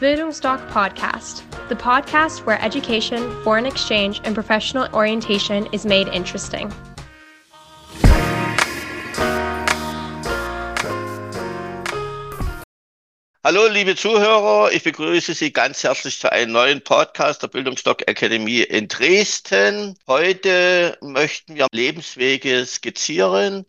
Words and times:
Bildungsdoc 0.00 0.64
Podcast, 0.70 1.42
the 1.68 1.74
podcast 1.74 2.46
where 2.46 2.62
education, 2.62 3.18
foreign 3.42 3.66
exchange, 3.66 4.20
and 4.22 4.32
professional 4.32 4.86
orientation 4.94 5.66
is 5.72 5.84
made 5.84 6.06
interesting. 6.14 6.72
Hallo, 13.42 13.66
liebe 13.66 13.96
Zuhörer, 13.96 14.70
ich 14.70 14.84
begrüße 14.84 15.34
Sie 15.34 15.52
ganz 15.52 15.82
herzlich 15.82 16.20
zu 16.20 16.30
einem 16.30 16.52
neuen 16.52 16.80
Podcast 16.84 17.42
der 17.42 17.48
Bildungsdoc 17.48 18.08
Akademie 18.08 18.62
in 18.62 18.86
Dresden. 18.86 19.98
Heute 20.06 20.96
möchten 21.00 21.56
wir 21.56 21.66
Lebenswege 21.72 22.64
skizzieren 22.66 23.66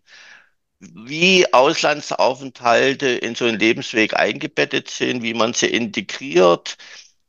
wie 0.80 1.52
Auslandsaufenthalte 1.52 3.08
in 3.08 3.34
so 3.34 3.44
einen 3.46 3.58
Lebensweg 3.58 4.14
eingebettet 4.14 4.90
sind, 4.90 5.22
wie 5.22 5.34
man 5.34 5.52
sie 5.54 5.66
integriert, 5.66 6.76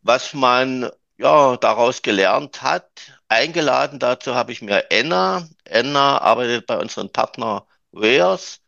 was 0.01 0.33
man 0.33 0.89
ja 1.17 1.57
daraus 1.57 2.01
gelernt 2.01 2.61
hat. 2.61 2.89
Eingeladen 3.27 3.99
dazu 3.99 4.35
habe 4.35 4.51
ich 4.51 4.61
mir 4.61 4.89
Enna. 4.91 5.47
Enna 5.65 6.19
arbeitet 6.21 6.65
bei 6.67 6.77
unserem 6.77 7.11
Partner 7.11 7.67
Wares. 7.91 8.59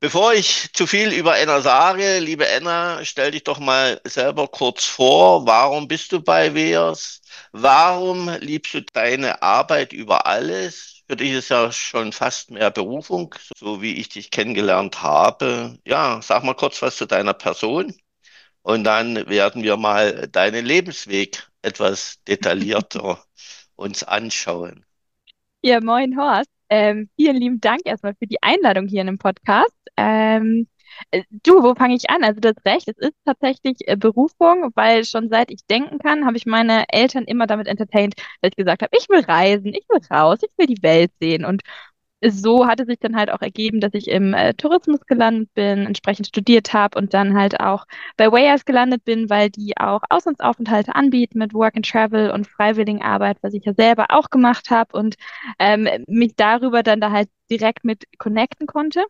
Bevor 0.00 0.32
ich 0.34 0.72
zu 0.72 0.86
viel 0.86 1.12
über 1.12 1.38
Enna 1.38 1.60
sage, 1.60 2.18
liebe 2.20 2.46
Enna, 2.48 3.04
stell 3.04 3.32
dich 3.32 3.44
doch 3.44 3.58
mal 3.58 4.00
selber 4.04 4.48
kurz 4.48 4.84
vor. 4.84 5.46
Warum 5.46 5.88
bist 5.88 6.12
du 6.12 6.20
bei 6.22 6.54
Wares? 6.54 7.20
Warum 7.52 8.28
liebst 8.40 8.74
du 8.74 8.82
deine 8.82 9.42
Arbeit 9.42 9.92
über 9.92 10.26
alles? 10.26 10.99
Für 11.10 11.16
dich 11.16 11.32
ist 11.32 11.48
ja 11.48 11.72
schon 11.72 12.12
fast 12.12 12.52
mehr 12.52 12.70
Berufung, 12.70 13.34
so 13.56 13.82
wie 13.82 13.94
ich 13.94 14.10
dich 14.10 14.30
kennengelernt 14.30 15.02
habe. 15.02 15.76
Ja, 15.84 16.20
sag 16.22 16.44
mal 16.44 16.54
kurz 16.54 16.80
was 16.82 16.98
zu 16.98 17.04
deiner 17.04 17.34
Person 17.34 17.92
und 18.62 18.84
dann 18.84 19.28
werden 19.28 19.64
wir 19.64 19.76
mal 19.76 20.28
deinen 20.28 20.64
Lebensweg 20.64 21.50
etwas 21.62 22.22
detaillierter 22.28 23.24
uns 23.74 24.04
anschauen. 24.04 24.84
Ja, 25.62 25.80
moin 25.80 26.16
Horst. 26.16 26.48
Ähm, 26.68 27.10
vielen 27.16 27.38
lieben 27.38 27.60
Dank 27.60 27.80
erstmal 27.86 28.14
für 28.14 28.28
die 28.28 28.40
Einladung 28.40 28.86
hier 28.86 29.00
in 29.00 29.08
dem 29.08 29.18
Podcast. 29.18 29.74
Ähm, 29.96 30.68
äh, 30.78 30.79
Du, 31.30 31.62
wo 31.62 31.74
fange 31.74 31.94
ich 31.96 32.10
an? 32.10 32.22
Also 32.24 32.40
das 32.40 32.54
Recht, 32.64 32.88
es 32.88 32.98
ist 32.98 33.14
tatsächlich 33.24 33.76
äh, 33.88 33.96
Berufung, 33.96 34.70
weil 34.74 35.04
schon 35.04 35.28
seit 35.28 35.50
ich 35.50 35.64
denken 35.66 35.98
kann, 35.98 36.26
habe 36.26 36.36
ich 36.36 36.46
meine 36.46 36.84
Eltern 36.88 37.24
immer 37.24 37.46
damit 37.46 37.66
entertained, 37.68 38.14
dass 38.40 38.50
ich 38.50 38.56
gesagt 38.56 38.82
habe, 38.82 38.96
ich 38.98 39.08
will 39.08 39.20
reisen, 39.20 39.68
ich 39.74 39.86
will 39.88 40.00
raus, 40.10 40.38
ich 40.42 40.50
will 40.56 40.66
die 40.66 40.82
Welt 40.82 41.10
sehen. 41.20 41.44
Und 41.44 41.62
so 42.26 42.66
hat 42.66 42.80
es 42.80 42.86
sich 42.86 42.98
dann 43.00 43.16
halt 43.16 43.30
auch 43.30 43.40
ergeben, 43.40 43.80
dass 43.80 43.94
ich 43.94 44.08
im 44.08 44.34
äh, 44.34 44.52
Tourismus 44.54 45.00
gelandet 45.06 45.48
bin, 45.54 45.86
entsprechend 45.86 46.26
studiert 46.26 46.72
habe 46.74 46.98
und 46.98 47.14
dann 47.14 47.36
halt 47.38 47.60
auch 47.60 47.86
bei 48.16 48.30
Wayers 48.30 48.64
gelandet 48.66 49.04
bin, 49.04 49.30
weil 49.30 49.50
die 49.50 49.76
auch 49.78 50.02
Auslandsaufenthalte 50.10 50.94
anbieten 50.94 51.38
mit 51.38 51.54
Work 51.54 51.76
and 51.76 51.88
Travel 51.88 52.30
und 52.30 52.46
Freiwilligenarbeit, 52.46 53.38
was 53.42 53.54
ich 53.54 53.64
ja 53.64 53.72
selber 53.74 54.06
auch 54.10 54.28
gemacht 54.30 54.70
habe 54.70 54.96
und 54.98 55.16
ähm, 55.58 55.88
mich 56.08 56.34
darüber 56.36 56.82
dann 56.82 57.00
da 57.00 57.10
halt 57.10 57.28
direkt 57.50 57.84
mit 57.84 58.04
connecten 58.18 58.66
konnte. 58.66 59.04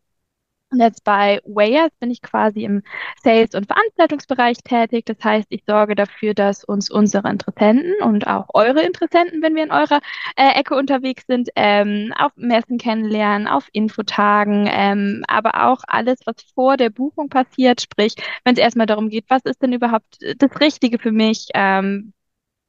Und 0.72 0.78
jetzt 0.80 1.02
bei 1.02 1.40
Wayers 1.44 1.90
bin 1.98 2.12
ich 2.12 2.22
quasi 2.22 2.64
im 2.64 2.82
Sales- 3.22 3.54
und 3.56 3.66
Veranstaltungsbereich 3.66 4.58
tätig. 4.58 5.04
Das 5.06 5.16
heißt, 5.22 5.48
ich 5.50 5.64
sorge 5.66 5.96
dafür, 5.96 6.32
dass 6.32 6.62
uns 6.62 6.90
unsere 6.90 7.28
Interessenten 7.28 7.94
und 8.02 8.26
auch 8.28 8.46
eure 8.54 8.82
Interessenten, 8.82 9.42
wenn 9.42 9.56
wir 9.56 9.64
in 9.64 9.72
eurer 9.72 10.00
äh, 10.36 10.52
Ecke 10.60 10.76
unterwegs 10.76 11.24
sind, 11.26 11.48
ähm, 11.56 12.14
auf 12.16 12.30
Messen 12.36 12.78
kennenlernen, 12.78 13.48
auf 13.48 13.68
Infotagen, 13.72 14.68
ähm, 14.70 15.24
aber 15.26 15.66
auch 15.66 15.80
alles, 15.88 16.20
was 16.24 16.36
vor 16.54 16.76
der 16.76 16.90
Buchung 16.90 17.28
passiert. 17.28 17.80
Sprich, 17.80 18.14
wenn 18.44 18.54
es 18.54 18.60
erstmal 18.60 18.86
darum 18.86 19.08
geht, 19.08 19.24
was 19.28 19.42
ist 19.44 19.60
denn 19.62 19.72
überhaupt 19.72 20.18
das 20.38 20.60
Richtige 20.60 20.98
für 21.00 21.12
mich, 21.12 21.48
ähm, 21.54 22.12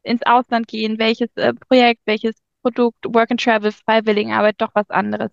ins 0.04 0.22
Ausland 0.26 0.68
gehen, 0.68 1.00
welches 1.00 1.30
äh, 1.36 1.54
Projekt, 1.54 2.02
welches 2.06 2.36
Produkt, 2.62 3.06
Work 3.06 3.32
and 3.32 3.42
Travel, 3.42 3.72
Freiwilligenarbeit, 3.72 4.56
doch 4.60 4.72
was 4.74 4.90
anderes. 4.90 5.32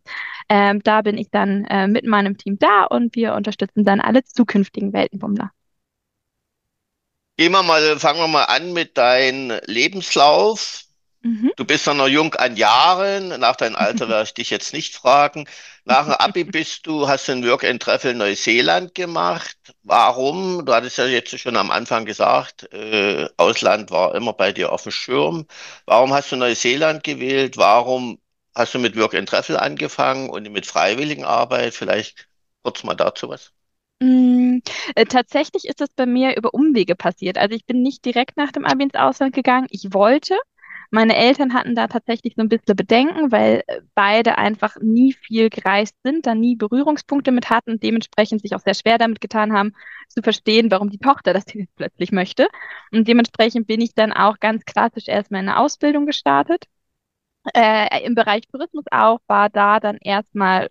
Ähm, 0.49 0.83
da 0.83 1.03
bin 1.03 1.19
ich 1.19 1.31
dann 1.31 1.65
äh, 1.67 1.87
mit 1.87 2.07
meinem 2.07 2.37
Team 2.37 2.59
da 2.59 2.85
und 2.85 3.15
wir 3.15 3.35
unterstützen 3.35 3.85
dann 3.85 4.01
alle 4.01 4.25
zukünftigen 4.25 4.93
Weltenbummler. 4.93 5.51
Gehen 7.37 7.53
wir 7.53 7.63
mal, 7.63 7.99
fangen 7.99 8.19
wir 8.19 8.29
mal 8.29 8.45
an 8.45 8.73
mit 8.73 8.99
deinem 8.99 9.61
Lebenslauf. 9.67 10.85
Mhm. 11.23 11.53
Du 11.57 11.65
bist 11.65 11.87
ja 11.87 11.95
noch 11.95 12.09
jung 12.09 12.35
an 12.35 12.57
Jahren. 12.57 13.29
Nach 13.41 13.57
deinem 13.57 13.77
Alter 13.77 14.09
werde 14.09 14.25
ich 14.25 14.35
dich 14.35 14.51
jetzt 14.51 14.73
nicht 14.73 14.95
fragen. 14.95 15.47
Nach 15.89 16.05
dem 16.05 16.13
Abi 16.15 16.45
bist 16.45 16.87
du, 16.87 17.09
hast 17.09 17.29
du 17.29 17.33
ein 17.33 17.47
Work 17.47 17.65
and 17.65 17.81
Travel 17.83 18.15
Neuseeland 18.15 18.95
gemacht. 18.95 19.57
Warum? 19.83 20.65
Du 20.67 20.73
hattest 20.75 20.99
ja 20.99 21.07
jetzt 21.07 21.37
schon 21.39 21.57
am 21.57 21.71
Anfang 21.71 22.05
gesagt, 22.05 22.71
äh, 22.75 23.27
Ausland 23.39 23.91
war 23.91 24.15
immer 24.15 24.35
bei 24.35 24.53
dir 24.53 24.71
auf 24.73 24.83
dem 24.83 24.93
Schirm. 24.93 25.47
Warum 25.87 26.13
hast 26.13 26.31
du 26.31 26.37
Neuseeland 26.37 27.05
gewählt? 27.05 27.57
Warum 27.57 28.21
hast 28.55 28.75
du 28.75 28.79
mit 28.79 28.97
Work 28.97 29.15
and 29.15 29.29
Travel 29.29 29.57
angefangen 29.57 30.29
und 30.29 30.51
mit 30.53 30.67
Freiwilligenarbeit? 30.67 31.73
Vielleicht 31.75 32.29
kurz 32.63 32.85
mal 32.85 32.95
dazu 32.95 33.31
was. 33.31 33.53
Mm, 34.01 34.59
äh, 34.95 35.07
tatsächlich 35.07 35.65
ist 35.65 35.81
das 35.81 35.89
bei 35.97 36.07
mir 36.07 36.37
über 36.37 36.55
Umwege 36.55 36.95
passiert. 36.97 37.39
Also 37.39 37.55
ich 37.57 37.65
bin 37.67 37.83
nicht 37.83 38.05
direkt 38.05 38.37
nach 38.37 38.53
dem 38.53 38.65
Abi 38.65 38.85
ins 38.85 38.95
Ausland 38.95 39.35
gegangen. 39.35 39.67
Ich 39.71 39.93
wollte. 39.95 40.37
Meine 40.91 41.17
Eltern 41.17 41.53
hatten 41.53 41.75
da 41.75 41.87
tatsächlich 41.87 42.35
so 42.37 42.43
ein 42.43 42.49
bisschen 42.49 42.75
Bedenken, 42.77 43.31
weil 43.31 43.63
äh, 43.67 43.83
beide 43.95 44.39
einfach 44.39 44.77
nie 44.81 45.13
viel 45.13 45.51
gereist 45.51 45.95
sind, 46.03 46.27
da 46.27 46.35
nie 46.35 46.57
Berührungspunkte 46.57 47.31
mit 47.31 47.51
hatten 47.51 47.73
und 47.73 47.83
dementsprechend 47.83 48.41
sich 48.43 48.55
auch 48.55 48.61
sehr 48.61 48.75
schwer 48.75 48.97
damit 48.99 49.21
getan 49.21 49.53
haben, 49.53 49.73
zu 50.09 50.23
verstehen, 50.23 50.71
warum 50.71 50.89
die 50.91 50.99
Tochter 50.99 51.35
das 51.35 51.45
jetzt 51.55 51.77
plötzlich 51.77 52.13
möchte. 52.13 52.49
Und 52.91 53.07
dementsprechend 53.07 53.67
bin 53.67 53.81
ich 53.81 53.95
dann 53.95 54.13
auch 54.13 54.39
ganz 54.41 54.65
klassisch 54.65 55.09
erstmal 55.09 55.43
in 55.43 55.49
eine 55.49 55.59
Ausbildung 55.59 56.07
gestartet. 56.07 56.65
Äh, 57.55 58.05
im 58.05 58.15
Bereich 58.15 58.47
Tourismus 58.49 58.85
auch, 58.91 59.21
war 59.27 59.49
da 59.51 59.81
dann 59.81 59.97
erstmal 59.99 60.69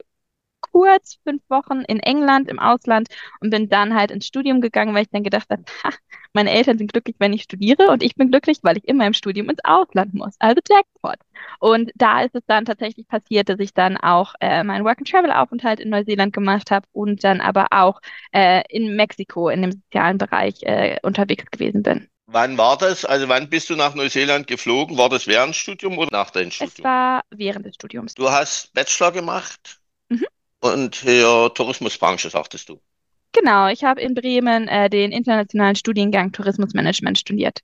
kurz 0.77 1.17
fünf 1.23 1.41
Wochen 1.49 1.81
in 1.81 1.99
England 1.99 2.49
im 2.49 2.59
Ausland 2.59 3.07
und 3.41 3.49
bin 3.49 3.69
dann 3.69 3.95
halt 3.95 4.11
ins 4.11 4.27
Studium 4.27 4.61
gegangen, 4.61 4.93
weil 4.93 5.03
ich 5.03 5.09
dann 5.09 5.23
gedacht 5.23 5.49
habe, 5.49 5.63
ha, 5.83 5.89
meine 6.33 6.51
Eltern 6.51 6.77
sind 6.77 6.91
glücklich, 6.91 7.15
wenn 7.19 7.33
ich 7.33 7.43
studiere 7.43 7.87
und 7.89 8.03
ich 8.03 8.15
bin 8.15 8.29
glücklich, 8.29 8.59
weil 8.61 8.77
ich 8.77 8.87
immer 8.87 9.07
im 9.07 9.13
Studium 9.13 9.49
ins 9.49 9.63
Ausland 9.63 10.13
muss. 10.13 10.35
Also 10.39 10.61
Jackpot. 10.69 11.17
Und 11.59 11.91
da 11.95 12.21
ist 12.21 12.35
es 12.35 12.43
dann 12.47 12.65
tatsächlich 12.65 13.07
passiert, 13.07 13.49
dass 13.49 13.59
ich 13.59 13.73
dann 13.73 13.97
auch 13.97 14.33
äh, 14.39 14.63
meinen 14.63 14.85
Work-and-Travel-Aufenthalt 14.85 15.79
in 15.79 15.89
Neuseeland 15.89 16.33
gemacht 16.33 16.71
habe 16.71 16.87
und 16.91 17.23
dann 17.23 17.41
aber 17.41 17.67
auch 17.71 17.99
äh, 18.31 18.63
in 18.69 18.95
Mexiko 18.95 19.49
in 19.49 19.61
dem 19.61 19.71
sozialen 19.71 20.17
Bereich 20.17 20.61
äh, 20.63 20.97
unterwegs 21.03 21.45
gewesen 21.51 21.83
bin. 21.83 22.07
Wann 22.27 22.57
war 22.57 22.77
das? 22.77 23.03
Also 23.03 23.27
wann 23.27 23.49
bist 23.49 23.69
du 23.69 23.75
nach 23.75 23.93
Neuseeland 23.93 24.47
geflogen? 24.47 24.97
War 24.97 25.09
das 25.09 25.27
während 25.27 25.49
des 25.55 25.57
Studiums 25.57 25.97
oder 25.97 26.09
nach 26.11 26.29
deinem 26.31 26.51
Es 26.59 26.69
Studium? 26.69 26.83
war 26.83 27.23
während 27.31 27.65
des 27.65 27.75
Studiums. 27.75 28.13
Du 28.15 28.29
hast 28.29 28.73
Bachelor 28.73 29.11
gemacht. 29.11 29.79
Und 30.59 30.95
hier 30.95 31.51
Tourismusbranche, 31.53 32.29
sagtest 32.29 32.69
du. 32.69 32.79
Genau, 33.33 33.67
ich 33.67 33.83
habe 33.83 34.01
in 34.01 34.15
Bremen 34.15 34.67
äh, 34.67 34.89
den 34.89 35.11
internationalen 35.11 35.75
Studiengang 35.75 36.31
Tourismusmanagement 36.31 37.19
studiert. 37.19 37.59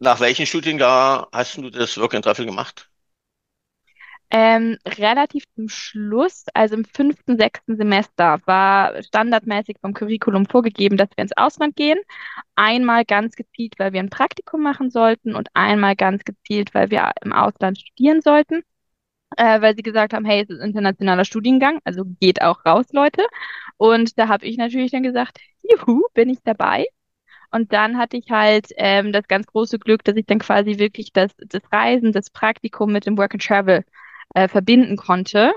Nach 0.00 0.20
welchem 0.20 0.46
Studiengang 0.46 1.26
hast 1.32 1.56
du 1.56 1.70
das 1.70 1.96
Work 1.98 2.14
and 2.14 2.24
Travel 2.24 2.46
gemacht? 2.46 2.90
Ähm, 4.30 4.78
relativ 4.84 5.44
zum 5.54 5.68
Schluss, 5.68 6.46
also 6.54 6.74
im 6.74 6.84
fünften, 6.84 7.38
sechsten 7.38 7.76
Semester, 7.76 8.40
war 8.46 9.00
standardmäßig 9.04 9.76
vom 9.80 9.94
Curriculum 9.94 10.46
vorgegeben, 10.46 10.96
dass 10.96 11.10
wir 11.14 11.22
ins 11.22 11.36
Ausland 11.36 11.76
gehen. 11.76 12.00
Einmal 12.56 13.04
ganz 13.04 13.36
gezielt, 13.36 13.74
weil 13.78 13.92
wir 13.92 14.00
ein 14.00 14.10
Praktikum 14.10 14.60
machen 14.62 14.90
sollten 14.90 15.36
und 15.36 15.48
einmal 15.54 15.94
ganz 15.94 16.24
gezielt, 16.24 16.74
weil 16.74 16.90
wir 16.90 17.12
im 17.22 17.32
Ausland 17.32 17.78
studieren 17.78 18.22
sollten. 18.22 18.64
Äh, 19.36 19.60
weil 19.62 19.74
sie 19.76 19.82
gesagt 19.82 20.12
haben, 20.14 20.24
hey, 20.24 20.42
es 20.42 20.50
ist 20.50 20.60
ein 20.60 20.68
internationaler 20.68 21.24
Studiengang, 21.24 21.80
also 21.84 22.04
geht 22.20 22.42
auch 22.42 22.64
raus, 22.64 22.86
Leute. 22.92 23.26
Und 23.76 24.18
da 24.18 24.28
habe 24.28 24.46
ich 24.46 24.56
natürlich 24.56 24.92
dann 24.92 25.02
gesagt, 25.02 25.38
juhu, 25.62 26.02
bin 26.14 26.28
ich 26.30 26.38
dabei. 26.44 26.86
Und 27.50 27.72
dann 27.72 27.98
hatte 27.98 28.16
ich 28.16 28.30
halt 28.30 28.68
ähm, 28.76 29.12
das 29.12 29.28
ganz 29.28 29.46
große 29.46 29.78
Glück, 29.78 30.04
dass 30.04 30.16
ich 30.16 30.26
dann 30.26 30.40
quasi 30.40 30.78
wirklich 30.78 31.12
das, 31.12 31.32
das 31.38 31.62
Reisen, 31.72 32.12
das 32.12 32.30
Praktikum 32.30 32.92
mit 32.92 33.06
dem 33.06 33.16
Work 33.18 33.34
and 33.34 33.44
Travel 33.44 33.84
äh, 34.34 34.48
verbinden 34.48 34.96
konnte. 34.96 35.54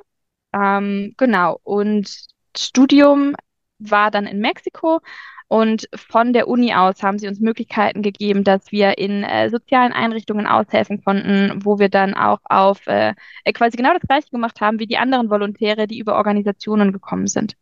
Ähm, 0.53 1.13
genau. 1.17 1.59
Und 1.63 2.09
Studium 2.57 3.35
war 3.79 4.11
dann 4.11 4.25
in 4.27 4.39
Mexiko. 4.39 4.99
Und 5.49 5.87
von 5.95 6.33
der 6.33 6.47
Uni 6.49 6.73
aus 6.73 7.01
haben 7.03 7.19
sie 7.19 7.27
uns 7.27 7.39
Möglichkeiten 7.39 8.01
gegeben, 8.01 8.43
dass 8.43 8.71
wir 8.71 8.97
in 8.97 9.23
äh, 9.23 9.49
sozialen 9.49 9.93
Einrichtungen 9.93 10.45
aushelfen 10.47 11.03
konnten, 11.03 11.63
wo 11.63 11.79
wir 11.79 11.89
dann 11.89 12.13
auch 12.13 12.39
auf 12.45 12.85
äh, 12.87 13.13
äh, 13.45 13.53
quasi 13.53 13.77
genau 13.77 13.93
das 13.93 14.01
Gleiche 14.01 14.29
gemacht 14.29 14.59
haben 14.61 14.79
wie 14.79 14.87
die 14.87 14.97
anderen 14.97 15.29
Volontäre, 15.29 15.87
die 15.87 15.99
über 15.99 16.15
Organisationen 16.15 16.91
gekommen 16.91 17.27
sind. 17.27 17.55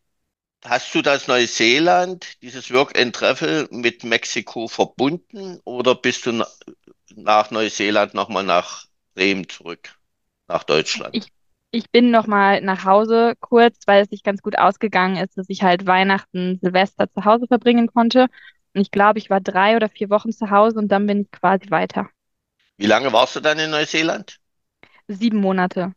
Hast 0.66 0.94
du 0.94 1.02
das 1.02 1.28
Neuseeland, 1.30 2.42
dieses 2.42 2.74
Work 2.74 2.98
and 3.00 3.16
Travel 3.16 3.68
mit 3.72 4.04
Mexiko 4.04 4.68
verbunden 4.68 5.62
oder 5.64 5.96
bist 5.96 6.26
du 6.26 6.34
na- 6.34 6.48
nach 7.16 7.52
Neuseeland 7.52 8.14
nochmal 8.14 8.44
nach 8.44 8.86
Bremen 9.14 9.48
zurück, 9.48 9.98
nach 10.48 10.64
Deutschland? 10.64 11.18
Ich, 11.18 11.32
ich 11.76 11.92
bin 11.92 12.10
noch 12.10 12.26
mal 12.26 12.62
nach 12.62 12.86
Hause 12.86 13.34
kurz, 13.42 13.80
weil 13.86 14.04
es 14.04 14.10
sich 14.10 14.24
ganz 14.24 14.42
gut 14.42 14.58
ausgegangen 14.58 15.18
ist, 15.18 15.38
dass 15.38 15.50
ich 15.50 15.62
halt 15.62 15.86
Weihnachten, 15.86 16.58
Silvester 16.62 17.12
zu 17.12 17.26
Hause 17.26 17.48
verbringen 17.48 17.88
konnte. 17.88 18.28
Und 18.74 18.82
ich 18.82 18.92
glaube, 18.92 19.20
ich 19.20 19.30
war 19.30 19.42
drei 19.42 19.76
oder 19.76 19.90
vier 19.90 20.10
Wochen 20.10 20.32
zu 20.32 20.50
Hause 20.50 20.80
und 20.80 20.88
dann 20.88 21.06
bin 21.06 21.22
ich 21.22 21.32
quasi 21.32 21.70
weiter. 21.70 22.10
Wie 22.78 22.86
lange 22.86 23.12
warst 23.12 23.36
du 23.36 23.42
dann 23.42 23.60
in 23.60 23.72
Neuseeland? 23.72 24.38
Sieben 25.08 25.38
Monate. 25.38 25.94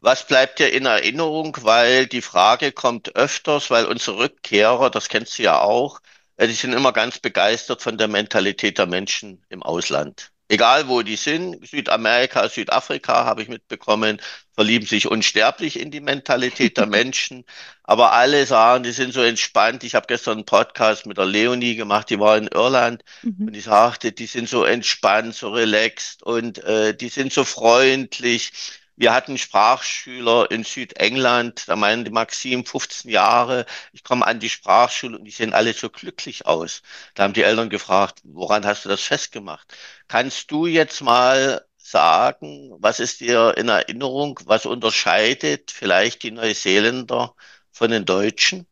Was 0.00 0.26
bleibt 0.26 0.58
dir 0.58 0.72
in 0.72 0.86
Erinnerung? 0.86 1.56
Weil 1.60 2.06
die 2.06 2.20
Frage 2.20 2.72
kommt 2.72 3.16
öfters, 3.16 3.70
weil 3.70 3.86
unsere 3.86 4.18
Rückkehrer, 4.18 4.90
das 4.90 5.08
kennst 5.08 5.38
du 5.38 5.44
ja 5.44 5.60
auch, 5.60 6.00
äh, 6.36 6.46
die 6.46 6.54
sind 6.54 6.72
immer 6.72 6.92
ganz 6.92 7.18
begeistert 7.18 7.82
von 7.82 7.98
der 7.98 8.08
Mentalität 8.08 8.78
der 8.78 8.86
Menschen 8.86 9.44
im 9.48 9.62
Ausland. 9.62 10.32
Egal 10.48 10.88
wo 10.88 11.02
die 11.02 11.16
sind, 11.16 11.66
Südamerika, 11.66 12.48
Südafrika, 12.48 13.24
habe 13.24 13.42
ich 13.42 13.48
mitbekommen, 13.48 14.20
verlieben 14.54 14.86
sich 14.86 15.08
unsterblich 15.08 15.78
in 15.80 15.90
die 15.90 16.00
Mentalität 16.00 16.76
der 16.76 16.86
Menschen. 16.86 17.44
Aber 17.82 18.12
alle 18.12 18.46
sagen, 18.46 18.84
die 18.84 18.92
sind 18.92 19.12
so 19.12 19.22
entspannt. 19.22 19.82
Ich 19.84 19.94
habe 19.96 20.06
gestern 20.06 20.38
einen 20.38 20.44
Podcast 20.46 21.06
mit 21.06 21.18
der 21.18 21.26
Leonie 21.26 21.74
gemacht, 21.76 22.10
die 22.10 22.20
war 22.20 22.36
in 22.38 22.46
Irland 22.48 23.02
Mhm. 23.22 23.46
und 23.46 23.54
die 23.54 23.60
sagte, 23.60 24.12
die 24.12 24.26
sind 24.26 24.48
so 24.48 24.64
entspannt, 24.64 25.34
so 25.34 25.50
relaxed 25.50 26.22
und 26.22 26.58
äh, 26.64 26.96
die 26.96 27.08
sind 27.08 27.32
so 27.32 27.44
freundlich. 27.44 28.52
Wir 28.96 29.12
hatten 29.14 29.38
Sprachschüler 29.38 30.50
in 30.50 30.64
Südengland, 30.64 31.68
da 31.68 31.76
meinte 31.76 32.10
Maxim 32.10 32.64
15 32.66 33.10
Jahre, 33.10 33.66
ich 33.92 34.02
komme 34.04 34.26
an 34.26 34.40
die 34.40 34.48
Sprachschule 34.50 35.18
und 35.18 35.24
die 35.24 35.30
sehen 35.30 35.52
alle 35.54 35.72
so 35.74 35.90
glücklich 35.90 36.46
aus. 36.46 36.82
Da 37.14 37.24
haben 37.24 37.32
die 37.34 37.42
Eltern 37.42 37.70
gefragt, 37.70 38.20
woran 38.24 38.64
hast 38.66 38.84
du 38.84 38.88
das 38.88 39.02
festgemacht? 39.02 39.74
Kannst 40.08 40.50
du 40.50 40.66
jetzt 40.66 41.00
mal 41.02 41.64
sagen, 41.78 42.72
was 42.80 43.00
ist 43.00 43.20
dir 43.20 43.54
in 43.56 43.68
Erinnerung, 43.68 44.40
was 44.46 44.66
unterscheidet 44.66 45.70
vielleicht 45.70 46.22
die 46.22 46.30
Neuseeländer 46.32 47.34
von 47.72 47.90
den 47.90 48.04
Deutschen? 48.06 48.66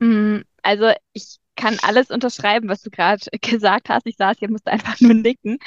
Mm, 0.00 0.40
Also 0.62 0.92
ich 1.12 1.38
kann 1.56 1.78
alles 1.82 2.10
unterschreiben, 2.10 2.68
was 2.68 2.82
du 2.82 2.90
gerade 2.90 3.24
gesagt 3.40 3.88
hast. 3.88 4.06
Ich 4.06 4.16
saß 4.16 4.38
hier, 4.38 4.50
musste 4.50 4.70
einfach 4.70 5.00
nur 5.00 5.14
nicken. 5.14 5.58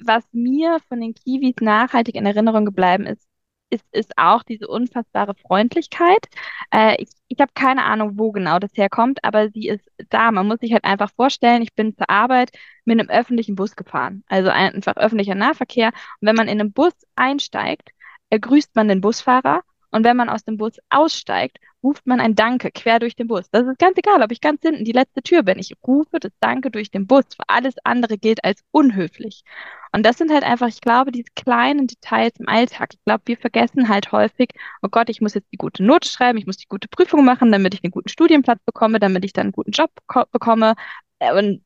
Was 0.00 0.24
mir 0.32 0.78
von 0.88 1.00
den 1.00 1.14
Kiwis 1.14 1.56
nachhaltig 1.60 2.14
in 2.14 2.26
Erinnerung 2.26 2.64
geblieben 2.64 3.06
ist, 3.06 3.26
ist, 3.70 3.84
ist 3.92 4.12
auch 4.18 4.42
diese 4.42 4.68
unfassbare 4.68 5.34
Freundlichkeit. 5.34 6.28
Äh, 6.72 6.96
ich 7.02 7.08
ich 7.28 7.40
habe 7.40 7.52
keine 7.54 7.84
Ahnung, 7.84 8.18
wo 8.18 8.30
genau 8.30 8.58
das 8.58 8.70
herkommt, 8.74 9.24
aber 9.24 9.48
sie 9.50 9.68
ist 9.68 9.88
da. 10.10 10.30
Man 10.30 10.46
muss 10.46 10.58
sich 10.60 10.72
halt 10.74 10.84
einfach 10.84 11.10
vorstellen, 11.16 11.62
ich 11.62 11.72
bin 11.74 11.96
zur 11.96 12.10
Arbeit 12.10 12.50
mit 12.84 13.00
einem 13.00 13.08
öffentlichen 13.08 13.54
Bus 13.56 13.74
gefahren, 13.74 14.22
also 14.28 14.50
einfach 14.50 14.96
öffentlicher 14.96 15.34
Nahverkehr. 15.34 15.88
Und 16.20 16.28
wenn 16.28 16.36
man 16.36 16.48
in 16.48 16.60
einen 16.60 16.72
Bus 16.72 16.92
einsteigt, 17.16 17.90
äh, 18.30 18.38
grüßt 18.38 18.74
man 18.76 18.88
den 18.88 19.00
Busfahrer. 19.00 19.62
Und 19.90 20.04
wenn 20.04 20.16
man 20.16 20.28
aus 20.28 20.44
dem 20.44 20.56
Bus 20.58 20.76
aussteigt, 20.90 21.58
ruft 21.82 22.06
man 22.06 22.20
ein 22.20 22.34
Danke 22.34 22.70
quer 22.70 22.98
durch 22.98 23.16
den 23.16 23.26
Bus. 23.28 23.50
Das 23.50 23.66
ist 23.66 23.78
ganz 23.78 23.96
egal, 23.98 24.22
ob 24.22 24.32
ich 24.32 24.40
ganz 24.40 24.62
hinten 24.62 24.84
die 24.84 24.92
letzte 24.92 25.22
Tür 25.22 25.42
bin. 25.42 25.58
Ich 25.58 25.72
rufe 25.86 26.20
das 26.20 26.32
Danke 26.40 26.70
durch 26.70 26.90
den 26.90 27.06
Bus. 27.06 27.24
Alles 27.48 27.74
andere 27.84 28.18
gilt 28.18 28.44
als 28.44 28.62
unhöflich. 28.70 29.44
Und 29.92 30.04
das 30.06 30.16
sind 30.18 30.30
halt 30.32 30.44
einfach, 30.44 30.68
ich 30.68 30.80
glaube, 30.80 31.12
diese 31.12 31.30
kleinen 31.34 31.86
Details 31.86 32.32
im 32.38 32.48
Alltag. 32.48 32.90
Ich 32.94 33.04
glaube, 33.04 33.22
wir 33.26 33.36
vergessen 33.36 33.88
halt 33.88 34.12
häufig, 34.12 34.50
oh 34.82 34.88
Gott, 34.88 35.08
ich 35.10 35.20
muss 35.20 35.34
jetzt 35.34 35.52
die 35.52 35.56
gute 35.58 35.82
Note 35.84 36.08
schreiben, 36.08 36.38
ich 36.38 36.46
muss 36.46 36.56
die 36.56 36.68
gute 36.68 36.88
Prüfung 36.88 37.24
machen, 37.24 37.52
damit 37.52 37.74
ich 37.74 37.84
einen 37.84 37.90
guten 37.92 38.08
Studienplatz 38.08 38.60
bekomme, 38.64 39.00
damit 39.00 39.24
ich 39.24 39.32
dann 39.32 39.46
einen 39.46 39.52
guten 39.52 39.72
Job 39.72 39.90
beko 39.94 40.24
bekomme. 40.32 40.74
Äh, 41.18 41.32
Und 41.38 41.64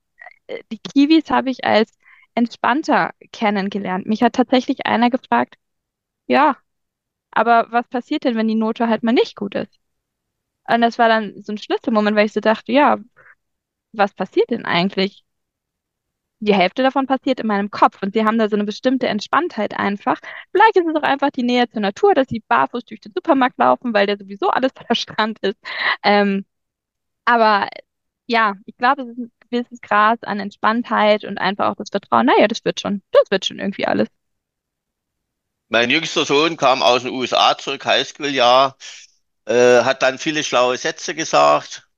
äh, 0.48 0.62
die 0.72 0.78
Kiwis 0.78 1.30
habe 1.30 1.50
ich 1.50 1.64
als 1.64 1.92
entspannter 2.34 3.12
kennengelernt. 3.32 4.06
Mich 4.06 4.22
hat 4.22 4.34
tatsächlich 4.34 4.86
einer 4.86 5.10
gefragt, 5.10 5.56
ja, 6.28 6.56
aber 7.32 7.68
was 7.72 7.88
passiert 7.88 8.24
denn, 8.24 8.36
wenn 8.36 8.48
die 8.48 8.54
Note 8.56 8.88
halt 8.88 9.02
mal 9.04 9.12
nicht 9.12 9.36
gut 9.36 9.54
ist? 9.56 9.78
Und 10.68 10.80
das 10.82 10.98
war 10.98 11.08
dann 11.08 11.42
so 11.42 11.52
ein 11.52 11.58
Schlüsselmoment, 11.58 12.16
weil 12.16 12.26
ich 12.26 12.32
so 12.32 12.40
dachte, 12.40 12.72
ja, 12.72 12.98
was 13.92 14.14
passiert 14.14 14.50
denn 14.50 14.66
eigentlich? 14.66 15.24
Die 16.40 16.54
Hälfte 16.54 16.82
davon 16.82 17.06
passiert 17.06 17.40
in 17.40 17.46
meinem 17.46 17.70
Kopf 17.70 18.02
und 18.02 18.12
sie 18.12 18.24
haben 18.24 18.38
da 18.38 18.48
so 18.48 18.56
eine 18.56 18.64
bestimmte 18.64 19.06
Entspanntheit 19.08 19.74
einfach. 19.78 20.20
Vielleicht 20.52 20.76
ist 20.76 20.86
es 20.86 20.94
auch 20.94 21.02
einfach 21.02 21.30
die 21.30 21.42
Nähe 21.42 21.68
zur 21.70 21.80
Natur, 21.80 22.14
dass 22.14 22.28
sie 22.28 22.42
barfuß 22.46 22.84
durch 22.84 23.00
den 23.00 23.12
Supermarkt 23.14 23.58
laufen, 23.58 23.94
weil 23.94 24.06
der 24.06 24.18
sowieso 24.18 24.48
alles 24.50 24.72
voller 24.76 24.94
Strand 24.94 25.38
ist. 25.40 25.56
Ähm, 26.02 26.44
aber 27.24 27.68
ja, 28.26 28.54
ich 28.66 28.76
glaube, 28.78 29.02
es 29.02 29.08
ist 29.10 29.18
ein 29.18 29.32
gewisses 29.50 29.80
Gras 29.80 30.22
an 30.22 30.40
Entspanntheit 30.40 31.24
und 31.24 31.38
einfach 31.38 31.70
auch 31.70 31.76
das 31.76 31.90
Vertrauen, 31.90 32.26
naja, 32.26 32.48
das 32.48 32.64
wird 32.64 32.80
schon, 32.80 33.02
das 33.12 33.30
wird 33.30 33.46
schon 33.46 33.58
irgendwie 33.58 33.86
alles. 33.86 34.08
Mein 35.68 35.90
jüngster 35.90 36.24
Sohn 36.24 36.56
kam 36.56 36.82
aus 36.82 37.02
den 37.02 37.12
USA 37.12 37.56
zurück, 37.58 37.84
Highschool-Jahr, 37.84 38.76
äh, 39.46 39.82
hat 39.84 40.02
dann 40.02 40.19
viele 40.19 40.44
schlaue 40.44 40.76
Sätze 40.78 41.14
gesagt. 41.14 41.88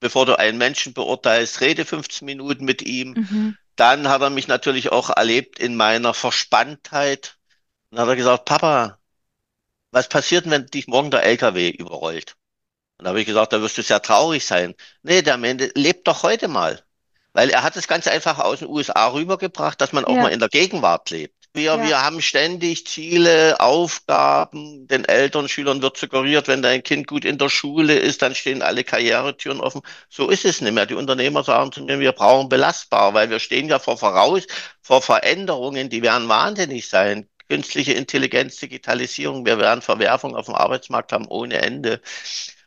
Bevor 0.00 0.26
du 0.26 0.38
einen 0.38 0.58
Menschen 0.58 0.94
beurteilst, 0.94 1.60
rede 1.62 1.84
15 1.86 2.26
Minuten 2.26 2.64
mit 2.66 2.82
ihm. 2.82 3.16
Mhm. 3.16 3.56
Dann 3.76 4.08
hat 4.08 4.22
er 4.22 4.30
mich 4.30 4.48
natürlich 4.48 4.92
auch 4.92 5.10
erlebt 5.10 5.58
in 5.60 5.76
meiner 5.76 6.14
Verspanntheit. 6.14 7.38
Dann 7.90 8.00
hat 8.00 8.08
er 8.08 8.16
gesagt, 8.16 8.46
Papa, 8.46 8.98
was 9.92 10.08
passiert 10.08 10.48
wenn 10.50 10.66
dich 10.66 10.86
morgen 10.88 11.10
der 11.10 11.22
LKW 11.24 11.70
überrollt? 11.70 12.36
Und 12.98 13.04
da 13.06 13.10
habe 13.10 13.20
ich 13.20 13.26
gesagt, 13.26 13.52
da 13.52 13.62
wirst 13.62 13.78
du 13.78 13.82
sehr 13.82 14.02
traurig 14.02 14.46
sein. 14.46 14.74
Nee, 15.02 15.22
der 15.22 15.38
Mensch 15.38 15.70
lebt 15.76 16.08
doch 16.08 16.22
heute 16.24 16.48
mal. 16.48 16.82
Weil 17.34 17.50
er 17.50 17.62
hat 17.64 17.76
es 17.76 17.88
ganz 17.88 18.08
einfach 18.08 18.38
aus 18.40 18.60
den 18.60 18.68
USA 18.68 19.08
rübergebracht, 19.08 19.80
dass 19.80 19.92
man 19.92 20.04
auch 20.06 20.16
Ja, 20.16 20.22
mal 20.22 20.32
in 20.32 20.40
der 20.40 20.48
Gegenwart 20.50 21.10
lebt. 21.10 21.41
Wir, 21.54 21.64
ja, 21.64 21.82
wir 21.82 22.02
haben 22.02 22.22
ständig 22.22 22.86
Ziele, 22.86 23.60
Aufgaben. 23.60 24.86
Den 24.86 25.04
Eltern, 25.04 25.48
Schülern 25.48 25.82
wird 25.82 25.98
suggeriert, 25.98 26.48
wenn 26.48 26.62
dein 26.62 26.82
Kind 26.82 27.06
gut 27.06 27.26
in 27.26 27.36
der 27.36 27.50
Schule 27.50 27.98
ist, 27.98 28.22
dann 28.22 28.34
stehen 28.34 28.62
alle 28.62 28.84
Karrieretüren 28.84 29.60
offen. 29.60 29.82
So 30.08 30.30
ist 30.30 30.46
es 30.46 30.62
nicht 30.62 30.72
mehr. 30.72 30.86
Die 30.86 30.94
Unternehmer 30.94 31.44
sagen 31.44 31.70
zu 31.70 31.82
mir, 31.82 32.00
wir 32.00 32.12
brauchen 32.12 32.48
belastbar, 32.48 33.12
weil 33.12 33.28
wir 33.28 33.38
stehen 33.38 33.68
ja 33.68 33.78
vor 33.78 33.98
voraus, 33.98 34.46
vor 34.80 35.02
Veränderungen, 35.02 35.90
die 35.90 36.02
werden 36.02 36.28
wahnsinnig 36.28 36.88
sein. 36.88 37.28
Künstliche 37.48 37.92
Intelligenz, 37.92 38.56
Digitalisierung, 38.56 39.44
wir 39.44 39.58
werden 39.58 39.82
Verwerfungen 39.82 40.36
auf 40.36 40.46
dem 40.46 40.54
Arbeitsmarkt 40.54 41.12
haben 41.12 41.26
ohne 41.26 41.60
Ende. 41.60 42.00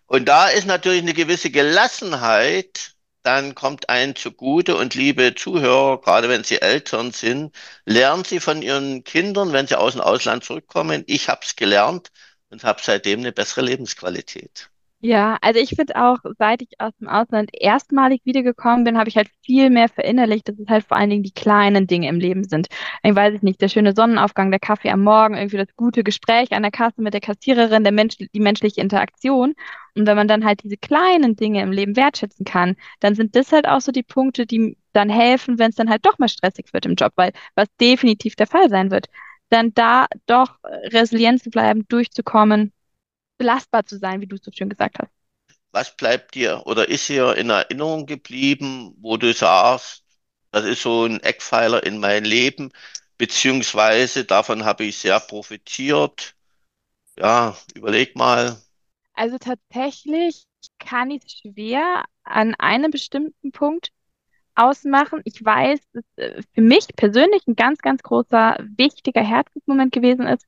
Und 0.05 0.25
da 0.27 0.49
ist 0.49 0.67
natürlich 0.67 1.01
eine 1.01 1.13
gewisse 1.15 1.49
Gelassenheit, 1.49 2.94
dann 3.25 3.55
kommt 3.55 3.89
einen 3.89 4.15
zugute. 4.15 4.75
Und 4.77 4.95
liebe 4.95 5.35
Zuhörer, 5.35 5.99
gerade 6.01 6.29
wenn 6.29 6.43
Sie 6.43 6.61
Eltern 6.61 7.11
sind, 7.11 7.55
lernen 7.85 8.23
Sie 8.23 8.39
von 8.39 8.61
Ihren 8.61 9.03
Kindern, 9.03 9.53
wenn 9.53 9.67
sie 9.67 9.77
aus 9.77 9.93
dem 9.93 10.01
Ausland 10.01 10.43
zurückkommen. 10.43 11.03
Ich 11.07 11.29
habe 11.29 11.41
es 11.43 11.55
gelernt 11.55 12.11
und 12.49 12.63
habe 12.63 12.81
seitdem 12.83 13.19
eine 13.21 13.31
bessere 13.31 13.61
Lebensqualität. 13.61 14.69
Ja, 15.07 15.37
also 15.41 15.59
ich 15.59 15.69
finde 15.75 15.95
auch, 15.97 16.17
seit 16.39 16.63
ich 16.63 16.69
aus 16.79 16.91
dem 16.99 17.07
Ausland 17.07 17.51
erstmalig 17.53 18.21
wiedergekommen 18.23 18.83
bin, 18.85 18.97
habe 18.97 19.07
ich 19.07 19.17
halt 19.17 19.29
viel 19.43 19.69
mehr 19.69 19.87
verinnerlicht, 19.87 20.47
dass 20.49 20.57
es 20.57 20.67
halt 20.67 20.83
vor 20.83 20.97
allen 20.97 21.11
Dingen 21.11 21.21
die 21.21 21.33
kleinen 21.33 21.85
Dinge 21.85 22.07
im 22.09 22.19
Leben 22.19 22.43
sind. 22.43 22.67
Ich 23.03 23.13
weiß 23.15 23.35
ich 23.35 23.43
nicht, 23.43 23.61
der 23.61 23.67
schöne 23.67 23.93
Sonnenaufgang, 23.93 24.49
der 24.49 24.59
Kaffee 24.59 24.89
am 24.89 25.03
Morgen, 25.03 25.35
irgendwie 25.35 25.57
das 25.57 25.67
gute 25.75 26.03
Gespräch 26.03 26.53
an 26.53 26.63
der 26.63 26.71
Kasse 26.71 27.01
mit 27.03 27.13
der 27.13 27.21
Kassiererin, 27.21 27.83
der 27.83 27.93
Mensch, 27.93 28.15
die 28.17 28.39
menschliche 28.39 28.81
Interaktion. 28.81 29.53
Und 29.95 30.07
wenn 30.07 30.15
man 30.17 30.27
dann 30.27 30.43
halt 30.43 30.63
diese 30.63 30.77
kleinen 30.77 31.35
Dinge 31.35 31.61
im 31.61 31.71
Leben 31.71 31.95
wertschätzen 31.95 32.43
kann, 32.43 32.75
dann 32.99 33.13
sind 33.13 33.35
das 33.35 33.51
halt 33.51 33.67
auch 33.67 33.81
so 33.81 33.91
die 33.91 34.01
Punkte, 34.03 34.47
die 34.47 34.75
dann 34.93 35.09
helfen, 35.09 35.59
wenn 35.59 35.69
es 35.69 35.75
dann 35.75 35.89
halt 35.89 36.03
doch 36.05 36.17
mal 36.17 36.29
stressig 36.29 36.73
wird 36.73 36.87
im 36.87 36.95
Job, 36.95 37.11
weil 37.15 37.31
was 37.53 37.67
definitiv 37.79 38.35
der 38.35 38.47
Fall 38.47 38.69
sein 38.69 38.89
wird, 38.89 39.05
dann 39.49 39.71
da 39.75 40.07
doch 40.25 40.57
äh, 40.63 40.87
resilient 40.97 41.43
zu 41.43 41.51
bleiben, 41.51 41.85
durchzukommen 41.89 42.71
belastbar 43.37 43.85
zu 43.85 43.97
sein, 43.97 44.21
wie 44.21 44.27
du 44.27 44.37
so 44.37 44.51
schön 44.51 44.69
gesagt 44.69 44.99
hast. 44.99 45.11
Was 45.71 45.95
bleibt 45.95 46.33
dir 46.35 46.63
oder 46.65 46.89
ist 46.89 47.07
dir 47.09 47.35
in 47.35 47.49
Erinnerung 47.51 48.05
geblieben, 48.07 48.95
wo 48.99 49.17
du 49.17 49.33
sagst, 49.33 50.03
das 50.51 50.65
ist 50.65 50.81
so 50.81 51.05
ein 51.05 51.19
Eckpfeiler 51.21 51.83
in 51.83 51.99
mein 51.99 52.23
Leben, 52.25 52.71
beziehungsweise 53.17 54.25
davon 54.25 54.65
habe 54.65 54.85
ich 54.85 54.97
sehr 54.97 55.19
profitiert? 55.19 56.35
Ja, 57.17 57.57
überleg 57.75 58.15
mal. 58.15 58.61
Also 59.13 59.37
tatsächlich 59.37 60.45
kann 60.79 61.11
ich 61.11 61.23
es 61.25 61.33
schwer 61.39 62.03
an 62.23 62.55
einem 62.55 62.91
bestimmten 62.91 63.51
Punkt 63.51 63.89
ausmachen. 64.55 65.21
Ich 65.25 65.43
weiß, 65.43 65.79
dass 65.93 66.03
äh, 66.17 66.41
für 66.53 66.61
mich 66.61 66.87
persönlich 66.95 67.47
ein 67.47 67.55
ganz, 67.55 67.79
ganz 67.79 68.03
großer, 68.03 68.57
wichtiger 68.77 69.23
Herzensmoment 69.23 69.93
gewesen 69.93 70.27
ist. 70.27 70.45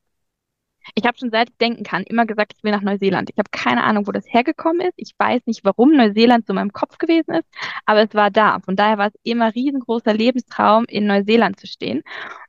Ich 0.95 1.05
habe 1.05 1.17
schon 1.17 1.31
seit 1.31 1.49
ich 1.49 1.57
denken 1.57 1.83
kann 1.83 2.03
immer 2.03 2.25
gesagt, 2.25 2.53
ich 2.55 2.63
will 2.63 2.71
nach 2.71 2.81
Neuseeland. 2.81 3.29
Ich 3.29 3.37
habe 3.37 3.49
keine 3.51 3.83
Ahnung, 3.83 4.07
wo 4.07 4.11
das 4.11 4.25
hergekommen 4.27 4.81
ist. 4.81 4.93
Ich 4.97 5.13
weiß 5.17 5.41
nicht, 5.45 5.63
warum 5.63 5.91
Neuseeland 5.95 6.45
so 6.45 6.51
in 6.51 6.55
meinem 6.55 6.73
Kopf 6.73 6.97
gewesen 6.97 7.33
ist, 7.35 7.47
aber 7.85 8.03
es 8.03 8.13
war 8.13 8.31
da. 8.31 8.59
Von 8.59 8.75
daher 8.75 8.97
war 8.97 9.07
es 9.07 9.19
immer 9.23 9.53
riesengroßer 9.53 10.13
Lebenstraum, 10.13 10.85
in 10.87 11.07
Neuseeland 11.07 11.59
zu 11.59 11.67
stehen. 11.67 12.03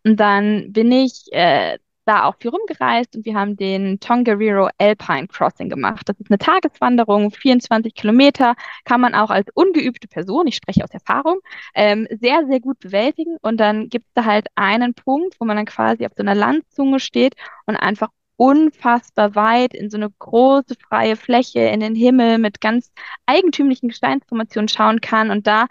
Und 0.04 0.18
dann 0.18 0.72
bin 0.72 0.92
ich 0.92 1.26
äh, 1.32 1.78
da 2.08 2.24
auch 2.24 2.36
viel 2.40 2.50
rumgereist 2.50 3.16
und 3.16 3.26
wir 3.26 3.34
haben 3.34 3.56
den 3.56 4.00
Tongariro 4.00 4.70
Alpine 4.78 5.28
Crossing 5.28 5.68
gemacht. 5.68 6.08
Das 6.08 6.18
ist 6.18 6.30
eine 6.30 6.38
Tageswanderung, 6.38 7.30
24 7.30 7.94
Kilometer, 7.94 8.54
kann 8.84 9.00
man 9.00 9.14
auch 9.14 9.30
als 9.30 9.48
ungeübte 9.54 10.08
Person, 10.08 10.46
ich 10.46 10.56
spreche 10.56 10.82
aus 10.82 10.90
Erfahrung, 10.90 11.40
ähm, 11.74 12.08
sehr, 12.10 12.46
sehr 12.46 12.60
gut 12.60 12.78
bewältigen. 12.80 13.36
Und 13.42 13.58
dann 13.58 13.90
gibt 13.90 14.06
es 14.06 14.12
da 14.14 14.24
halt 14.24 14.48
einen 14.54 14.94
Punkt, 14.94 15.36
wo 15.38 15.44
man 15.44 15.56
dann 15.56 15.66
quasi 15.66 16.06
auf 16.06 16.12
so 16.16 16.22
einer 16.22 16.34
Landzunge 16.34 16.98
steht 16.98 17.34
und 17.66 17.76
einfach 17.76 18.08
unfassbar 18.38 19.34
weit 19.34 19.74
in 19.74 19.90
so 19.90 19.96
eine 19.98 20.10
große 20.10 20.76
freie 20.88 21.16
Fläche 21.16 21.60
in 21.60 21.80
den 21.80 21.96
Himmel 21.96 22.38
mit 22.38 22.60
ganz 22.60 22.92
eigentümlichen 23.26 23.88
Gesteinsformationen 23.88 24.68
schauen 24.68 25.00
kann. 25.00 25.30
Und 25.30 25.46
da 25.48 25.66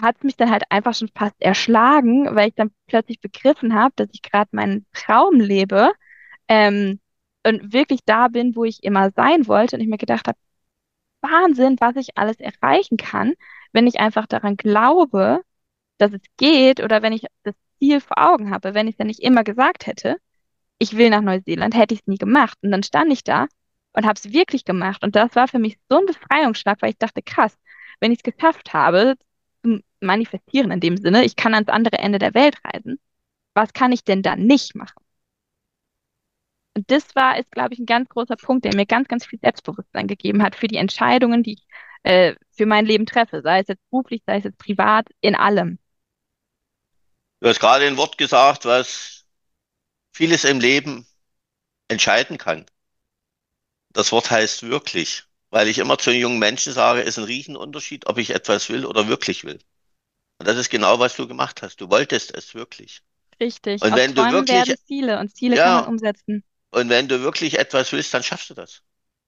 hat 0.00 0.16
es 0.16 0.24
mich 0.24 0.36
dann 0.36 0.50
halt 0.50 0.64
einfach 0.70 0.94
schon 0.94 1.10
fast 1.14 1.36
erschlagen, 1.40 2.34
weil 2.34 2.48
ich 2.48 2.54
dann 2.54 2.72
plötzlich 2.86 3.20
begriffen 3.20 3.74
habe, 3.74 3.92
dass 3.96 4.08
ich 4.12 4.22
gerade 4.22 4.48
meinen 4.52 4.86
Traum 4.94 5.40
lebe 5.40 5.92
ähm, 6.48 7.00
und 7.46 7.72
wirklich 7.74 8.00
da 8.06 8.28
bin, 8.28 8.56
wo 8.56 8.64
ich 8.64 8.82
immer 8.82 9.10
sein 9.12 9.46
wollte. 9.46 9.76
Und 9.76 9.82
ich 9.82 9.88
mir 9.88 9.98
gedacht 9.98 10.26
habe, 10.28 10.38
Wahnsinn, 11.22 11.76
was 11.80 11.96
ich 11.96 12.16
alles 12.16 12.38
erreichen 12.40 12.96
kann, 12.96 13.34
wenn 13.72 13.86
ich 13.86 14.00
einfach 14.00 14.26
daran 14.26 14.56
glaube, 14.56 15.42
dass 15.98 16.12
es 16.12 16.22
geht 16.38 16.80
oder 16.82 17.02
wenn 17.02 17.12
ich 17.12 17.26
das 17.44 17.54
Ziel 17.78 18.00
vor 18.00 18.18
Augen 18.18 18.50
habe. 18.52 18.74
Wenn 18.74 18.88
ich 18.88 18.94
es 18.94 18.98
ja 18.98 19.04
nicht 19.06 19.20
immer 19.20 19.44
gesagt 19.44 19.86
hätte, 19.86 20.18
ich 20.78 20.96
will 20.96 21.10
nach 21.10 21.22
Neuseeland, 21.22 21.74
hätte 21.74 21.94
ich 21.94 22.00
es 22.00 22.06
nie 22.06 22.18
gemacht. 22.18 22.58
Und 22.62 22.70
dann 22.70 22.82
stand 22.82 23.12
ich 23.12 23.24
da 23.24 23.46
und 23.92 24.04
habe 24.06 24.18
es 24.22 24.32
wirklich 24.32 24.64
gemacht. 24.64 25.02
Und 25.02 25.16
das 25.16 25.34
war 25.36 25.48
für 25.48 25.58
mich 25.58 25.78
so 25.88 25.98
ein 25.98 26.06
Befreiungsschlag, 26.06 26.82
weil 26.82 26.90
ich 26.90 26.98
dachte, 26.98 27.22
krass, 27.22 27.56
wenn 28.00 28.12
ich 28.12 28.18
es 28.24 28.32
geschafft 28.34 28.72
habe, 28.74 29.14
zu 29.62 29.80
manifestieren 30.00 30.70
in 30.70 30.80
dem 30.80 30.96
Sinne, 30.96 31.24
ich 31.24 31.36
kann 31.36 31.54
ans 31.54 31.68
andere 31.68 31.98
Ende 31.98 32.18
der 32.18 32.34
Welt 32.34 32.56
reisen, 32.64 32.98
was 33.54 33.72
kann 33.72 33.92
ich 33.92 34.04
denn 34.04 34.22
da 34.22 34.36
nicht 34.36 34.74
machen? 34.74 35.04
Und 36.76 36.90
das 36.90 37.14
war, 37.14 37.38
ist, 37.38 37.52
glaube 37.52 37.74
ich, 37.74 37.78
ein 37.80 37.86
ganz 37.86 38.08
großer 38.08 38.36
Punkt, 38.36 38.64
der 38.64 38.74
mir 38.74 38.84
ganz, 38.84 39.06
ganz 39.06 39.24
viel 39.24 39.38
Selbstbewusstsein 39.38 40.08
gegeben 40.08 40.42
hat 40.42 40.56
für 40.56 40.66
die 40.66 40.76
Entscheidungen, 40.76 41.44
die 41.44 41.52
ich 41.54 41.66
äh, 42.02 42.34
für 42.50 42.66
mein 42.66 42.84
Leben 42.84 43.06
treffe, 43.06 43.42
sei 43.42 43.60
es 43.60 43.68
jetzt 43.68 43.88
beruflich, 43.90 44.22
sei 44.26 44.38
es 44.38 44.44
jetzt 44.44 44.58
privat, 44.58 45.06
in 45.20 45.36
allem. 45.36 45.78
Du 47.40 47.48
hast 47.48 47.60
gerade 47.60 47.86
ein 47.86 47.96
Wort 47.96 48.18
gesagt, 48.18 48.64
was 48.64 49.23
vieles 50.14 50.44
im 50.44 50.60
Leben 50.60 51.06
entscheiden 51.88 52.38
kann. 52.38 52.64
Das 53.92 54.12
Wort 54.12 54.30
heißt 54.30 54.62
wirklich, 54.62 55.24
weil 55.50 55.68
ich 55.68 55.78
immer 55.78 55.98
zu 55.98 56.12
jungen 56.12 56.38
Menschen 56.38 56.72
sage, 56.72 57.02
es 57.02 57.08
ist 57.08 57.18
ein 57.18 57.24
Riesenunterschied, 57.24 58.06
ob 58.06 58.18
ich 58.18 58.30
etwas 58.30 58.68
will 58.68 58.86
oder 58.86 59.08
wirklich 59.08 59.44
will. 59.44 59.58
Und 60.38 60.48
das 60.48 60.56
ist 60.56 60.70
genau, 60.70 60.98
was 60.98 61.16
du 61.16 61.28
gemacht 61.28 61.62
hast. 61.62 61.80
Du 61.80 61.90
wolltest 61.90 62.34
es 62.34 62.54
wirklich. 62.54 63.02
Richtig. 63.40 63.82
Und 63.82 63.92
Aus 63.92 63.98
wenn 63.98 64.14
du 64.14 64.22
Träumen 64.22 64.32
wirklich, 64.32 64.56
werden 64.56 64.76
Ziele 64.86 65.18
und 65.18 65.36
Ziele 65.36 65.56
ja, 65.56 65.64
kann 65.64 65.74
man 65.74 65.86
umsetzen. 65.86 66.44
und 66.70 66.88
wenn 66.88 67.08
du 67.08 67.20
wirklich 67.22 67.58
etwas 67.58 67.92
willst, 67.92 68.14
dann 68.14 68.22
schaffst 68.22 68.50
du 68.50 68.54
das. 68.54 68.82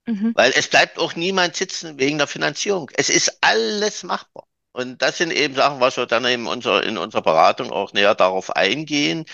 Mhm. 0.05 0.31
Weil 0.35 0.53
es 0.55 0.69
bleibt 0.69 0.99
auch 0.99 1.15
niemand 1.15 1.55
sitzen 1.55 1.99
wegen 1.99 2.17
der 2.17 2.27
Finanzierung. 2.27 2.89
Es 2.93 3.09
ist 3.09 3.37
alles 3.41 4.03
machbar. 4.03 4.45
Und 4.71 5.01
das 5.01 5.17
sind 5.17 5.31
eben 5.31 5.55
Sachen, 5.55 5.79
was 5.79 5.97
wir 5.97 6.05
dann 6.05 6.25
eben 6.25 6.47
unser, 6.47 6.83
in 6.83 6.97
unserer 6.97 7.23
Beratung 7.23 7.71
auch 7.71 7.93
näher 7.93 8.15
darauf 8.15 8.55
eingehen. 8.55 9.25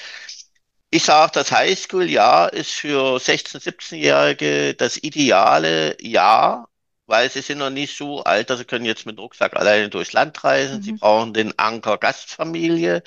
Ich 0.95 1.03
sage, 1.05 1.31
das 1.33 1.51
Highschool-Jahr 1.51 2.53
ist 2.53 2.71
für 2.71 3.19
16-, 3.19 3.59
17-Jährige 3.59 4.75
das 4.75 4.97
ideale 4.97 5.97
Jahr, 6.01 6.69
weil 7.07 7.29
sie 7.31 7.41
sind 7.41 7.57
noch 7.59 7.71
nicht 7.71 7.97
so 7.97 8.23
alt, 8.23 8.49
dass 8.51 8.59
sie 8.59 8.65
können 8.65 8.85
jetzt 8.85 9.05
mit 9.07 9.17
dem 9.17 9.21
Rucksack 9.21 9.55
alleine 9.55 9.89
durchs 9.89 10.13
Land 10.13 10.43
reisen. 10.43 10.81
Sie 10.83 10.91
Mhm. 10.91 10.99
brauchen 10.99 11.33
den 11.33 11.57
Anker 11.57 11.97
Gastfamilie. 11.97 13.01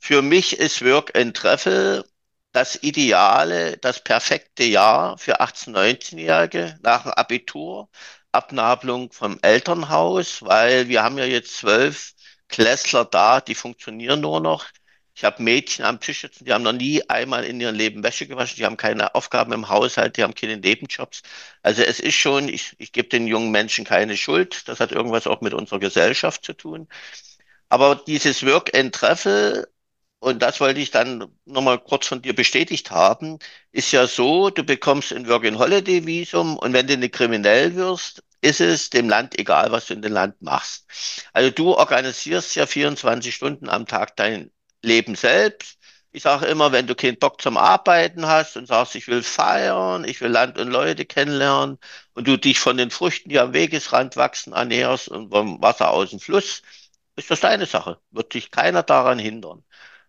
Für 0.00 0.20
mich 0.22 0.58
ist 0.58 0.84
Work 0.84 1.16
and 1.16 1.36
Travel 1.36 2.04
das 2.52 2.76
ideale, 2.82 3.78
das 3.78 4.02
perfekte 4.02 4.64
Jahr 4.64 5.16
für 5.18 5.40
18-, 5.40 5.70
19-Jährige 5.72 6.78
nach 6.82 7.04
dem 7.04 7.12
Abitur, 7.12 7.88
Abnabelung 8.32 9.12
vom 9.12 9.38
Elternhaus, 9.42 10.42
weil 10.42 10.88
wir 10.88 11.02
haben 11.04 11.18
ja 11.18 11.24
jetzt 11.26 11.56
zwölf 11.58 12.14
Klässler 12.48 13.04
da, 13.04 13.40
die 13.40 13.54
funktionieren 13.54 14.20
nur 14.20 14.40
noch. 14.40 14.66
Ich 15.14 15.24
habe 15.24 15.42
Mädchen 15.42 15.84
am 15.84 16.00
Tisch 16.00 16.22
sitzen, 16.22 16.44
die 16.44 16.52
haben 16.52 16.62
noch 16.62 16.72
nie 16.72 17.08
einmal 17.08 17.44
in 17.44 17.60
ihrem 17.60 17.74
Leben 17.74 18.02
Wäsche 18.02 18.26
gewaschen, 18.26 18.56
die 18.56 18.64
haben 18.64 18.76
keine 18.78 19.14
Aufgaben 19.14 19.52
im 19.52 19.68
Haushalt, 19.68 20.16
die 20.16 20.22
haben 20.22 20.34
keine 20.34 20.56
Nebenjobs. 20.56 21.22
Also 21.62 21.82
es 21.82 22.00
ist 22.00 22.14
schon, 22.14 22.48
ich, 22.48 22.74
ich 22.78 22.92
gebe 22.92 23.08
den 23.08 23.26
jungen 23.26 23.50
Menschen 23.50 23.84
keine 23.84 24.16
Schuld. 24.16 24.68
Das 24.68 24.80
hat 24.80 24.90
irgendwas 24.92 25.26
auch 25.26 25.40
mit 25.42 25.54
unserer 25.54 25.80
Gesellschaft 25.80 26.44
zu 26.44 26.54
tun. 26.54 26.88
Aber 27.68 27.96
dieses 27.96 28.44
Work 28.46 28.76
and 28.76 28.94
Travel, 28.94 29.66
und 30.20 30.40
das 30.42 30.60
wollte 30.60 30.80
ich 30.80 30.90
dann 30.90 31.26
nochmal 31.46 31.78
kurz 31.80 32.06
von 32.06 32.22
dir 32.22 32.34
bestätigt 32.34 32.90
haben, 32.90 33.38
ist 33.72 33.92
ja 33.92 34.06
so, 34.06 34.50
du 34.50 34.64
bekommst 34.64 35.12
ein 35.12 35.28
Work 35.28 35.46
and 35.46 35.58
Holiday 35.58 36.06
Visum 36.06 36.56
und 36.58 36.72
wenn 36.72 36.86
du 36.86 36.96
nicht 36.96 37.14
kriminell 37.14 37.74
wirst, 37.76 38.22
ist 38.40 38.60
es 38.60 38.90
dem 38.90 39.08
Land 39.08 39.38
egal, 39.38 39.72
was 39.72 39.86
du 39.86 39.94
in 39.94 40.02
dem 40.02 40.12
Land 40.12 40.40
machst. 40.42 40.86
Also 41.32 41.50
du 41.50 41.74
organisierst 41.74 42.54
ja 42.56 42.66
24 42.66 43.34
Stunden 43.34 43.68
am 43.68 43.86
Tag 43.86 44.16
dein 44.16 44.50
Leben 44.82 45.14
selbst. 45.14 45.78
Ich 46.12 46.22
sage 46.22 46.46
immer, 46.46 46.72
wenn 46.72 46.86
du 46.86 46.94
keinen 46.94 47.18
Bock 47.18 47.40
zum 47.40 47.56
Arbeiten 47.56 48.26
hast 48.26 48.56
und 48.56 48.66
sagst, 48.68 48.94
ich 48.96 49.08
will 49.08 49.22
feiern, 49.22 50.04
ich 50.04 50.20
will 50.20 50.28
Land 50.30 50.58
und 50.58 50.68
Leute 50.68 51.06
kennenlernen 51.06 51.78
und 52.14 52.28
du 52.28 52.36
dich 52.36 52.60
von 52.60 52.76
den 52.76 52.90
Früchten, 52.90 53.30
die 53.30 53.38
am 53.38 53.54
Wegesrand 53.54 54.16
wachsen, 54.16 54.52
ernährst 54.52 55.08
und 55.08 55.30
vom 55.30 55.62
Wasser 55.62 55.90
aus 55.90 56.10
dem 56.10 56.20
Fluss, 56.20 56.62
ist 57.16 57.30
das 57.30 57.40
deine 57.40 57.66
Sache. 57.66 57.98
Wird 58.10 58.34
dich 58.34 58.50
keiner 58.50 58.82
daran 58.82 59.18
hindern. 59.18 59.64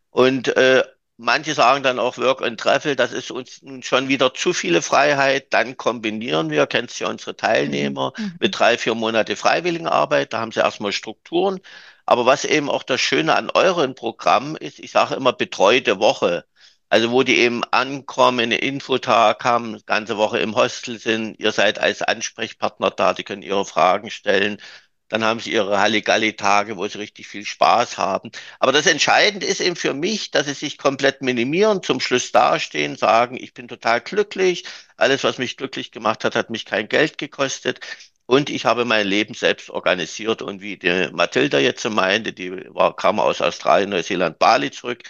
Und 0.09 0.49
äh, 0.57 0.83
manche 1.17 1.53
sagen 1.53 1.83
dann 1.83 1.99
auch 1.99 2.17
Work 2.17 2.41
and 2.41 2.59
Travel, 2.59 2.95
das 2.95 3.11
ist 3.13 3.31
uns 3.31 3.61
nun 3.61 3.83
schon 3.83 4.07
wieder 4.09 4.33
zu 4.33 4.53
viele 4.53 4.81
Freiheit. 4.81 5.47
Dann 5.53 5.77
kombinieren 5.77 6.49
wir, 6.49 6.67
kennst 6.67 6.99
ja 6.99 7.09
unsere 7.09 7.31
Mhm. 7.33 7.37
Teilnehmer, 7.37 8.13
Mhm. 8.17 8.35
mit 8.39 8.57
drei, 8.59 8.77
vier 8.77 8.95
Monate 8.95 9.35
Freiwilligenarbeit. 9.35 10.33
Da 10.33 10.39
haben 10.39 10.51
sie 10.51 10.59
erstmal 10.61 10.91
Strukturen. 10.91 11.59
Aber 12.05 12.25
was 12.25 12.45
eben 12.45 12.69
auch 12.69 12.83
das 12.83 13.01
Schöne 13.01 13.35
an 13.35 13.49
euren 13.49 13.95
Programmen 13.95 14.55
ist, 14.57 14.79
ich 14.79 14.91
sage 14.91 15.15
immer 15.15 15.33
betreute 15.33 15.99
Woche. 15.99 16.45
Also 16.89 17.11
wo 17.11 17.23
die 17.23 17.37
eben 17.39 17.63
ankommen, 17.71 18.39
einen 18.41 18.59
Infotag 18.59 19.43
haben, 19.43 19.81
ganze 19.85 20.17
Woche 20.17 20.39
im 20.39 20.55
Hostel 20.55 20.99
sind, 20.99 21.39
ihr 21.39 21.51
seid 21.51 21.79
als 21.79 22.01
Ansprechpartner 22.03 22.91
da, 22.91 23.13
die 23.13 23.23
können 23.23 23.41
ihre 23.41 23.65
Fragen 23.65 24.11
stellen. 24.11 24.61
Dann 25.09 25.23
haben 25.23 25.39
sie 25.39 25.51
ihre 25.53 25.79
Halligalli-Tage, 25.79 26.77
wo 26.77 26.87
sie 26.87 26.97
richtig 26.99 27.27
viel 27.27 27.45
Spaß 27.45 27.97
haben. 27.97 28.31
Aber 28.59 28.71
das 28.71 28.87
Entscheidende 28.87 29.45
ist 29.45 29.61
eben 29.61 29.75
für 29.75 29.93
mich, 29.93 30.31
dass 30.31 30.47
sie 30.47 30.53
sich 30.53 30.77
komplett 30.77 31.21
minimieren, 31.21 31.83
zum 31.83 31.99
Schluss 31.99 32.31
dastehen, 32.31 32.95
sagen, 32.95 33.37
ich 33.37 33.53
bin 33.53 33.67
total 33.67 34.01
glücklich. 34.01 34.65
Alles, 34.97 35.23
was 35.23 35.37
mich 35.37 35.57
glücklich 35.57 35.91
gemacht 35.91 36.23
hat, 36.23 36.35
hat 36.35 36.49
mich 36.49 36.65
kein 36.65 36.89
Geld 36.89 37.17
gekostet. 37.17 37.79
Und 38.25 38.49
ich 38.49 38.65
habe 38.65 38.85
mein 38.85 39.07
Leben 39.07 39.33
selbst 39.33 39.69
organisiert. 39.69 40.41
Und 40.41 40.61
wie 40.61 40.77
die 40.77 41.09
Mathilda 41.11 41.59
jetzt 41.59 41.83
meinte, 41.89 42.33
die 42.33 42.51
war, 42.73 42.95
kam 42.95 43.19
aus 43.19 43.41
Australien, 43.41 43.89
Neuseeland, 43.89 44.39
Bali 44.39 44.71
zurück. 44.71 45.03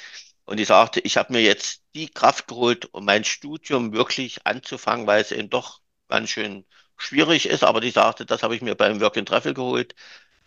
Und 0.46 0.58
die 0.58 0.66
sagte, 0.66 1.00
ich 1.02 1.18
habe 1.18 1.34
mir 1.34 1.42
jetzt 1.42 1.84
die 1.96 2.10
Kraft 2.10 2.48
geholt, 2.48 2.94
um 2.94 3.06
mein 3.06 3.24
Studium 3.24 3.94
wirklich 3.94 4.46
anzufangen, 4.46 5.08
weil 5.08 5.22
es 5.22 5.32
eben 5.32 5.50
doch 5.50 5.82
ganz 6.08 6.30
schön 6.32 6.66
schwierig 6.98 7.46
ist. 7.48 7.64
Aber 7.64 7.82
die 7.82 7.92
sagte, 7.92 8.26
das 8.26 8.44
habe 8.44 8.56
ich 8.56 8.62
mir 8.62 8.76
beim 8.76 9.00
Work 9.02 9.18
and 9.18 9.28
Travel 9.28 9.54
geholt. 9.54 9.96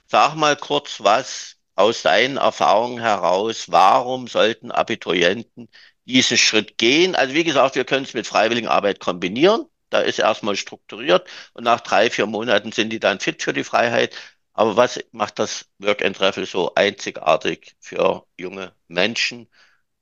Sag 0.07 0.35
mal 0.37 0.57
kurz 0.57 1.01
was 1.03 1.57
aus 1.77 2.03
deinen 2.03 2.37
Erfahrungen 2.39 3.01
heraus. 3.01 3.71
Warum 3.71 4.29
sollten 4.29 4.71
Abiturienten 4.71 5.69
diesen 6.05 6.37
Schritt 6.39 6.79
gehen? 6.79 7.15
Also 7.15 7.35
wie 7.35 7.45
gesagt, 7.45 7.75
wir 7.77 7.85
können 7.85 8.05
es 8.05 8.15
mit 8.15 8.27
Freiwilligenarbeit 8.27 9.01
kombinieren. 9.01 9.67
Da 9.91 10.01
ist 10.01 10.19
erstmal 10.19 10.57
strukturiert 10.57 11.29
und 11.55 11.65
nach 11.65 11.81
drei, 11.81 12.11
vier 12.11 12.27
Monaten 12.27 12.73
sind 12.73 12.91
die 12.91 13.01
dann 13.01 13.21
fit 13.21 13.43
für 13.43 13.53
die 13.53 13.65
Freiheit. 13.65 14.17
Aber 14.53 14.77
was 14.77 15.01
macht 15.13 15.39
das 15.39 15.69
Work 15.79 16.03
and 16.05 16.17
Travel 16.17 16.47
so 16.47 16.75
einzigartig 16.75 17.77
für 17.81 18.27
junge 18.39 18.75
Menschen, 18.89 19.49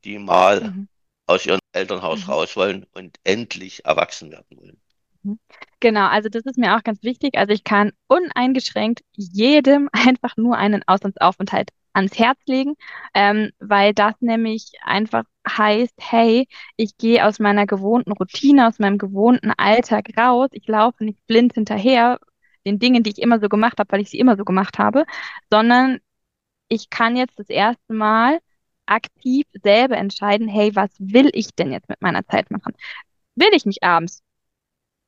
die 0.04 0.18
mal 0.18 0.66
Mhm. 0.66 0.86
aus 1.26 1.46
ihrem 1.46 1.60
Elternhaus 1.72 2.28
Mhm. 2.28 2.28
raus 2.28 2.56
wollen 2.56 2.86
und 2.94 3.18
endlich 3.24 3.84
erwachsen 3.86 4.32
werden 4.32 4.58
wollen? 4.58 4.82
Mhm. 5.22 5.38
Genau, 5.80 6.06
also 6.08 6.28
das 6.28 6.44
ist 6.44 6.58
mir 6.58 6.76
auch 6.76 6.82
ganz 6.82 7.02
wichtig. 7.02 7.36
Also 7.36 7.52
ich 7.52 7.64
kann 7.64 7.92
uneingeschränkt 8.06 9.02
jedem 9.14 9.88
einfach 9.92 10.36
nur 10.36 10.56
einen 10.56 10.82
Auslandsaufenthalt 10.86 11.70
ans 11.92 12.18
Herz 12.18 12.38
legen, 12.46 12.74
ähm, 13.14 13.52
weil 13.58 13.94
das 13.94 14.14
nämlich 14.20 14.72
einfach 14.82 15.24
heißt, 15.48 15.94
hey, 16.00 16.46
ich 16.76 16.96
gehe 16.96 17.26
aus 17.26 17.38
meiner 17.38 17.66
gewohnten 17.66 18.12
Routine, 18.12 18.68
aus 18.68 18.78
meinem 18.78 18.98
gewohnten 18.98 19.52
Alltag 19.56 20.08
raus. 20.16 20.48
Ich 20.52 20.66
laufe 20.68 21.04
nicht 21.04 21.18
blind 21.26 21.54
hinterher 21.54 22.18
den 22.66 22.78
Dingen, 22.78 23.02
die 23.02 23.10
ich 23.10 23.20
immer 23.20 23.40
so 23.40 23.48
gemacht 23.48 23.78
habe, 23.78 23.92
weil 23.92 24.00
ich 24.00 24.10
sie 24.10 24.18
immer 24.18 24.36
so 24.36 24.44
gemacht 24.44 24.78
habe, 24.78 25.04
sondern 25.50 25.98
ich 26.68 26.90
kann 26.90 27.16
jetzt 27.16 27.38
das 27.38 27.48
erste 27.48 27.92
Mal 27.92 28.40
aktiv 28.86 29.46
selber 29.62 29.96
entscheiden, 29.96 30.48
hey, 30.48 30.74
was 30.76 30.90
will 30.98 31.30
ich 31.32 31.54
denn 31.54 31.72
jetzt 31.72 31.88
mit 31.88 32.02
meiner 32.02 32.26
Zeit 32.26 32.50
machen? 32.50 32.74
Will 33.36 33.50
ich 33.52 33.66
mich 33.66 33.82
abends 33.82 34.22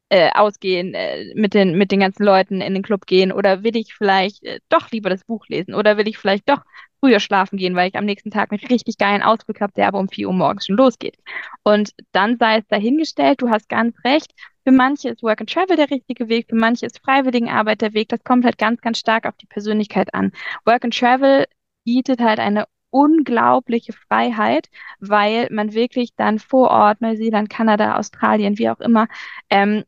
äh, 0.09 0.31
ausgehen, 0.35 0.95
äh, 0.95 1.35
mit 1.35 1.55
den, 1.55 1.77
mit 1.77 1.91
den 1.91 2.01
ganzen 2.01 2.25
Leuten 2.25 2.61
in 2.61 2.75
den 2.75 2.83
Club 2.83 3.07
gehen? 3.07 3.33
Oder 3.33 3.63
will 3.63 3.77
ich 3.77 3.95
vielleicht 3.95 4.45
äh, 4.45 4.61
doch 4.69 4.91
lieber 4.91 5.11
das 5.11 5.25
Buch 5.25 5.47
lesen? 5.49 5.75
Oder 5.75 5.97
will 5.97 6.09
ich 6.09 6.19
vielleicht 6.19 6.49
doch 6.49 6.63
früher 7.01 7.21
schlafen 7.21 7.57
gehen, 7.59 7.75
weil 7.75 7.89
ich 7.89 7.97
am 7.97 8.05
nächsten 8.05 8.31
Tag 8.31 8.53
einen 8.53 8.65
richtig 8.67 8.99
geilen 8.99 9.23
Ausflug 9.23 9.61
habe, 9.61 9.73
der 9.77 9.89
aber 9.89 9.99
um 9.99 10.09
4 10.09 10.29
Uhr 10.29 10.35
morgens 10.35 10.67
schon 10.67 10.77
losgeht? 10.77 11.19
Und 11.63 11.93
dann 12.13 12.39
sei 12.39 12.59
es 12.59 12.67
dahingestellt, 12.69 13.43
du 13.43 13.51
hast 13.51 13.69
ganz 13.69 13.97
recht. 14.05 14.33
Für 14.65 14.73
manche 14.73 15.11
ist 15.11 15.23
Work 15.23 15.41
and 15.41 15.53
Travel 15.53 15.77
der 15.77 15.91
richtige 15.91 16.29
Weg, 16.29 16.47
für 16.49 16.57
manche 16.57 16.87
ist 16.87 17.01
Freiwilligenarbeit 17.05 17.81
der 17.83 17.95
Weg. 17.95 18.09
Das 18.09 18.23
kommt 18.25 18.45
halt 18.45 18.59
ganz, 18.59 18.81
ganz 18.81 18.99
stark 18.99 19.27
auf 19.27 19.37
die 19.37 19.47
Persönlichkeit 19.47 20.13
an. 20.15 20.33
Work 20.65 20.85
and 20.85 20.99
Travel 20.99 21.47
bietet 21.85 22.21
halt 22.21 22.41
eine 22.41 22.67
unglaubliche 22.91 23.93
Freiheit, 23.93 24.69
weil 25.01 25.49
man 25.51 25.75
wirklich 25.75 26.15
dann 26.17 26.39
vor 26.39 26.71
Ort, 26.71 27.01
Neuseeland, 27.01 27.51
Kanada, 27.51 27.97
Australien, 27.97 28.59
wie 28.59 28.71
auch 28.71 28.81
immer, 28.81 29.09
ähm, 29.51 29.85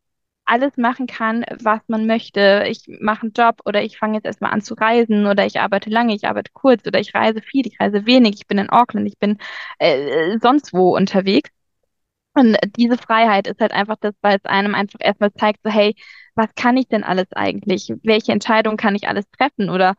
alles 0.49 0.76
machen 0.76 1.07
kann, 1.07 1.45
was 1.61 1.81
man 1.88 2.07
möchte. 2.07 2.64
Ich 2.69 2.85
mache 3.00 3.23
einen 3.23 3.33
Job 3.33 3.61
oder 3.64 3.83
ich 3.83 3.99
fange 3.99 4.14
jetzt 4.17 4.25
erstmal 4.26 4.52
an 4.52 4.62
zu 4.62 4.75
reisen 4.75 5.26
oder 5.26 5.47
ich 5.47 5.61
arbeite 5.61 5.90
lange, 5.90 6.14
ich 6.14 6.26
arbeite 6.26 6.52
kurz 6.52 6.87
oder 6.87 7.00
ich 7.00 7.14
reise 7.14 7.43
viel, 7.43 7.67
ich 7.67 7.78
reise 7.81 8.07
wenig, 8.07 8.37
ich 8.37 8.47
bin 8.47 8.59
in 8.59 8.71
Auckland, 8.71 9.07
ich 9.07 9.19
bin 9.19 9.38
äh, 9.78 10.38
sonst 10.40 10.73
wo 10.73 10.97
unterwegs. 10.97 11.50
Und 12.35 12.57
diese 12.76 12.99
Freiheit 12.99 13.49
ist 13.49 13.61
halt 13.61 13.73
einfach 13.73 13.97
das, 14.00 14.14
weil 14.23 14.37
es 14.38 14.45
einem 14.45 14.75
einfach 14.75 15.00
erstmal 15.02 15.33
zeigt, 15.35 15.61
so, 15.64 15.71
hey, 15.71 15.95
was 16.35 16.55
kann 16.55 16.76
ich 16.76 16.88
denn 16.88 17.05
alles 17.05 17.26
eigentlich? 17.33 17.93
Welche 18.02 18.33
Entscheidungen 18.33 18.76
kann 18.76 18.95
ich 18.95 19.09
alles 19.09 19.25
treffen? 19.37 19.71
Oder 19.71 19.95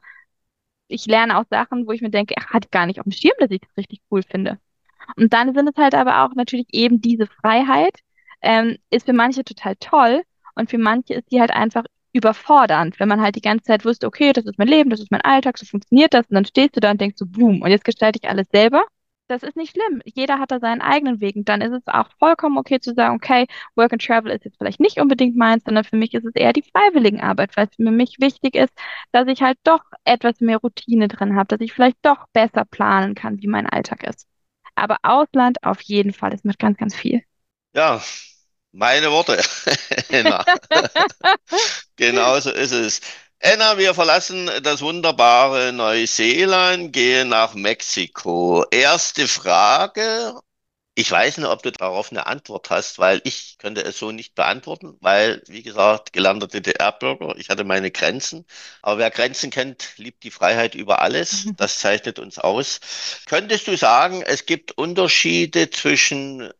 ich 0.88 1.06
lerne 1.06 1.38
auch 1.40 1.46
Sachen, 1.50 1.88
wo 1.88 1.92
ich 1.92 2.02
mir 2.02 2.10
denke, 2.10 2.36
ach, 2.40 2.48
hatte 2.52 2.68
ich 2.68 2.72
gar 2.72 2.86
nicht 2.86 3.00
auf 3.00 3.06
dem 3.06 3.12
Schirm, 3.12 3.34
dass 3.40 3.52
ich 3.52 3.62
das 3.62 3.78
richtig 3.78 4.02
cool 4.12 4.24
finde. 4.24 4.60
Und 5.18 5.34
dann 5.34 5.54
sind 5.56 5.70
es 5.70 5.78
halt 5.78 5.96
aber 5.96 6.24
auch 6.26 6.36
natürlich 6.36 6.68
eben 6.72 7.02
diese 7.02 7.28
Freiheit, 7.28 7.96
ähm, 8.42 8.78
ist 8.90 9.06
für 9.06 9.14
manche 9.14 9.44
total 9.44 9.76
toll 9.78 10.24
und 10.56 10.70
für 10.70 10.78
manche 10.78 11.16
ist 11.16 11.32
die 11.32 11.40
halt 11.40 11.52
einfach 11.52 11.84
überfordernd, 12.14 13.00
wenn 13.00 13.08
man 13.10 13.22
halt 13.22 13.36
die 13.36 13.42
ganze 13.42 13.66
Zeit 13.66 13.86
wusste, 13.86 14.08
okay, 14.08 14.34
das 14.34 14.46
ist 14.46 14.58
mein 14.58 14.68
Leben, 14.68 14.90
das 14.90 15.00
ist 15.00 15.12
mein 15.12 15.22
Alltag, 15.22 15.58
so 15.58 15.66
funktioniert 15.66 16.14
das 16.14 16.28
und 16.28 16.36
dann 16.36 16.46
stehst 16.46 16.76
du 16.76 16.80
da 16.80 16.92
und 16.92 17.02
denkst 17.02 17.18
so, 17.18 17.26
boom, 17.28 17.62
und 17.62 17.70
jetzt 17.70 17.86
gestalte 17.86 18.20
ich 18.22 18.30
alles 18.30 18.48
selber 18.52 18.84
das 19.30 19.44
ist 19.44 19.56
nicht 19.56 19.72
schlimm. 19.72 20.02
Jeder 20.06 20.40
hat 20.40 20.52
da 20.52 20.60
seinen 20.60 20.82
eigenen 20.82 21.22
Weg. 21.22 21.36
Und 21.36 21.48
dann 21.48 21.62
ist 21.62 21.72
es 21.72 21.88
auch 21.88 22.10
vollkommen 22.18 22.58
okay 22.58 22.80
zu 22.80 22.94
sagen, 22.94 23.16
okay, 23.16 23.48
Work 23.76 23.94
and 23.94 24.04
Travel 24.04 24.32
ist 24.32 24.44
jetzt 24.46 24.58
vielleicht 24.58 24.80
nicht 24.80 25.00
unbedingt 25.00 25.38
meins, 25.38 25.64
sondern 25.64 25.84
für 25.84 25.96
mich 25.96 26.14
ist 26.14 26.26
es 26.26 26.36
eher 26.36 26.54
die 26.54 26.64
Freiwilligenarbeit, 26.64 27.56
weil 27.56 27.68
es 27.68 27.76
für 27.76 27.92
mich 27.92 28.18
wichtig 28.20 28.56
ist, 28.56 28.74
dass 29.12 29.28
ich 29.28 29.42
halt 29.42 29.58
doch 29.64 29.84
etwas 30.04 30.42
mehr 30.42 30.58
Routine 30.58 31.08
drin 31.08 31.36
habe, 31.36 31.48
dass 31.48 31.62
ich 31.62 31.74
vielleicht 31.74 31.98
doch 32.02 32.26
besser 32.34 32.66
planen 32.66 33.16
kann, 33.16 33.40
wie 33.42 33.48
mein 33.48 33.68
Alltag 33.68 34.04
ist. 34.04 34.28
Aber 34.76 34.98
Ausland 35.04 35.64
auf 35.64 35.82
jeden 35.82 36.14
Fall, 36.14 36.34
es 36.34 36.44
macht 36.44 36.60
ganz, 36.60 36.78
ganz 36.78 36.96
viel. 36.96 37.22
Ja, 37.74 38.02
meine 38.72 39.12
Worte. 39.12 39.42
genau 41.96 42.40
so 42.40 42.52
ist 42.52 42.72
es. 42.72 43.02
Anna, 43.42 43.78
wir 43.78 43.94
verlassen 43.94 44.50
das 44.64 44.82
wunderbare 44.82 45.72
Neuseeland, 45.72 46.92
gehen 46.92 47.30
nach 47.30 47.54
Mexiko. 47.54 48.66
Erste 48.70 49.28
Frage. 49.30 50.34
Ich 50.96 51.10
weiß 51.10 51.38
nicht, 51.38 51.48
ob 51.48 51.64
du 51.64 51.72
darauf 51.72 52.12
eine 52.12 52.28
Antwort 52.28 52.70
hast, 52.70 53.00
weil 53.00 53.22
ich 53.24 53.58
könnte 53.58 53.82
es 53.86 53.98
so 53.98 54.12
nicht 54.12 54.36
beantworten, 54.36 54.98
weil, 55.00 55.42
wie 55.48 55.64
gesagt, 55.64 56.12
gelernter 56.12 56.48
DDR-Bürger, 56.48 57.38
ich 57.38 57.50
hatte 57.50 57.64
meine 57.64 57.92
Grenzen. 57.92 58.46
Aber 58.82 58.98
wer 58.98 59.10
Grenzen 59.10 59.50
kennt, 59.52 59.94
liebt 59.98 60.24
die 60.24 60.32
Freiheit 60.32 60.76
über 60.76 61.02
alles. 61.02 61.46
Das 61.56 61.80
zeichnet 61.80 62.20
uns 62.20 62.38
aus. 62.40 62.82
Könntest 63.26 63.68
du 63.68 63.78
sagen, 63.78 64.22
es 64.24 64.46
gibt 64.46 64.74
Unterschiede 64.78 65.70
zwischen 65.70 66.52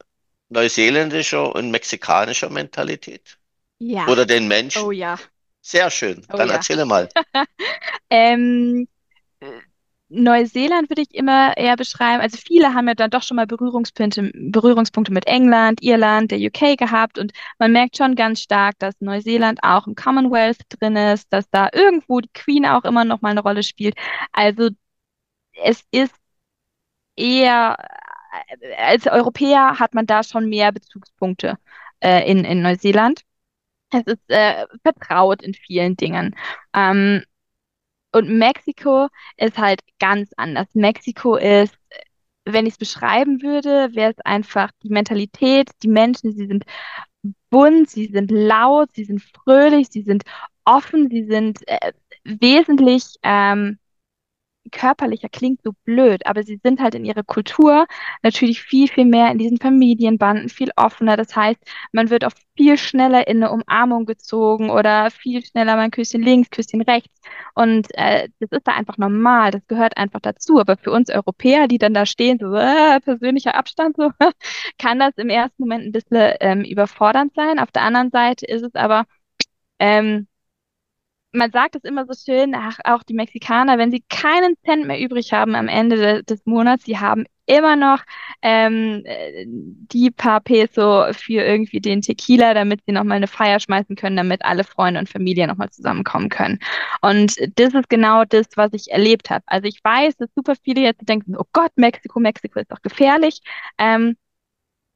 neuseeländischer 0.50 1.56
und 1.56 1.72
mexikanischer 1.72 2.50
Mentalität? 2.50 3.38
Ja. 3.80 4.08
Oder 4.08 4.26
den 4.26 4.48
Menschen? 4.48 4.84
Oh 4.84 4.92
ja. 4.92 5.18
Sehr 5.62 5.90
schön. 5.92 6.26
Oh 6.32 6.38
Dann 6.38 6.50
ja. 6.50 6.56
erzähle 6.56 6.86
mal. 6.86 7.10
Ähm, 8.12 8.88
äh, 9.40 9.46
Neuseeland 10.10 10.90
würde 10.90 11.04
ich 11.04 11.14
immer 11.14 11.56
eher 11.56 11.76
beschreiben. 11.76 12.22
Also 12.22 12.38
viele 12.38 12.74
haben 12.74 12.88
ja 12.88 12.96
dann 12.96 13.12
doch 13.12 13.22
schon 13.22 13.36
mal 13.36 13.46
Berührungspunkte, 13.46 14.32
Berührungspunkte 14.34 15.14
mit 15.14 15.28
England, 15.28 15.84
Irland, 15.84 16.32
der 16.32 16.40
UK 16.40 16.78
gehabt 16.78 17.20
und 17.20 17.32
man 17.60 17.72
merkt 17.72 17.98
schon 17.98 18.16
ganz 18.16 18.42
stark, 18.42 18.80
dass 18.80 18.96
Neuseeland 19.00 19.60
auch 19.62 19.86
im 19.86 19.94
Commonwealth 19.94 20.62
drin 20.70 20.96
ist, 20.96 21.32
dass 21.32 21.48
da 21.52 21.70
irgendwo 21.72 22.22
die 22.22 22.30
Queen 22.34 22.66
auch 22.66 22.84
immer 22.86 23.06
noch 23.06 23.22
mal 23.22 23.30
eine 23.30 23.42
Rolle 23.42 23.62
spielt. 23.62 23.96
Also 24.32 24.70
es 25.54 25.84
ist 25.92 26.16
eher, 27.16 27.78
als 28.78 29.08
Europäer 29.08 29.80
hat 29.80 29.94
man 29.94 30.06
da 30.06 30.24
schon 30.24 30.50
mehr 30.50 30.72
Bezugspunkte 30.72 31.58
äh, 32.00 32.30
in, 32.30 32.44
in 32.46 32.62
Neuseeland. 32.62 33.22
Es 33.92 34.04
ist 34.06 34.30
äh, 34.30 34.66
vertraut 34.84 35.42
in 35.42 35.54
vielen 35.54 35.96
Dingen. 35.96 36.36
Ähm, 36.74 37.24
und 38.12 38.30
Mexiko 38.30 39.08
ist 39.38 39.58
halt 39.58 39.82
ganz 40.00 40.32
anders. 40.38 40.68
Mexiko 40.74 41.36
ist, 41.36 41.76
wenn 42.46 42.66
ich 42.66 42.74
es 42.74 42.78
beschreiben 42.80 43.42
würde, 43.42 43.90
wäre 43.94 44.12
es 44.12 44.26
einfach 44.26 44.72
die 44.84 44.90
Mentalität, 44.90 45.70
die 45.84 45.88
Menschen, 45.88 46.32
sie 46.32 46.48
sind 46.48 46.66
bunt, 47.50 47.90
sie 47.90 48.08
sind 48.08 48.32
laut, 48.32 48.90
sie 48.94 49.04
sind 49.06 49.22
fröhlich, 49.22 49.90
sie 49.90 50.02
sind 50.04 50.24
offen, 50.66 51.10
sie 51.10 51.26
sind 51.26 51.68
äh, 51.68 51.94
wesentlich 52.24 53.16
ähm, 53.24 53.80
körperlicher 54.70 55.30
klingt 55.30 55.62
so 55.64 55.74
blöd, 55.84 56.26
aber 56.26 56.44
sie 56.44 56.60
sind 56.64 56.80
halt 56.82 56.96
in 56.96 57.06
ihrer 57.06 57.24
Kultur 57.24 57.86
natürlich 58.24 58.62
viel, 58.62 58.88
viel 58.88 59.06
mehr 59.06 59.32
in 59.32 59.38
diesen 59.38 59.58
Familienbanden, 59.58 60.50
viel 60.50 60.72
offener. 60.76 61.18
Das 61.18 61.36
heißt, 61.36 61.60
man 61.92 62.10
wird 62.10 62.26
auch 62.26 62.32
viel 62.56 62.78
schneller 62.78 63.28
in 63.28 63.44
eine 63.44 63.52
Umarmung 63.52 64.06
gezogen 64.06 64.70
oder 64.70 65.12
viel 65.12 65.46
schneller 65.46 65.76
mal 65.76 65.84
ein 65.84 65.92
Küsschen 65.92 66.22
links, 66.22 66.50
Küsschen 66.50 66.82
rechts. 66.82 67.20
Und 67.56 67.88
äh, 67.94 68.30
das 68.40 68.52
ist 68.52 68.68
da 68.68 68.74
einfach 68.74 68.98
normal, 68.98 69.52
das 69.52 69.66
gehört 69.68 69.98
einfach 69.98 70.20
dazu. 70.20 70.60
Aber 70.60 70.78
für 70.78 70.92
uns 70.92 71.10
Europäer, 71.10 71.68
die 71.68 71.78
dann 71.78 71.94
da 71.94 72.06
stehen, 72.06 72.40
so 72.40 72.54
äh, 72.56 73.00
persönlicher 73.02 73.56
Abstand, 73.56 73.96
so, 73.98 74.12
kann 74.78 75.00
das 75.00 75.14
im 75.18 75.30
ersten 75.30 75.64
Moment 75.64 75.86
ein 75.86 75.92
bisschen 75.92 76.34
ähm, 76.42 76.62
überfordernd 76.64 77.34
sein. 77.36 77.60
Auf 77.60 77.72
der 77.72 77.84
anderen 77.84 78.12
Seite 78.12 78.46
ist 78.46 78.64
es 78.64 78.76
aber 78.76 79.06
ähm, 79.80 80.28
man 81.32 81.52
sagt 81.52 81.76
es 81.76 81.84
immer 81.84 82.06
so 82.06 82.14
schön, 82.14 82.56
ach, 82.56 82.80
auch 82.84 83.04
die 83.04 83.14
Mexikaner, 83.14 83.78
wenn 83.78 83.92
sie 83.92 84.04
keinen 84.10 84.56
Cent 84.66 84.88
mehr 84.88 85.00
übrig 85.00 85.32
haben 85.34 85.56
am 85.56 85.68
Ende 85.68 85.98
de, 85.98 86.24
des 86.24 86.46
Monats, 86.46 86.86
sie 86.86 86.98
haben 86.98 87.26
immer 87.46 87.76
noch 87.76 88.04
ähm, 88.42 89.02
äh, 89.06 89.46
die 89.48 90.12
paar 90.12 90.40
Peso 90.40 91.06
für 91.14 91.42
irgendwie 91.42 91.80
den 91.82 92.02
Tequila, 92.02 92.54
damit 92.54 92.82
sie 92.86 92.92
nochmal 92.92 93.18
eine 93.18 93.28
Feier 93.28 93.60
schmeißen 93.60 93.96
können, 93.96 94.18
damit 94.18 94.44
alle 94.46 94.64
Freunde 94.64 95.00
und 95.00 95.10
Familie 95.10 95.48
nochmal 95.48 95.70
zusammenkommen 95.72 96.30
können. 96.30 96.60
Und 97.02 97.36
das 97.60 97.74
ist 97.74 97.90
genau 97.90 98.24
das, 98.26 98.48
was 98.56 98.74
ich 98.74 98.92
erlebt 98.92 99.30
habe. 99.32 99.44
Also 99.48 99.68
ich 99.68 99.84
weiß, 99.84 100.18
dass 100.18 100.30
super 100.36 100.54
viele 100.64 100.82
jetzt 100.82 101.08
denken, 101.10 101.36
oh 101.38 101.46
Gott, 101.54 101.72
Mexiko, 101.76 102.20
Mexiko 102.20 102.60
ist 102.60 102.72
doch 102.72 102.82
gefährlich. 102.82 103.42
Ähm, 103.80 104.16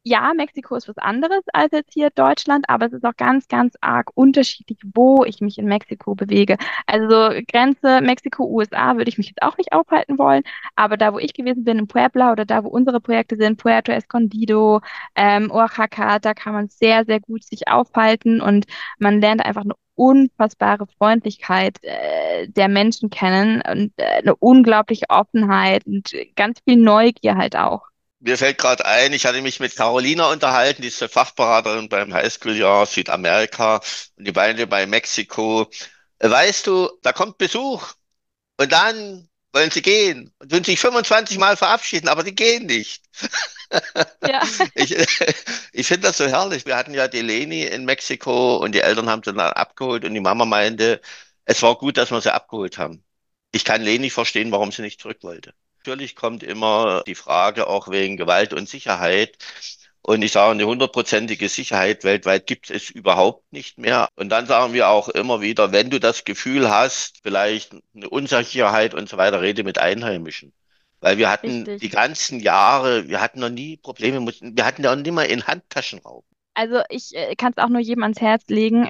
ja, 0.04 0.34
Mexiko 0.36 0.76
ist 0.76 0.88
was 0.90 0.98
anderes 0.98 1.44
als 1.54 1.72
jetzt 1.72 1.94
hier 1.94 2.10
Deutschland, 2.10 2.66
aber 2.68 2.88
es 2.88 2.94
ist 2.94 3.06
auch 3.06 3.16
ganz, 3.16 3.48
ganz 3.48 3.76
arg 3.82 4.12
unterschiedlich, 4.16 4.78
wo 4.94 5.24
ich 5.24 5.40
mich 5.42 5.58
in 5.58 5.66
Mexiko 5.66 6.14
bewege. 6.16 6.58
Also 6.88 7.30
Grenze 7.50 8.02
Mexiko-USA 8.02 8.98
würde 8.98 9.10
ich 9.10 9.18
mich 9.18 9.28
jetzt 9.28 9.42
auch 9.42 9.58
nicht 9.58 9.72
aufhalten 9.72 10.18
wollen, 10.18 10.44
aber 10.76 10.98
da, 10.98 11.14
wo 11.14 11.20
ich 11.20 11.34
gewesen 11.34 11.64
bin, 11.64 11.80
in 11.80 11.88
Puebla 11.88 12.32
oder 12.34 12.46
da, 12.46 12.64
wo 12.64 12.68
unsere 12.70 13.00
Projekte 13.00 13.38
sind, 13.38 13.58
Puerto 13.58 13.92
Escondido, 13.94 14.82
ähm, 15.16 15.50
Oaxaca, 15.52 16.20
da 16.20 16.34
kann 16.34 16.54
man 16.54 16.68
sehr, 16.68 17.06
sehr 17.06 17.20
gut 17.22 17.44
sich 17.44 17.68
aufhalten 17.70 18.42
und 18.42 18.66
man 19.00 19.22
lernt 19.22 19.46
einfach 19.46 19.64
eine 19.64 19.76
unfassbare 19.96 20.88
Freundlichkeit 20.98 21.78
äh, 21.84 22.48
der 22.50 22.68
Menschen 22.68 23.10
kennen 23.10 23.62
und 23.62 23.94
äh, 23.98 24.22
eine 24.22 24.36
unglaubliche 24.36 25.06
Offenheit 25.10 25.86
und 25.86 26.12
ganz 26.36 26.60
viel 26.66 26.78
Neugier 26.78 27.36
halt 27.38 27.56
auch. 27.56 27.93
Mir 28.26 28.38
fällt 28.38 28.58
gerade 28.58 28.86
ein, 28.86 29.12
ich 29.14 29.26
hatte 29.26 29.42
mich 29.42 29.60
mit 29.60 29.76
Carolina 29.76 30.32
unterhalten, 30.32 30.82
die 30.82 30.88
ist 30.88 31.02
eine 31.02 31.10
Fachberaterin 31.10 31.90
beim 31.90 32.14
Highschool-Jahr 32.14 32.86
Südamerika 32.86 33.82
und 34.18 34.26
die 34.26 34.32
beide 34.32 34.66
bei 34.66 34.86
Mexiko. 34.88 35.70
Äh, 36.20 36.30
Weißt 36.30 36.68
du, 36.68 36.90
da 37.02 37.12
kommt 37.14 37.38
Besuch 37.38 37.94
und 38.58 38.72
dann 38.72 39.30
wollen 39.54 39.72
sie 39.72 39.82
gehen 39.84 40.34
und 40.40 40.52
würden 40.52 40.64
sich 40.66 40.80
25 40.80 41.38
Mal 41.40 41.58
verabschieden, 41.58 42.10
aber 42.10 42.24
die 42.24 42.36
gehen 42.36 42.68
nicht. 42.68 43.04
Ja. 44.26 44.42
Ich, 44.76 44.96
ich 45.74 45.88
finde 45.88 46.08
das 46.08 46.18
so 46.18 46.28
herrlich. 46.28 46.66
Wir 46.66 46.78
hatten 46.78 46.94
ja 46.94 47.08
die 47.08 47.22
Leni 47.22 47.64
in 47.64 47.86
Mexiko 47.86 48.58
und 48.58 48.74
die 48.74 48.82
Eltern 48.82 49.10
haben 49.10 49.24
sie 49.24 49.34
dann 49.34 49.40
abgeholt 49.54 50.06
und 50.06 50.14
die 50.14 50.20
Mama 50.22 50.46
meinte, 50.46 51.02
es 51.46 51.62
war 51.64 51.78
gut, 51.78 51.98
dass 51.98 52.12
wir 52.12 52.22
sie 52.22 52.34
abgeholt 52.34 52.78
haben. 52.78 53.04
Ich 53.52 53.66
kann 53.66 53.82
Leni 53.82 54.10
verstehen, 54.12 54.52
warum 54.52 54.72
sie 54.72 54.82
nicht 54.84 55.02
zurück 55.02 55.20
wollte. 55.24 55.54
Natürlich 55.86 56.16
kommt 56.16 56.44
immer 56.44 57.04
die 57.06 57.14
Frage 57.14 57.68
auch 57.68 57.90
wegen 57.90 58.16
Gewalt 58.16 58.54
und 58.54 58.70
Sicherheit. 58.70 59.38
Und 60.02 60.22
ich 60.22 60.32
sage, 60.32 60.52
eine 60.52 60.66
hundertprozentige 60.66 61.50
Sicherheit 61.50 62.06
weltweit 62.06 62.48
gibt 62.48 62.70
es 62.70 62.90
überhaupt 62.90 63.52
nicht 63.52 63.78
mehr. 63.78 64.08
Und 64.16 64.30
dann 64.30 64.46
sagen 64.46 64.72
wir 64.72 64.88
auch 64.88 65.10
immer 65.10 65.42
wieder, 65.42 65.74
wenn 65.74 65.90
du 65.90 66.00
das 66.00 66.24
Gefühl 66.24 66.70
hast, 66.70 67.20
vielleicht 67.22 67.76
eine 67.94 68.10
Unsicherheit 68.10 68.94
und 68.94 69.10
so 69.10 69.18
weiter, 69.18 69.42
rede 69.42 69.66
mit 69.66 69.78
Einheimischen. 69.78 70.54
Weil 71.02 71.18
wir 71.18 71.30
hatten 71.30 71.64
Richtig. 71.64 71.82
die 71.82 71.90
ganzen 71.90 72.40
Jahre, 72.40 73.10
wir 73.10 73.20
hatten 73.20 73.42
noch 73.42 73.50
nie 73.50 73.76
Probleme, 73.76 74.26
wir 74.26 74.66
hatten 74.66 74.84
ja 74.84 74.96
noch 74.96 75.04
nie 75.04 75.12
mal 75.12 75.24
in 75.24 75.46
Handtaschenraub. 75.46 76.24
Also 76.54 76.82
ich 76.88 77.14
äh, 77.14 77.36
kann 77.36 77.52
es 77.58 77.62
auch 77.62 77.68
nur 77.68 77.82
jedem 77.82 78.04
ans 78.04 78.22
Herz 78.22 78.44
legen, 78.48 78.88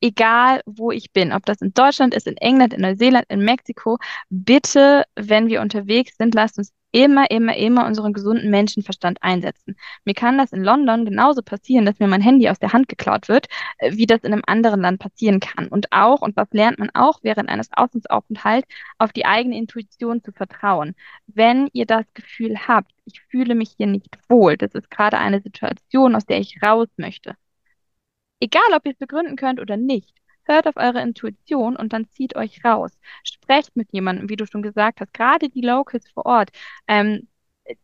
egal 0.00 0.60
wo 0.66 0.90
ich 0.90 1.12
bin, 1.12 1.32
ob 1.32 1.46
das 1.46 1.60
in 1.62 1.72
Deutschland 1.74 2.14
ist, 2.14 2.26
in 2.26 2.36
England, 2.36 2.74
in 2.74 2.82
Neuseeland, 2.82 3.26
in 3.28 3.44
Mexiko, 3.44 3.98
bitte, 4.30 5.04
wenn 5.16 5.48
wir 5.48 5.60
unterwegs 5.60 6.16
sind, 6.18 6.34
lasst 6.34 6.58
uns 6.58 6.72
immer, 6.92 7.30
immer, 7.30 7.56
immer 7.56 7.86
unseren 7.86 8.12
gesunden 8.12 8.50
Menschenverstand 8.50 9.22
einsetzen. 9.22 9.76
Mir 10.04 10.14
kann 10.14 10.38
das 10.38 10.52
in 10.52 10.62
London 10.62 11.04
genauso 11.06 11.42
passieren, 11.42 11.86
dass 11.86 11.98
mir 11.98 12.06
mein 12.06 12.20
Handy 12.20 12.48
aus 12.48 12.58
der 12.58 12.72
Hand 12.72 12.88
geklaut 12.88 13.28
wird, 13.28 13.48
äh, 13.78 13.92
wie 13.96 14.06
das 14.06 14.20
in 14.22 14.32
einem 14.32 14.42
anderen 14.46 14.82
Land 14.82 15.00
passieren 15.00 15.40
kann. 15.40 15.68
Und 15.68 15.90
auch, 15.90 16.20
und 16.20 16.36
was 16.36 16.48
lernt 16.52 16.78
man 16.78 16.90
auch 16.94 17.20
während 17.22 17.48
eines 17.48 17.68
Auslandsaufenthalts, 17.72 18.68
auf 18.98 19.12
die 19.12 19.24
eigene 19.24 19.56
Intuition 19.56 20.22
zu 20.22 20.32
vertrauen. 20.32 20.94
Wenn 21.26 21.68
ihr 21.72 21.86
das 21.86 22.04
Gefühl 22.14 22.56
habt, 22.68 22.92
ich 23.06 23.22
fühle 23.30 23.54
mich 23.54 23.72
hier 23.76 23.86
nicht 23.86 24.18
wohl, 24.28 24.56
das 24.56 24.74
ist 24.74 24.90
gerade 24.90 25.18
eine 25.18 25.40
Situation, 25.40 26.14
aus 26.14 26.26
der 26.26 26.40
ich 26.40 26.62
raus 26.62 26.88
möchte. 26.96 27.36
Egal, 28.42 28.74
ob 28.74 28.84
ihr 28.86 28.92
es 28.92 28.98
begründen 28.98 29.36
könnt 29.36 29.60
oder 29.60 29.76
nicht, 29.76 30.12
hört 30.42 30.66
auf 30.66 30.76
eure 30.76 31.00
Intuition 31.00 31.76
und 31.76 31.92
dann 31.92 32.08
zieht 32.08 32.34
euch 32.34 32.64
raus. 32.64 32.90
Sprecht 33.22 33.76
mit 33.76 33.92
jemandem, 33.92 34.28
wie 34.28 34.34
du 34.34 34.46
schon 34.46 34.62
gesagt 34.62 35.00
hast, 35.00 35.14
gerade 35.14 35.48
die 35.48 35.60
Locals 35.60 36.10
vor 36.10 36.26
Ort. 36.26 36.50
Ähm, 36.88 37.28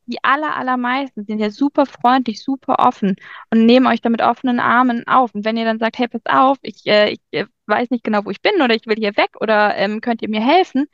die 0.06 0.18
aller, 0.24 0.56
allermeisten 0.56 1.24
sind 1.24 1.38
ja 1.38 1.50
super 1.50 1.86
freundlich, 1.86 2.42
super 2.42 2.80
offen 2.80 3.14
und 3.52 3.66
nehmen 3.66 3.86
euch 3.86 4.00
da 4.00 4.08
mit 4.08 4.20
offenen 4.20 4.58
Armen 4.58 5.06
auf. 5.06 5.32
Und 5.32 5.44
wenn 5.44 5.56
ihr 5.56 5.64
dann 5.64 5.78
sagt, 5.78 5.96
hey, 5.96 6.08
pass 6.08 6.26
auf, 6.26 6.58
ich, 6.62 6.84
äh, 6.86 7.10
ich 7.12 7.20
äh, 7.30 7.46
weiß 7.66 7.90
nicht 7.90 8.02
genau, 8.02 8.24
wo 8.24 8.30
ich 8.30 8.42
bin 8.42 8.60
oder 8.60 8.74
ich 8.74 8.86
will 8.86 8.96
hier 8.96 9.16
weg 9.16 9.36
oder 9.40 9.76
ähm, 9.76 10.00
könnt 10.00 10.22
ihr 10.22 10.28
mir 10.28 10.44
helfen, 10.44 10.86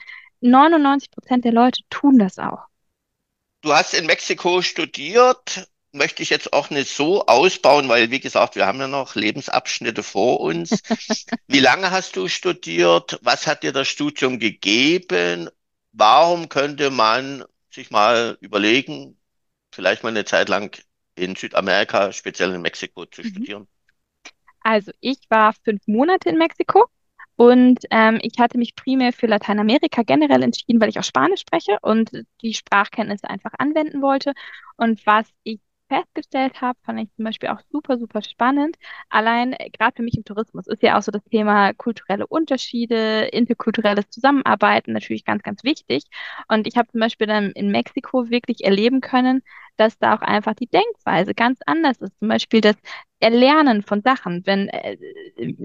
99 0.43 1.11
Prozent 1.11 1.47
der 1.47 1.53
Leute 1.53 1.81
tun 1.89 2.19
das 2.19 2.39
auch. 2.39 2.67
Du 3.63 3.73
hast 3.73 3.95
in 3.95 4.05
Mexiko 4.05 4.61
studiert 4.61 5.67
möchte 5.95 6.23
ich 6.23 6.31
jetzt 6.31 6.53
auch 6.53 6.71
nicht 6.71 6.95
so 6.95 7.27
ausbauen, 7.27 7.89
weil, 7.89 8.11
wie 8.11 8.21
gesagt, 8.21 8.57
wir 8.57 8.67
haben 8.67 8.81
ja 8.81 8.89
noch 8.89 9.15
Lebensabschnitte 9.15 10.03
vor 10.03 10.41
uns. 10.41 10.71
Wie 11.47 11.61
lange 11.61 11.91
hast 11.91 12.17
du 12.17 12.29
studiert? 12.29 13.19
Was 13.23 13.47
hat 13.47 13.63
dir 13.63 13.73
das 13.73 13.89
Studium 13.89 14.39
gegeben? 14.39 15.51
Warum 15.93 16.49
könnte 16.49 16.91
man 16.91 17.45
sich 17.71 17.91
mal 17.91 18.37
überlegen, 18.41 19.17
vielleicht 19.73 20.03
mal 20.03 20.11
eine 20.11 20.25
Zeit 20.25 20.49
lang 20.49 20.77
in 21.15 21.37
Südamerika, 21.37 22.13
speziell 22.13 22.53
in 22.55 22.63
Mexiko, 22.63 23.07
zu 23.07 23.23
mhm. 23.23 23.27
studieren? 23.27 23.69
Also 24.61 24.93
ich 25.01 25.19
war 25.29 25.55
fünf 25.65 25.87
Monate 25.87 26.31
in 26.31 26.39
Mexiko 26.39 26.87
und 27.37 27.81
ähm, 27.91 28.19
ich 28.23 28.39
hatte 28.39 28.59
mich 28.59 28.77
primär 28.77 29.13
für 29.13 29.27
Lateinamerika 29.27 30.03
generell 30.03 30.43
entschieden, 30.43 30.81
weil 30.81 30.89
ich 30.89 30.99
auch 30.99 31.05
Spanisch 31.05 31.41
spreche 31.41 31.79
und 31.83 32.11
die 32.43 32.55
Sprachkenntnisse 32.55 33.29
einfach 33.29 33.53
anwenden 33.59 34.03
wollte. 34.03 34.33
Und 34.77 35.05
was 35.07 35.27
ich 35.43 35.61
festgestellt 35.89 36.61
habe, 36.61 36.79
fand 36.85 37.01
ich 37.01 37.09
zum 37.17 37.25
Beispiel 37.25 37.49
auch 37.51 37.61
super, 37.71 37.99
super 37.99 38.23
spannend. 38.23 38.77
Allein 39.11 39.53
äh, 39.53 39.71
gerade 39.71 39.95
für 39.97 40.03
mich 40.03 40.17
im 40.17 40.25
Tourismus 40.25 40.67
ist 40.67 40.83
ja 40.83 40.99
auch 40.99 41.03
so 41.03 41.13
das 41.13 41.25
Thema 41.25 41.73
kulturelle 41.75 42.27
Unterschiede, 42.27 43.27
interkulturelles 43.33 44.09
Zusammenarbeiten 44.11 44.93
natürlich 44.93 45.25
ganz, 45.25 45.43
ganz 45.43 45.65
wichtig. 45.65 46.05
Und 46.49 46.67
ich 46.67 46.77
habe 46.77 46.89
zum 46.91 47.01
Beispiel 47.01 47.27
dann 47.27 47.51
in 47.53 47.71
Mexiko 47.71 48.31
wirklich 48.31 48.65
erleben 48.65 49.01
können, 49.01 49.43
dass 49.77 49.99
da 49.99 50.15
auch 50.17 50.23
einfach 50.23 50.55
die 50.55 50.69
Denkweise 50.69 51.35
ganz 51.35 51.59
anders 51.67 51.99
ist. 51.99 52.19
Zum 52.19 52.29
Beispiel 52.29 52.61
das 52.61 52.77
Erlernen 53.21 53.83
von 53.83 54.03
Sachen. 54.03 54.43
Wenn 54.47 54.69
äh, 54.69 54.97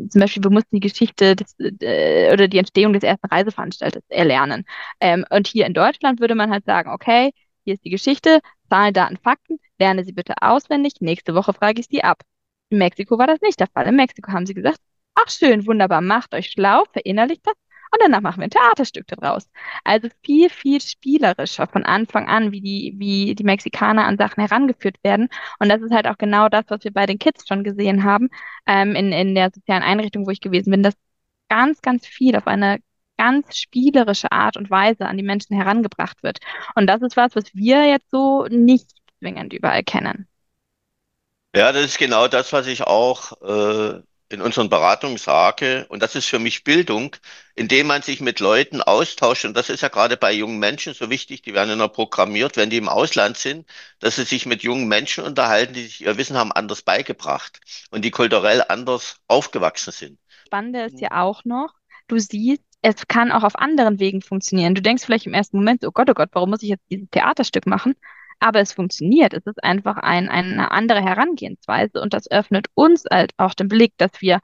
zum 0.10 0.22
Beispiel 0.22 0.44
wir 0.44 0.52
mussten 0.52 0.76
die 0.78 0.80
Geschichte 0.80 1.36
des, 1.36 1.56
äh, 1.60 2.32
oder 2.34 2.48
die 2.48 2.58
Entstehung 2.58 2.94
des 2.94 3.04
ersten 3.04 3.28
Reiseveranstalters 3.28 4.04
erlernen. 4.10 4.66
Ähm, 5.00 5.26
und 5.30 5.48
hier 5.48 5.66
in 5.66 5.74
Deutschland 5.74 6.20
würde 6.20 6.36
man 6.36 6.52
halt 6.52 6.66
sagen, 6.66 6.92
okay, 6.92 7.32
hier 7.66 7.74
ist 7.76 7.86
die 7.86 7.90
Geschichte, 7.90 8.40
Zahlen, 8.70 8.94
Daten, 8.94 9.18
Fakten, 9.18 9.60
lerne 9.80 10.04
sie 10.04 10.14
bitte 10.14 10.36
auswendig, 10.42 10.96
nächste 11.02 11.36
Woche 11.36 11.54
frage 11.54 11.82
ich 11.82 11.88
sie 11.88 12.04
ab. 12.04 12.22
In 12.70 12.78
Mexiko 12.80 13.18
war 13.18 13.28
das 13.28 13.42
nicht 13.42 13.60
der 13.60 13.68
Fall. 13.68 13.88
In 13.88 13.96
Mexiko 13.96 14.32
haben 14.32 14.46
sie 14.46 14.54
gesagt, 14.54 14.80
ach 15.16 15.30
schön, 15.30 15.66
wunderbar, 15.68 16.02
macht 16.02 16.34
euch 16.34 16.52
schlau, 16.52 16.84
verinnerlicht 16.94 17.46
das 17.46 17.56
und 17.92 18.02
danach 18.02 18.22
machen 18.22 18.40
wir 18.40 18.46
ein 18.46 18.50
Theaterstück 18.52 19.08
daraus. 19.08 19.50
Also 19.84 20.10
viel, 20.24 20.50
viel 20.50 20.80
spielerischer 20.82 21.68
von 21.68 21.84
Anfang 21.86 22.28
an, 22.28 22.52
wie 22.52 22.62
die, 22.62 22.96
wie 22.98 23.36
die 23.36 23.44
Mexikaner 23.44 24.06
an 24.06 24.18
Sachen 24.18 24.42
herangeführt 24.42 24.98
werden. 25.04 25.30
Und 25.60 25.70
das 25.70 25.82
ist 25.82 25.92
halt 25.92 26.08
auch 26.08 26.18
genau 26.18 26.50
das, 26.50 26.66
was 26.68 26.84
wir 26.84 26.94
bei 26.94 27.06
den 27.06 27.18
Kids 27.20 27.48
schon 27.48 27.64
gesehen 27.64 28.04
haben, 28.04 28.30
ähm, 28.68 28.96
in, 28.96 29.12
in 29.12 29.36
der 29.36 29.52
sozialen 29.54 29.84
Einrichtung, 29.84 30.28
wo 30.28 30.32
ich 30.32 30.42
gewesen 30.42 30.72
bin, 30.72 30.84
dass 30.84 30.94
ganz, 31.50 31.82
ganz 31.82 32.06
viel 32.06 32.36
auf 32.36 32.48
eine 32.48 32.80
ganz 33.18 33.58
spielerische 33.58 34.32
Art 34.32 34.56
und 34.56 34.70
Weise 34.70 35.06
an 35.08 35.18
die 35.18 35.24
Menschen 35.24 35.56
herangebracht 35.56 36.24
wird. 36.24 36.40
Und 36.76 36.88
das 36.88 37.02
ist 37.02 37.18
was, 37.18 37.36
was 37.36 37.54
wir 37.54 37.86
jetzt 37.86 38.10
so 38.12 38.46
nicht 38.50 38.92
zwingend 39.20 39.54
überall 39.54 39.84
kennen. 39.84 40.28
Ja, 41.56 41.72
das 41.72 41.86
ist 41.86 41.98
genau 41.98 42.28
das, 42.28 42.54
was 42.54 42.68
ich 42.68 42.84
auch 42.84 43.42
äh, 43.42 44.02
in 44.30 44.42
unseren 44.42 44.70
Beratungen 44.70 45.18
sage. 45.18 45.88
Und 45.90 46.04
das 46.04 46.16
ist 46.16 46.28
für 46.28 46.38
mich 46.38 46.64
Bildung, 46.64 47.16
indem 47.56 47.88
man 47.88 48.04
sich 48.04 48.22
mit 48.22 48.40
Leuten 48.40 48.82
austauscht. 48.82 49.46
Und 49.46 49.58
das 49.58 49.70
ist 49.70 49.82
ja 49.82 49.88
gerade 49.88 50.18
bei 50.18 50.32
jungen 50.32 50.60
Menschen 50.60 50.94
so 50.94 51.10
wichtig. 51.10 51.42
Die 51.42 51.54
werden 51.54 51.70
ja 51.70 51.76
noch 51.76 51.92
programmiert, 51.92 52.56
wenn 52.56 52.70
die 52.70 52.78
im 52.78 52.90
Ausland 52.90 53.38
sind, 53.38 53.68
dass 54.00 54.18
sie 54.18 54.24
sich 54.24 54.46
mit 54.46 54.62
jungen 54.62 54.88
Menschen 54.88 55.24
unterhalten, 55.24 55.74
die 55.74 55.84
sich 55.84 56.02
ihr 56.02 56.18
Wissen 56.18 56.38
haben 56.38 56.52
anders 56.52 56.84
beigebracht 56.84 57.60
und 57.90 58.06
die 58.06 58.12
kulturell 58.12 58.64
anders 58.68 59.18
aufgewachsen 59.28 59.92
sind. 59.92 60.20
Spannende 60.46 60.84
ist 60.84 61.02
ja 61.02 61.12
auch 61.20 61.44
noch, 61.46 61.74
du 62.08 62.20
siehst, 62.20 62.64
es 62.82 63.08
kann 63.08 63.32
auch 63.32 63.44
auf 63.44 63.58
anderen 63.58 64.00
Wegen 64.00 64.22
funktionieren. 64.22 64.76
Du 64.76 64.82
denkst 64.82 65.04
vielleicht 65.04 65.26
im 65.26 65.34
ersten 65.34 65.58
Moment, 65.58 65.84
oh 65.86 65.92
Gott, 65.92 66.10
oh 66.10 66.14
Gott, 66.14 66.30
warum 66.34 66.52
muss 66.52 66.64
ich 66.64 66.70
jetzt 66.70 66.86
dieses 66.90 67.10
Theaterstück 67.10 67.66
machen? 67.66 67.96
Aber 68.40 68.60
es 68.60 68.74
funktioniert. 68.74 69.34
Es 69.34 69.46
ist 69.46 69.64
einfach 69.64 69.98
ein, 69.98 70.30
eine 70.30 70.72
andere 70.72 71.02
Herangehensweise 71.02 72.02
und 72.02 72.14
das 72.14 72.30
öffnet 72.32 72.68
uns 72.74 73.04
halt 73.10 73.34
auch 73.38 73.54
den 73.54 73.68
Blick, 73.68 73.94
dass 73.98 74.12
wir 74.20 74.40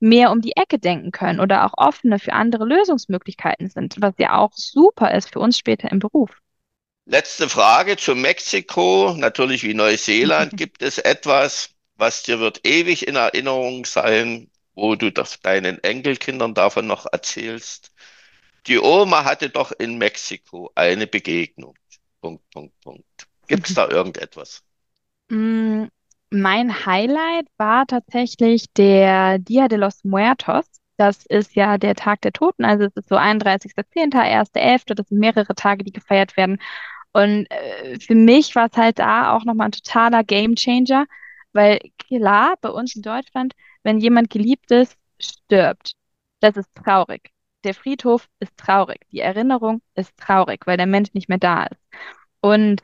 mehr 0.00 0.30
um 0.30 0.40
die 0.40 0.56
Ecke 0.56 0.78
denken 0.78 1.10
können 1.10 1.40
oder 1.40 1.64
auch 1.64 1.72
offener 1.76 2.18
für 2.18 2.32
andere 2.32 2.64
Lösungsmöglichkeiten 2.64 3.68
sind, 3.68 3.96
was 4.00 4.14
ja 4.18 4.36
auch 4.36 4.52
super 4.52 5.12
ist 5.14 5.32
für 5.32 5.40
uns 5.40 5.58
später 5.58 5.90
im 5.90 5.98
Beruf. 5.98 6.30
Letzte 7.06 7.48
Frage 7.48 7.96
zu 7.96 8.14
Mexiko, 8.14 9.14
natürlich 9.16 9.62
wie 9.62 9.74
Neuseeland. 9.74 10.52
Gibt 10.56 10.82
es 10.82 10.98
etwas, 10.98 11.70
was 11.96 12.22
dir 12.22 12.38
wird 12.38 12.66
ewig 12.66 13.08
in 13.08 13.16
Erinnerung 13.16 13.84
sein, 13.86 14.50
wo 14.74 14.94
du 14.94 15.10
das 15.10 15.40
deinen 15.40 15.82
Enkelkindern 15.82 16.54
davon 16.54 16.86
noch 16.86 17.06
erzählst. 17.10 17.92
Die 18.66 18.78
Oma 18.78 19.24
hatte 19.24 19.50
doch 19.50 19.72
in 19.72 19.98
Mexiko 19.98 20.70
eine 20.74 21.06
Begegnung. 21.06 21.74
Punkt, 22.20 22.48
Punkt, 22.50 22.80
Punkt. 22.82 23.27
Gibt 23.48 23.68
es 23.68 23.74
da 23.74 23.88
irgendetwas? 23.88 24.62
Mm, 25.28 25.84
mein 26.30 26.86
Highlight 26.86 27.46
war 27.56 27.86
tatsächlich 27.86 28.66
der 28.74 29.38
Dia 29.38 29.68
de 29.68 29.78
los 29.78 30.04
Muertos. 30.04 30.64
Das 30.96 31.26
ist 31.26 31.54
ja 31.54 31.78
der 31.78 31.94
Tag 31.94 32.20
der 32.22 32.32
Toten, 32.32 32.64
also 32.64 32.84
es 32.84 32.96
ist 32.96 33.08
so 33.08 33.16
31.10., 33.16 34.14
1.11., 34.14 34.94
das 34.94 35.08
sind 35.08 35.18
mehrere 35.18 35.54
Tage, 35.54 35.84
die 35.84 35.92
gefeiert 35.92 36.36
werden. 36.36 36.58
Und 37.12 37.46
äh, 37.50 37.98
für 38.00 38.14
mich 38.14 38.54
war 38.54 38.68
es 38.70 38.76
halt 38.76 38.98
da 38.98 39.32
auch 39.34 39.44
nochmal 39.44 39.68
ein 39.68 39.72
totaler 39.72 40.24
Gamechanger, 40.24 41.06
weil 41.52 41.78
klar, 42.08 42.54
bei 42.60 42.70
uns 42.70 42.96
in 42.96 43.02
Deutschland 43.02 43.54
wenn 43.82 43.98
jemand 43.98 44.30
Geliebtes 44.30 44.96
stirbt. 45.18 45.92
Das 46.40 46.56
ist 46.56 46.68
traurig. 46.74 47.30
Der 47.64 47.74
Friedhof 47.74 48.28
ist 48.38 48.56
traurig. 48.56 49.00
Die 49.10 49.20
Erinnerung 49.20 49.82
ist 49.94 50.16
traurig, 50.18 50.66
weil 50.66 50.76
der 50.76 50.86
Mensch 50.86 51.12
nicht 51.14 51.28
mehr 51.28 51.38
da 51.38 51.64
ist. 51.64 51.80
Und 52.40 52.82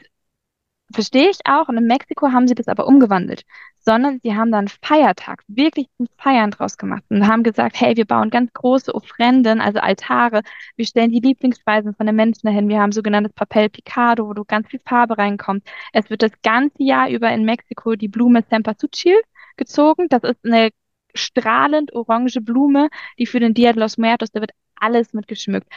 verstehe 0.93 1.31
ich 1.31 1.39
auch. 1.45 1.69
Und 1.69 1.77
in 1.77 1.87
Mexiko 1.87 2.33
haben 2.33 2.49
sie 2.49 2.55
das 2.55 2.69
aber 2.69 2.87
umgewandelt, 2.87 3.45
sondern 3.79 4.21
sie 4.23 4.35
haben 4.35 4.51
dann 4.53 4.69
Feiertag 4.69 5.43
wirklich 5.49 5.89
zum 5.97 6.07
Feiern 6.19 6.51
draus 6.51 6.77
gemacht 6.77 7.03
und 7.09 7.27
haben 7.27 7.43
gesagt, 7.43 7.81
hey, 7.81 7.97
wir 7.97 8.05
bauen 8.07 8.31
ganz 8.31 8.53
große 8.53 8.95
Offrenden, 8.95 9.61
also 9.61 9.81
Altare. 9.81 10.43
Wir 10.77 10.87
stellen 10.87 11.11
die 11.11 11.21
Lieblingsspeisen 11.21 11.95
von 11.95 12.07
den 12.07 12.17
Menschen 12.17 12.47
dahin. 12.47 12.69
Wir 12.69 12.81
haben 12.81 12.93
sogenanntes 12.93 13.33
Papel 13.33 13.69
Picado, 13.71 14.27
wo 14.29 14.35
du 14.35 14.45
ganz 14.45 14.69
viel 14.69 14.81
Farbe 14.87 15.19
reinkommt. 15.19 15.67
Es 15.93 16.11
wird 16.11 16.23
das 16.23 16.33
ganze 16.43 16.83
Jahr 16.83 17.09
über 17.09 17.31
in 17.33 17.45
Mexiko 17.45 17.95
die 17.95 18.09
Blume 18.09 18.43
Cempasúchil 18.43 19.21
gezogen. 19.57 20.09
Das 20.09 20.23
ist 20.23 20.45
eine 20.45 20.71
strahlend 21.15 21.93
orange 21.95 22.41
Blume, 22.41 22.89
die 23.19 23.27
für 23.27 23.41
den 23.41 23.55
Dia 23.55 23.73
de 23.73 23.81
los 23.81 23.99
Muertos, 23.99 24.31
da 24.33 24.41
wird 24.41 24.53
alles 24.77 25.13
mit 25.13 25.29
geschmückt. 25.29 25.69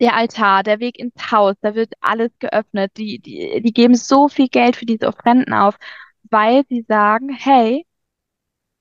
Der 0.00 0.14
Altar, 0.14 0.62
der 0.62 0.80
Weg 0.80 0.98
ins 0.98 1.14
Haus, 1.32 1.56
da 1.60 1.74
wird 1.74 1.94
alles 2.00 2.30
geöffnet. 2.38 2.92
Die, 2.96 3.18
die, 3.20 3.60
die 3.62 3.72
geben 3.72 3.94
so 3.94 4.28
viel 4.28 4.48
Geld 4.48 4.76
für 4.76 4.86
diese 4.86 5.08
Offrenden 5.08 5.52
auf, 5.54 5.76
weil 6.30 6.64
sie 6.68 6.82
sagen, 6.88 7.30
hey, 7.30 7.86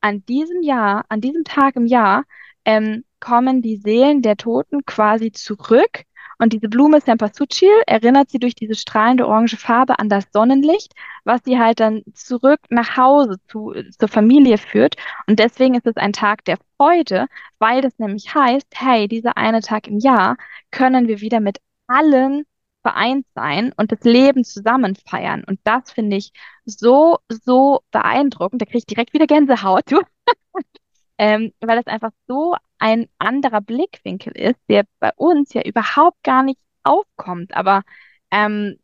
an 0.01 0.25
diesem 0.25 0.61
Jahr, 0.61 1.05
an 1.09 1.21
diesem 1.21 1.43
Tag 1.43 1.75
im 1.75 1.85
Jahr, 1.85 2.23
ähm, 2.65 3.03
kommen 3.19 3.61
die 3.61 3.77
Seelen 3.77 4.21
der 4.21 4.37
Toten 4.37 4.85
quasi 4.85 5.31
zurück 5.31 6.03
und 6.39 6.53
diese 6.53 6.69
Blume 6.69 6.99
Cempasúchil 6.99 7.71
erinnert 7.87 8.29
sie 8.29 8.39
durch 8.39 8.55
diese 8.55 8.75
strahlende 8.75 9.27
orange 9.27 9.57
Farbe 9.57 9.99
an 9.99 10.09
das 10.09 10.25
Sonnenlicht, 10.31 10.93
was 11.23 11.41
sie 11.43 11.57
halt 11.59 11.79
dann 11.79 12.03
zurück 12.13 12.59
nach 12.69 12.95
Hause 12.95 13.37
zu, 13.47 13.73
zur 13.97 14.07
Familie 14.07 14.57
führt. 14.57 14.95
Und 15.27 15.39
deswegen 15.39 15.75
ist 15.75 15.87
es 15.87 15.97
ein 15.97 16.13
Tag 16.13 16.45
der 16.45 16.57
Freude, 16.77 17.27
weil 17.59 17.81
das 17.81 17.97
nämlich 17.97 18.33
heißt, 18.33 18.67
hey, 18.75 19.07
dieser 19.07 19.37
eine 19.37 19.61
Tag 19.61 19.87
im 19.87 19.99
Jahr 19.99 20.37
können 20.71 21.07
wir 21.07 21.21
wieder 21.21 21.39
mit 21.39 21.57
allen 21.87 22.45
vereint 22.83 23.25
sein 23.35 23.73
und 23.75 23.91
das 23.91 24.01
Leben 24.03 24.43
zusammen 24.43 24.95
feiern. 24.95 25.43
Und 25.45 25.59
das 25.63 25.91
finde 25.91 26.17
ich 26.17 26.31
so, 26.65 27.17
so 27.29 27.81
beeindruckend. 27.91 28.61
Da 28.61 28.65
kriege 28.65 28.79
ich 28.79 28.85
direkt 28.85 29.13
wieder 29.13 29.27
Gänsehaut, 29.27 29.91
du. 29.91 30.01
ähm, 31.17 31.53
weil 31.59 31.77
das 31.77 31.87
einfach 31.87 32.11
so 32.27 32.55
ein 32.79 33.07
anderer 33.19 33.61
Blickwinkel 33.61 34.33
ist, 34.33 34.59
der 34.69 34.85
bei 34.99 35.11
uns 35.15 35.53
ja 35.53 35.63
überhaupt 35.63 36.23
gar 36.23 36.43
nicht 36.43 36.59
aufkommt. 36.83 37.55
Aber 37.55 37.83
ähm, 38.31 38.77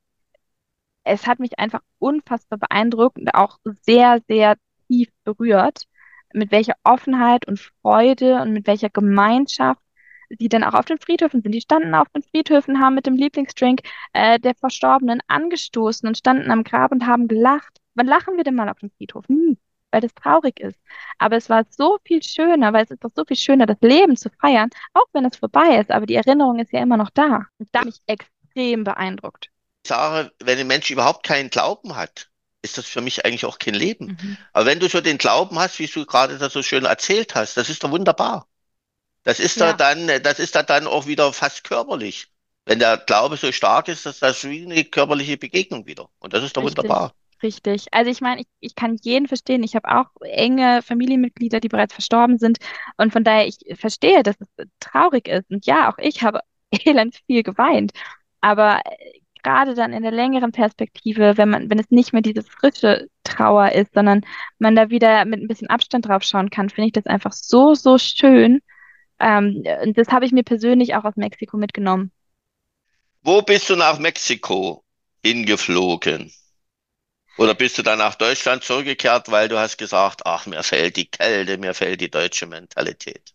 es 1.04 1.28
hat 1.28 1.40
mich 1.40 1.60
einfach 1.60 1.82
unfassbar 2.00 2.60
beeindruckt 2.60 3.18
und 3.18 3.34
auch 3.34 3.60
sehr, 3.82 4.22
sehr 4.28 4.56
tief 4.88 5.10
berührt, 5.24 5.84
mit 6.34 6.52
welcher 6.52 6.76
Offenheit 6.84 7.48
und 7.48 7.60
Freude 7.82 8.42
und 8.42 8.54
mit 8.54 8.68
welcher 8.68 8.90
Gemeinschaft 8.90 9.82
die 10.40 10.50
dann 10.50 10.64
auch 10.64 10.74
auf 10.74 10.86
den 10.86 11.00
Friedhöfen 11.00 11.42
sind. 11.42 11.52
Die 11.52 11.62
standen 11.62 11.96
auf 11.96 12.08
den 12.10 12.24
Friedhöfen, 12.24 12.80
haben 12.80 12.96
mit 12.96 13.06
dem 13.06 13.16
Lieblingsdrink 13.16 13.82
äh, 14.14 14.40
der 14.40 14.56
Verstorbenen 14.56 15.22
angestoßen 15.28 16.08
und 16.08 16.18
standen 16.18 16.52
am 16.52 16.64
Grab 16.64 16.92
und 16.92 17.06
haben 17.06 17.28
gelacht. 17.28 17.80
Wann 17.96 18.08
lachen 18.08 18.38
wir 18.38 18.44
denn 18.44 18.56
mal 18.56 18.70
auf 18.70 18.80
dem 18.80 18.90
Friedhof? 18.98 19.28
Nie, 19.30 19.58
weil 19.94 20.02
das 20.02 20.14
traurig 20.16 20.60
ist. 20.60 20.78
Aber 21.20 21.38
es 21.38 21.50
war 21.50 21.66
so 21.70 22.00
viel 22.04 22.22
schöner, 22.24 22.74
weil 22.74 22.84
es 22.84 22.92
ist 22.92 23.04
doch 23.04 23.12
so 23.16 23.24
viel 23.26 23.38
schöner, 23.38 23.68
das 23.68 23.78
Leben 23.82 24.18
zu 24.18 24.30
feiern, 24.42 24.70
auch 24.94 25.06
wenn 25.14 25.24
es 25.26 25.38
vorbei 25.38 25.78
ist. 25.80 25.92
Aber 25.92 26.06
die 26.06 26.16
Erinnerung 26.16 26.60
ist 26.60 26.74
ja 26.74 26.82
immer 26.82 26.98
noch 26.98 27.12
da. 27.12 27.46
Und 27.60 27.70
da 27.72 27.86
mich 27.86 28.02
extrem 28.08 28.84
beeindruckt. 28.84 29.50
Ich 29.84 29.90
sage, 29.90 30.32
wenn 30.40 30.58
ein 30.58 30.68
Mensch 30.68 30.90
überhaupt 30.90 31.26
keinen 31.26 31.50
Glauben 31.50 31.96
hat, 31.96 32.30
ist 32.64 32.78
das 32.78 32.86
für 32.86 33.02
mich 33.02 33.26
eigentlich 33.26 33.46
auch 33.46 33.60
kein 33.60 33.76
Leben. 33.76 34.18
Mhm. 34.20 34.38
Aber 34.54 34.66
wenn 34.66 34.80
du 34.80 34.90
so 34.90 35.00
den 35.00 35.18
Glauben 35.18 35.60
hast, 35.60 35.78
wie 35.80 35.88
du 35.88 36.06
gerade 36.06 36.38
das 36.38 36.54
so 36.54 36.64
schön 36.64 36.86
erzählt 36.86 37.36
hast, 37.36 37.56
das 37.56 37.70
ist 37.70 37.84
doch 37.84 37.92
wunderbar. 37.92 38.48
Das 39.24 39.40
ist 39.40 39.58
ja. 39.58 39.74
da 39.74 39.94
dann, 39.94 40.24
das 40.24 40.40
ist 40.40 40.56
da 40.56 40.64
dann 40.64 40.88
auch 40.88 41.06
wieder 41.06 41.32
fast 41.34 41.64
körperlich. 41.64 42.30
Wenn 42.66 42.80
der 42.80 42.98
Glaube 42.98 43.38
so 43.38 43.52
stark 43.52 43.90
ist, 43.90 44.06
dass 44.06 44.20
das 44.20 44.44
wie 44.46 44.64
eine 44.64 44.86
körperliche 44.86 45.38
Begegnung 45.38 45.86
wieder. 45.86 46.10
Und 46.20 46.34
das 46.34 46.44
ist 46.44 46.56
doch 46.56 46.64
Richtig. 46.64 46.78
wunderbar. 46.78 47.14
Richtig. 47.44 47.88
Also 47.92 48.10
ich 48.10 48.22
meine, 48.22 48.42
ich, 48.42 48.48
ich 48.62 48.76
kann 48.76 48.98
jeden 49.02 49.28
verstehen. 49.28 49.64
Ich 49.64 49.76
habe 49.76 49.90
auch 49.90 50.10
enge 50.22 50.82
Familienmitglieder, 50.82 51.60
die 51.60 51.68
bereits 51.68 51.94
verstorben 51.94 52.38
sind. 52.38 52.58
Und 52.98 53.12
von 53.12 53.26
daher, 53.26 53.46
ich 53.46 53.58
verstehe, 53.78 54.24
dass 54.24 54.38
es 54.40 54.48
traurig 54.80 55.28
ist. 55.28 55.52
Und 55.52 55.66
ja, 55.66 55.92
auch 55.92 55.98
ich 55.98 56.24
habe 56.24 56.40
elend 56.86 57.18
viel 57.28 57.44
geweint. 57.44 57.92
Aber 58.40 58.80
äh, 58.86 59.20
gerade 59.44 59.76
dann 59.76 59.92
in 59.92 60.04
der 60.04 60.14
längeren 60.14 60.54
Perspektive, 60.54 61.38
wenn 61.38 61.50
man, 61.50 61.70
wenn 61.70 61.80
es 61.80 61.92
nicht 61.92 62.14
mehr 62.14 62.22
diese 62.22 62.44
frische 62.44 63.10
Trauer 63.26 63.74
ist, 63.74 63.94
sondern 63.94 64.22
man 64.58 64.76
da 64.76 64.90
wieder 64.90 65.26
mit 65.26 65.42
ein 65.42 65.48
bisschen 65.50 65.70
Abstand 65.70 66.08
drauf 66.08 66.24
schauen 66.24 66.50
kann, 66.50 66.70
finde 66.70 66.88
ich 66.88 66.94
das 66.94 67.08
einfach 67.08 67.34
so, 67.34 67.74
so 67.76 67.98
schön. 67.98 68.62
Ähm, 69.20 69.66
und 69.84 69.98
das 69.98 70.08
habe 70.10 70.26
ich 70.26 70.32
mir 70.32 70.44
persönlich 70.44 70.96
auch 70.96 71.04
aus 71.04 71.18
Mexiko 71.18 71.58
mitgenommen. 71.58 72.12
Wo 73.22 73.42
bist 73.42 73.70
du 73.70 73.76
nach 73.76 74.00
Mexiko 74.00 74.86
hingeflogen? 75.22 76.32
Oder 77.38 77.56
bist 77.56 77.78
du 77.78 77.84
dann 77.84 78.00
nach 78.00 78.16
Deutschland 78.16 78.64
zurückgekehrt, 78.64 79.32
weil 79.32 79.50
du 79.50 79.58
hast 79.58 79.78
gesagt, 79.78 80.22
ach, 80.26 80.46
mir 80.46 80.64
fehlt 80.64 80.98
die 80.98 81.10
Kälte, 81.10 81.58
mir 81.58 81.74
fehlt 81.74 82.02
die 82.02 82.12
deutsche 82.12 82.46
Mentalität? 82.46 83.34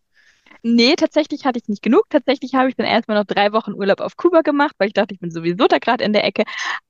Nee, 0.62 0.96
tatsächlich 0.96 1.44
hatte 1.44 1.58
ich 1.58 1.68
nicht 1.68 1.82
genug. 1.82 2.04
Tatsächlich 2.10 2.54
habe 2.54 2.68
ich 2.68 2.74
dann 2.76 2.86
erstmal 2.86 3.16
noch 3.18 3.26
drei 3.26 3.52
Wochen 3.52 3.74
Urlaub 3.74 4.00
auf 4.00 4.16
Kuba 4.16 4.40
gemacht, 4.42 4.74
weil 4.78 4.88
ich 4.88 4.94
dachte, 4.94 5.14
ich 5.14 5.20
bin 5.20 5.30
sowieso 5.30 5.68
da 5.68 5.78
gerade 5.78 6.04
in 6.04 6.12
der 6.12 6.24
Ecke. 6.24 6.44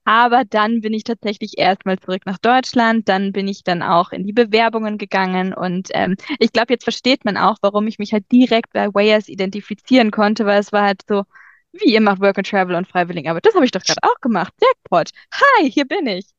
Aber 0.04 0.44
dann 0.44 0.80
bin 0.80 0.94
ich 0.94 1.04
tatsächlich 1.04 1.58
erstmal 1.58 1.98
zurück 1.98 2.22
nach 2.24 2.38
Deutschland. 2.38 3.08
Dann 3.08 3.32
bin 3.32 3.46
ich 3.46 3.64
dann 3.64 3.82
auch 3.82 4.12
in 4.12 4.26
die 4.26 4.32
Bewerbungen 4.32 4.96
gegangen. 4.96 5.52
Und 5.52 5.88
ähm, 5.92 6.16
ich 6.38 6.52
glaube, 6.52 6.72
jetzt 6.72 6.84
versteht 6.84 7.24
man 7.24 7.36
auch, 7.36 7.56
warum 7.60 7.86
ich 7.86 7.98
mich 7.98 8.12
halt 8.12 8.24
direkt 8.32 8.72
bei 8.72 8.88
Wayers 8.88 9.28
identifizieren 9.28 10.10
konnte, 10.10 10.46
weil 10.46 10.60
es 10.60 10.72
war 10.72 10.84
halt 10.84 11.02
so, 11.06 11.24
wie 11.72 11.92
ihr 11.92 12.00
macht 12.00 12.20
Work 12.20 12.38
and 12.38 12.48
Travel 12.48 12.74
und 12.74 12.88
Freiwilligenarbeit. 12.88 13.44
Das 13.44 13.54
habe 13.54 13.66
ich 13.66 13.70
doch 13.70 13.82
gerade 13.82 14.00
auch 14.02 14.20
gemacht. 14.20 14.54
Jackpot. 14.62 15.10
Hi, 15.34 15.70
hier 15.70 15.84
bin 15.86 16.06
ich. 16.06 16.37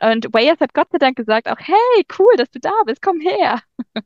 Und 0.00 0.32
Wayers 0.32 0.60
hat 0.60 0.74
Gott 0.74 0.88
sei 0.90 0.98
Dank 0.98 1.16
gesagt 1.16 1.48
auch, 1.48 1.58
hey, 1.58 2.06
cool, 2.18 2.34
dass 2.36 2.50
du 2.50 2.58
da 2.58 2.72
bist, 2.86 3.02
komm 3.02 3.20
her. 3.20 3.62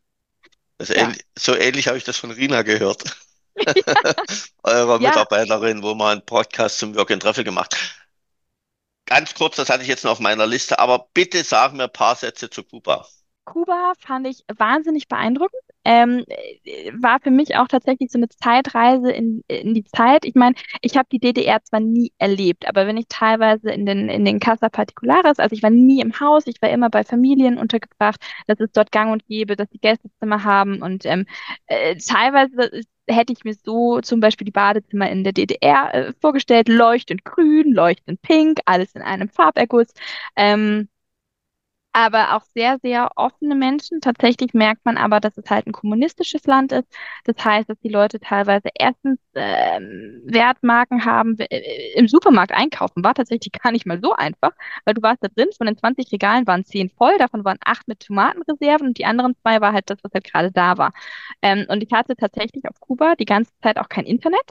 Ja. 0.83 0.97
Ähnlich, 0.97 1.25
so 1.39 1.55
ähnlich 1.55 1.87
habe 1.87 1.97
ich 1.97 2.05
das 2.05 2.17
von 2.17 2.33
Rina 2.33 2.63
gehört. 2.63 3.05
Ja. 3.57 3.73
Eurer 4.65 5.01
ja. 5.01 5.09
Mitarbeiterin, 5.09 5.85
wo 5.85 5.95
man 5.95 6.19
einen 6.19 6.27
Podcast 6.27 6.79
zum 6.79 6.97
Work 6.97 7.13
and 7.13 7.23
Travel 7.23 7.45
gemacht. 7.45 7.77
Ganz 9.07 9.35
kurz, 9.35 9.57
das 9.57 9.71
hatte 9.71 9.83
ich 9.83 9.89
jetzt 9.89 10.05
noch 10.05 10.11
auf 10.11 10.21
meiner 10.21 10.47
Liste, 10.47 10.81
aber 10.81 11.09
bitte 11.15 11.45
sag 11.45 11.75
mir 11.75 11.85
ein 11.85 11.93
paar 11.93 12.17
Sätze 12.17 12.51
zu 12.51 12.65
Kuba. 12.65 13.07
Kuba 13.45 13.93
fand 13.99 14.27
ich 14.27 14.45
wahnsinnig 14.57 15.09
beeindruckend. 15.09 15.63
Ähm, 15.85 16.25
war 16.93 17.21
für 17.21 17.31
mich 17.31 17.57
auch 17.57 17.69
tatsächlich 17.69 18.11
so 18.11 18.19
eine 18.19 18.29
Zeitreise 18.29 19.11
in, 19.11 19.43
in 19.49 19.75
die 19.75 19.85
Zeit. 19.85 20.25
Ich 20.25 20.35
meine, 20.35 20.55
ich 20.81 20.97
habe 20.97 21.09
die 21.11 21.19
DDR 21.19 21.63
zwar 21.63 21.81
nie 21.81 22.13
erlebt, 22.19 22.69
aber 22.69 22.87
wenn 22.87 22.97
ich 22.97 23.07
teilweise 23.09 23.71
in 23.71 23.87
den, 23.87 24.09
in 24.09 24.25
den 24.25 24.41
Casa 24.41 24.69
Particulares, 24.69 25.39
also 25.39 25.55
ich 25.55 25.63
war 25.63 25.71
nie 25.71 26.01
im 26.01 26.19
Haus, 26.21 26.47
ich 26.47 26.61
war 26.63 26.71
immer 26.71 26.91
bei 26.91 27.05
Familien 27.05 27.59
untergebracht, 27.59 28.21
dass 28.47 28.61
es 28.61 28.71
dort 28.73 28.93
gang 28.93 29.13
und 29.13 29.27
gäbe, 29.27 29.57
dass 29.57 29.69
die 29.71 29.81
Gästezimmer 29.81 30.45
haben 30.45 30.83
und 30.83 31.05
ähm, 31.07 31.27
äh, 31.67 31.97
teilweise 31.97 32.71
hätte 33.09 33.33
ich 33.33 33.45
mir 33.45 33.55
so 33.55 34.01
zum 34.01 34.21
Beispiel 34.21 34.45
die 34.45 34.51
Badezimmer 34.51 35.11
in 35.11 35.25
der 35.25 35.33
DDR 35.33 35.95
äh, 35.95 36.13
vorgestellt, 36.21 36.69
leuchtend 36.69 37.25
grün, 37.25 37.73
leuchtend 37.73 38.23
pink, 38.23 38.61
alles 38.65 38.93
in 38.95 39.03
einem 39.03 39.29
Farberguss. 39.29 39.89
Ähm, 40.37 40.89
aber 41.95 42.35
auch 42.37 42.43
sehr, 42.55 42.79
sehr 42.83 43.11
offene 43.17 43.55
Menschen. 43.55 44.01
Tatsächlich 44.01 44.53
merkt 44.53 44.85
man 44.85 44.97
aber, 44.99 45.21
dass 45.21 45.39
es 45.39 45.49
halt 45.49 45.67
ein 45.67 45.73
kommunistisches 45.73 46.45
Land 46.45 46.73
ist. 46.73 46.89
Das 47.25 47.43
heißt, 47.45 47.71
dass 47.71 47.79
die 47.81 47.89
Leute 47.89 48.19
teilweise 48.21 48.69
erstens 48.77 49.19
ähm, 49.35 50.21
Wertmarken 50.27 51.05
haben. 51.05 51.39
Äh, 51.39 51.93
Im 51.95 52.09
Supermarkt 52.09 52.53
einkaufen 52.53 53.05
war 53.05 53.15
tatsächlich 53.15 53.53
gar 53.53 53.73
nicht 53.73 53.87
mal 53.87 54.01
so 54.03 54.13
einfach, 54.13 54.51
weil 54.85 54.95
du 54.95 55.03
warst 55.03 55.23
da 55.23 55.29
drin, 55.29 55.49
von 55.57 55.67
den 55.69 55.79
20 55.79 56.11
Regalen 56.13 56.47
waren 56.49 56.65
10 56.65 56.91
voll, 56.91 57.17
davon 57.19 57.45
waren 57.45 57.59
8 57.65 57.87
mit 57.89 58.01
Tomatenreserven 58.01 58.89
und 58.89 58.99
die 58.99 59.05
anderen 59.07 59.37
zwei 59.43 59.61
war 59.61 59.73
halt 59.73 59.89
das, 59.89 59.99
was 60.03 60.13
halt 60.13 60.25
gerade 60.25 60.51
da 60.53 60.77
war. 60.79 60.93
Ähm, 61.43 61.65
und 61.69 61.83
ich 61.83 61.93
hatte 61.93 62.17
tatsächlich 62.17 62.65
auf 62.69 62.81
Kuba 62.81 63.15
die 63.17 63.25
ganze 63.25 63.53
Zeit 63.63 63.79
auch 63.79 63.89
kein 63.89 64.05
Internet. 64.07 64.43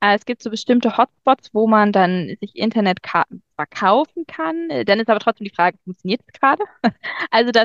Äh, 0.00 0.14
es 0.16 0.24
gibt 0.24 0.42
so 0.42 0.50
bestimmte 0.50 0.96
Hotspots, 0.96 1.50
wo 1.54 1.66
man 1.66 1.92
dann 1.92 2.36
sich 2.40 2.56
Internetkarten 2.56 3.42
verkaufen 3.56 4.26
kann. 4.26 4.70
Äh, 4.70 4.84
dann 4.84 5.00
ist 5.00 5.08
aber 5.10 5.20
trotzdem 5.20 5.46
die 5.46 5.54
Frage, 5.54 5.78
funktioniert 5.84 6.20
es 6.26 6.32
gerade? 6.40 6.64
Also 7.30 7.50
da 7.52 7.64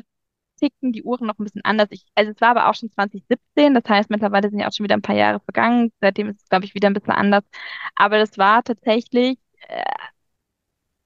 ticken 0.59 0.91
die 0.93 1.03
Uhren 1.03 1.27
noch 1.27 1.39
ein 1.39 1.43
bisschen 1.45 1.63
anders. 1.65 1.87
Ich, 1.91 2.05
also 2.15 2.31
es 2.31 2.41
war 2.41 2.49
aber 2.51 2.69
auch 2.69 2.75
schon 2.75 2.91
2017, 2.91 3.73
das 3.73 3.83
heißt, 3.87 4.09
mittlerweile 4.09 4.49
sind 4.49 4.59
ja 4.59 4.67
auch 4.67 4.73
schon 4.73 4.83
wieder 4.85 4.95
ein 4.95 5.01
paar 5.01 5.15
Jahre 5.15 5.39
vergangen. 5.41 5.91
Seitdem 6.01 6.29
ist 6.29 6.41
es, 6.43 6.49
glaube 6.49 6.65
ich, 6.65 6.75
wieder 6.75 6.89
ein 6.89 6.93
bisschen 6.93 7.11
anders. 7.13 7.43
Aber 7.95 8.17
das 8.19 8.37
war 8.37 8.63
tatsächlich 8.63 9.37
äh, 9.69 9.83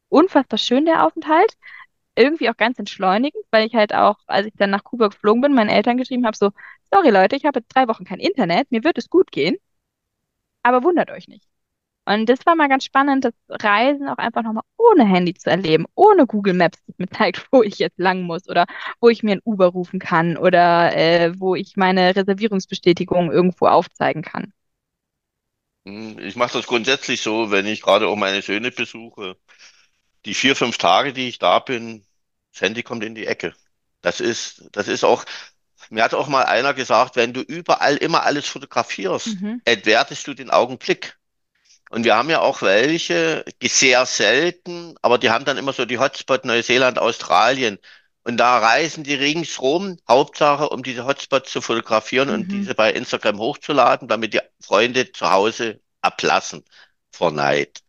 unfassbar 0.10 0.58
schön, 0.60 0.86
der 0.86 1.06
Aufenthalt. 1.06 1.58
Irgendwie 2.16 2.50
auch 2.50 2.58
ganz 2.58 2.80
entschleunigend, 2.80 3.44
weil 3.52 3.68
ich 3.68 3.76
halt 3.76 3.94
auch, 3.94 4.18
als 4.28 4.48
ich 4.48 4.54
dann 4.58 4.70
nach 4.72 4.84
Kuba 4.84 5.08
geflogen 5.10 5.42
bin, 5.42 5.54
meinen 5.56 5.70
Eltern 5.70 5.98
geschrieben 5.98 6.26
habe, 6.28 6.38
so, 6.38 6.52
sorry 6.94 7.10
Leute, 7.10 7.36
ich 7.36 7.46
habe 7.46 7.60
jetzt 7.60 7.76
drei 7.76 7.88
Wochen 7.88 8.06
kein 8.06 8.20
Internet, 8.20 8.72
mir 8.72 8.84
wird 8.84 8.98
es 9.00 9.10
gut 9.10 9.32
gehen 9.32 9.58
aber 10.64 10.84
wundert 10.84 11.12
euch 11.12 11.28
nicht. 11.28 11.48
Und 12.06 12.28
das 12.30 12.46
war 12.46 12.56
mal 12.56 12.70
ganz 12.70 12.86
spannend, 12.86 13.26
das 13.26 13.34
Reisen 13.50 14.10
auch 14.10 14.18
einfach 14.18 14.44
nochmal 14.44 14.64
ohne 14.78 15.06
Handy 15.06 15.34
zu 15.36 15.50
erleben, 15.50 15.86
ohne 15.96 16.28
Google 16.28 16.54
Maps, 16.54 16.80
das 16.88 16.98
mir 17.00 17.08
zeigt, 17.10 17.48
wo 17.52 17.64
ich 17.64 17.80
jetzt 17.80 18.00
lang 18.00 18.24
muss 18.24 18.50
oder 18.50 18.66
wo 19.02 19.10
ich 19.10 19.24
mir 19.24 19.34
ein 19.34 19.42
Uber 19.46 19.68
rufen 19.68 20.00
kann 20.00 20.38
oder 20.38 20.96
äh, 20.96 21.34
wo 21.40 21.56
ich 21.56 21.78
meine 21.78 22.16
Reservierungsbestätigung 22.16 23.32
irgendwo 23.32 23.68
aufzeigen 23.68 24.24
kann. 24.24 24.54
Hm, 25.86 26.20
ich 26.20 26.36
mache 26.36 26.54
das 26.58 26.68
grundsätzlich 26.68 27.22
so, 27.22 27.52
wenn 27.52 27.66
ich 27.68 27.82
gerade 27.82 28.08
auch 28.08 28.16
meine 28.16 28.42
Söhne 28.42 28.72
besuche. 28.72 29.38
Die 30.26 30.34
vier, 30.36 30.56
fünf 30.56 30.78
Tage, 30.78 31.14
die 31.14 31.30
ich 31.30 31.40
da 31.40 31.60
bin, 31.60 32.06
das 32.54 32.62
Handy 32.62 32.84
kommt 32.84 33.04
in 33.04 33.16
die 33.16 33.28
Ecke. 33.28 33.56
Das 34.02 34.22
ist, 34.22 34.70
das 34.74 34.88
ist 34.88 35.04
auch, 35.06 35.26
mir 35.90 36.04
hat 36.04 36.14
auch 36.14 36.28
mal 36.28 36.46
einer 36.46 36.74
gesagt, 36.74 37.16
wenn 37.16 37.34
du 37.34 37.42
überall 37.42 37.98
immer 37.98 38.24
alles 38.24 38.48
fotografierst, 38.48 39.42
mhm. 39.42 39.62
entwertest 39.66 40.28
du 40.28 40.34
den 40.34 40.50
Augenblick. 40.50 41.18
Und 41.90 42.06
wir 42.06 42.16
haben 42.16 42.30
ja 42.30 42.40
auch 42.40 42.62
welche, 42.64 43.46
sehr 43.62 44.06
selten, 44.06 44.96
aber 45.02 45.18
die 45.20 45.30
haben 45.30 45.46
dann 45.46 45.58
immer 45.58 45.74
so 45.74 45.86
die 45.86 46.00
Hotspot 46.00 46.44
Neuseeland, 46.44 46.98
Australien. 46.98 47.78
Und 48.24 48.38
da 48.38 48.58
reisen 48.58 49.04
die 49.04 49.14
ringsrum, 49.14 49.98
Hauptsache, 50.08 50.70
um 50.70 50.82
diese 50.82 51.06
Hotspots 51.06 51.52
zu 51.52 51.62
fotografieren 51.62 52.30
mhm. 52.30 52.34
und 52.34 52.48
diese 52.48 52.74
bei 52.74 52.92
Instagram 52.92 53.38
hochzuladen, 53.38 54.08
damit 54.08 54.34
die 54.34 54.42
Freunde 54.60 55.12
zu 55.12 55.30
Hause 55.30 55.82
ablassen 56.02 56.64
vor 57.12 57.32
Neid. 57.32 57.84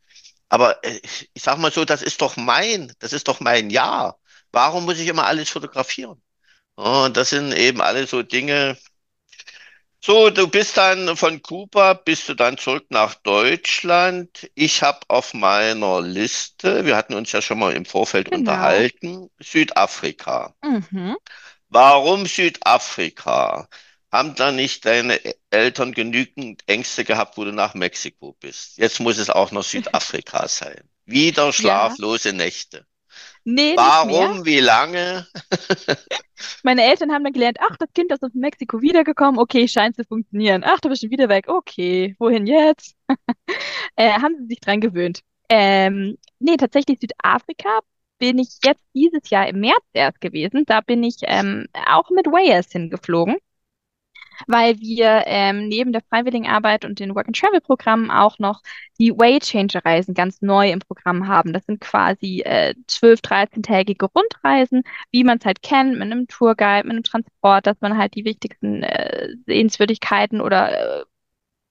Aber 0.48 0.84
äh, 0.84 1.00
ich 1.02 1.42
sag 1.42 1.58
mal 1.58 1.72
so, 1.72 1.84
das 1.84 2.02
ist 2.02 2.20
doch 2.20 2.36
mein, 2.36 2.92
das 2.98 3.12
ist 3.12 3.28
doch 3.28 3.40
mein 3.40 3.70
Jahr. 3.70 4.18
Warum 4.52 4.84
muss 4.84 4.98
ich 4.98 5.08
immer 5.08 5.26
alles 5.26 5.50
fotografieren? 5.50 6.20
Und 6.76 7.16
das 7.16 7.30
sind 7.30 7.52
eben 7.52 7.80
alle 7.80 8.06
so 8.06 8.22
Dinge. 8.22 8.76
So, 10.00 10.28
du 10.28 10.48
bist 10.48 10.76
dann 10.76 11.16
von 11.16 11.40
Kuba, 11.40 11.94
bist 11.94 12.28
du 12.28 12.34
dann 12.34 12.58
zurück 12.58 12.84
nach 12.90 13.14
Deutschland. 13.14 14.50
Ich 14.54 14.82
habe 14.82 15.00
auf 15.08 15.32
meiner 15.32 16.02
Liste, 16.02 16.84
wir 16.84 16.94
hatten 16.94 17.14
uns 17.14 17.32
ja 17.32 17.40
schon 17.40 17.58
mal 17.58 17.72
im 17.72 17.86
Vorfeld 17.86 18.26
genau. 18.26 18.40
unterhalten, 18.40 19.30
Südafrika. 19.40 20.54
Mhm. 20.62 21.16
Warum 21.68 22.26
Südafrika? 22.26 23.68
Haben 24.12 24.34
da 24.34 24.52
nicht 24.52 24.84
deine 24.84 25.18
Eltern 25.50 25.92
genügend 25.92 26.62
Ängste 26.66 27.04
gehabt, 27.04 27.38
wo 27.38 27.44
du 27.44 27.52
nach 27.52 27.74
Mexiko 27.74 28.36
bist? 28.38 28.76
Jetzt 28.76 29.00
muss 29.00 29.16
es 29.16 29.30
auch 29.30 29.52
noch 29.52 29.64
Südafrika 29.64 30.48
sein. 30.48 30.88
Wieder 31.06 31.52
schlaflose 31.52 32.28
ja. 32.28 32.34
Nächte. 32.34 32.86
Nee, 33.44 33.76
Warum? 33.76 34.44
Wie 34.46 34.60
lange? 34.60 35.26
Meine 36.62 36.82
Eltern 36.82 37.12
haben 37.12 37.24
dann 37.24 37.32
gelernt, 37.32 37.58
ach, 37.60 37.76
das 37.76 37.92
Kind 37.92 38.10
ist 38.10 38.22
aus 38.22 38.32
Mexiko 38.32 38.80
wiedergekommen, 38.80 39.38
okay, 39.38 39.68
scheint 39.68 39.96
zu 39.96 40.04
funktionieren. 40.04 40.62
Ach, 40.64 40.80
du 40.80 40.88
bist 40.88 41.02
schon 41.02 41.10
wieder 41.10 41.28
weg, 41.28 41.48
okay, 41.48 42.16
wohin 42.18 42.46
jetzt? 42.46 42.96
äh, 43.96 44.12
haben 44.12 44.36
sie 44.38 44.46
sich 44.46 44.60
dran 44.60 44.80
gewöhnt. 44.80 45.20
Ähm, 45.50 46.16
nee, 46.38 46.56
tatsächlich 46.56 46.98
Südafrika 47.00 47.80
bin 48.18 48.38
ich 48.38 48.58
jetzt 48.64 48.82
dieses 48.94 49.28
Jahr 49.28 49.46
im 49.48 49.60
März 49.60 49.84
erst 49.92 50.20
gewesen. 50.22 50.64
Da 50.66 50.80
bin 50.80 51.02
ich 51.02 51.16
ähm, 51.22 51.66
auch 51.86 52.08
mit 52.10 52.26
Wales 52.26 52.72
hingeflogen 52.72 53.36
weil 54.46 54.78
wir 54.80 55.24
ähm, 55.26 55.68
neben 55.68 55.92
der 55.92 56.02
Freiwilligenarbeit 56.08 56.84
und 56.84 56.98
den 57.00 57.14
Work-and-Travel-Programmen 57.14 58.10
auch 58.10 58.38
noch 58.38 58.62
die 58.98 59.10
Way-Changer-Reisen 59.12 60.14
ganz 60.14 60.42
neu 60.42 60.70
im 60.70 60.80
Programm 60.80 61.26
haben. 61.28 61.52
Das 61.52 61.64
sind 61.66 61.80
quasi 61.80 62.42
äh, 62.44 62.74
12, 62.86 63.20
13-tägige 63.20 64.06
Rundreisen, 64.06 64.82
wie 65.10 65.24
man 65.24 65.38
es 65.38 65.44
halt 65.44 65.62
kennt, 65.62 65.92
mit 65.92 66.02
einem 66.02 66.26
Tourguide, 66.28 66.84
mit 66.86 66.92
einem 66.92 67.02
Transport, 67.02 67.66
dass 67.66 67.80
man 67.80 67.98
halt 67.98 68.14
die 68.14 68.24
wichtigsten 68.24 68.82
äh, 68.82 69.28
Sehenswürdigkeiten 69.46 70.40
oder 70.40 71.00
äh, 71.00 71.04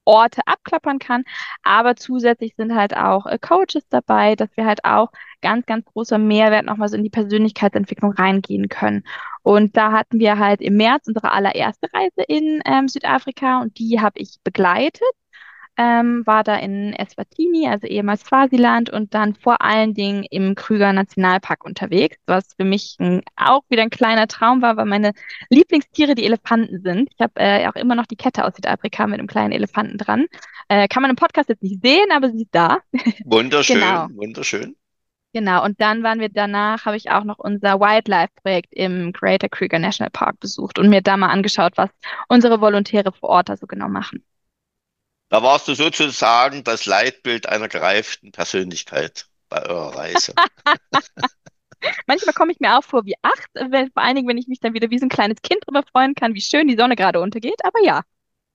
Orte 0.06 0.42
abklappern 0.46 1.00
kann. 1.00 1.24
Aber 1.64 1.96
zusätzlich 1.96 2.56
sind 2.56 2.76
halt 2.76 2.96
auch 2.96 3.26
äh, 3.26 3.38
Coaches 3.40 3.88
dabei, 3.90 4.36
dass 4.36 4.50
wir 4.56 4.66
halt 4.66 4.86
auch 4.86 5.10
ganz, 5.42 5.66
ganz 5.66 5.86
großer 5.86 6.18
Mehrwert 6.18 6.66
nochmal 6.66 6.90
so 6.90 6.98
in 6.98 7.04
die 7.04 7.10
Persönlichkeitsentwicklung 7.10 8.14
reingehen 8.14 8.70
können. 8.70 9.04
Und 9.44 9.76
da 9.78 9.92
hatten 9.92 10.20
wir 10.20 10.40
halt 10.40 10.62
im 10.62 10.78
März 10.78 11.08
unsere 11.08 11.32
allererste 11.32 11.88
Reise 11.94 12.24
in 12.28 12.62
ähm, 12.66 12.88
Südafrika 12.88 13.62
und 13.62 13.78
die 13.78 14.00
habe 14.00 14.20
ich 14.20 14.38
begleitet 14.44 15.04
ähm, 15.78 16.24
war 16.26 16.44
da 16.44 16.56
in 16.56 16.94
Eswatini, 16.94 17.68
also 17.68 17.88
ehemals 17.88 18.22
Swasiland, 18.22 18.90
und 18.90 19.14
dann 19.14 19.36
vor 19.36 19.62
allen 19.62 19.94
Dingen 19.94 20.24
im 20.30 20.56
Krüger 20.56 20.94
Nationalpark 20.94 21.66
unterwegs, 21.66 22.18
was 22.26 22.54
für 22.56 22.64
mich 22.64 22.98
ein, 23.00 23.22
auch 23.36 23.64
wieder 23.70 23.82
ein 23.82 23.90
kleiner 23.90 24.28
Traum 24.28 24.62
war, 24.62 24.78
weil 24.78 24.86
meine 24.86 25.14
Lieblingstiere 25.50 26.16
die 26.16 26.26
Elefanten 26.26 26.82
sind. 26.82 27.10
Ich 27.12 27.20
habe 27.20 27.34
äh, 27.36 27.68
auch 27.68 27.76
immer 27.76 27.96
noch 27.96 28.06
die 28.06 28.16
Kette 28.16 28.46
aus 28.46 28.56
Südafrika 28.56 29.08
mit 29.08 29.20
einem 29.20 29.28
kleinen 29.28 29.52
Elefanten 29.52 29.98
dran. 29.98 30.26
Äh, 30.68 30.88
kann 30.88 31.02
man 31.02 31.10
im 31.10 31.16
Podcast 31.16 31.50
jetzt 31.50 31.64
nicht 31.64 31.82
sehen, 31.82 32.08
aber 32.12 32.30
sie 32.30 32.44
ist 32.44 32.52
da. 32.52 32.80
Wunderschön, 33.26 33.80
genau. 33.80 34.08
wunderschön. 34.14 34.76
Genau, 35.36 35.66
und 35.66 35.82
dann 35.82 36.04
waren 36.04 36.20
wir 36.20 36.30
danach, 36.30 36.86
habe 36.86 36.96
ich 36.96 37.10
auch 37.10 37.24
noch 37.24 37.40
unser 37.40 37.80
Wildlife-Projekt 37.80 38.72
im 38.72 39.12
Greater 39.14 39.50
Krüger 39.50 39.80
National 39.80 40.12
Park 40.12 40.40
besucht 40.40 40.78
und 40.78 40.90
mir 40.90 41.02
da 41.02 41.18
mal 41.18 41.30
angeschaut, 41.30 41.74
was 41.76 41.90
unsere 42.28 42.62
Volontäre 42.62 43.12
vor 43.12 43.30
Ort 43.30 43.50
da 43.50 43.58
so 43.58 43.66
genau 43.66 43.90
machen. 43.90 44.24
Da 45.34 45.42
warst 45.42 45.68
du 45.68 45.74
sozusagen 45.74 46.64
das 46.64 46.86
Leitbild 46.86 47.50
einer 47.50 47.68
gereiften 47.68 48.32
Persönlichkeit 48.32 49.26
bei 49.50 49.66
eurer 49.66 49.96
Reise. 49.96 50.36
Manchmal 52.06 52.36
komme 52.36 52.52
ich 52.52 52.60
mir 52.60 52.78
auch 52.78 52.84
vor 52.84 53.04
wie 53.06 53.16
acht, 53.24 53.50
wenn, 53.56 53.92
vor 53.92 54.04
allen 54.04 54.16
Dingen, 54.16 54.28
wenn 54.28 54.38
ich 54.38 54.46
mich 54.46 54.60
dann 54.60 54.76
wieder 54.76 54.92
wie 54.92 55.00
so 55.00 55.08
ein 55.08 55.10
kleines 55.10 55.42
Kind 55.42 55.64
darüber 55.66 55.82
freuen 55.92 56.14
kann, 56.14 56.36
wie 56.36 56.42
schön 56.42 56.68
die 56.68 56.76
Sonne 56.76 56.96
gerade 56.96 57.20
untergeht, 57.20 57.66
aber 57.66 57.84
ja. 57.84 58.04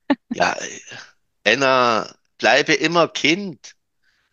ja, 0.32 0.56
Anna, 1.44 2.14
bleibe 2.38 2.74
immer 2.74 3.08
Kind. 3.08 3.74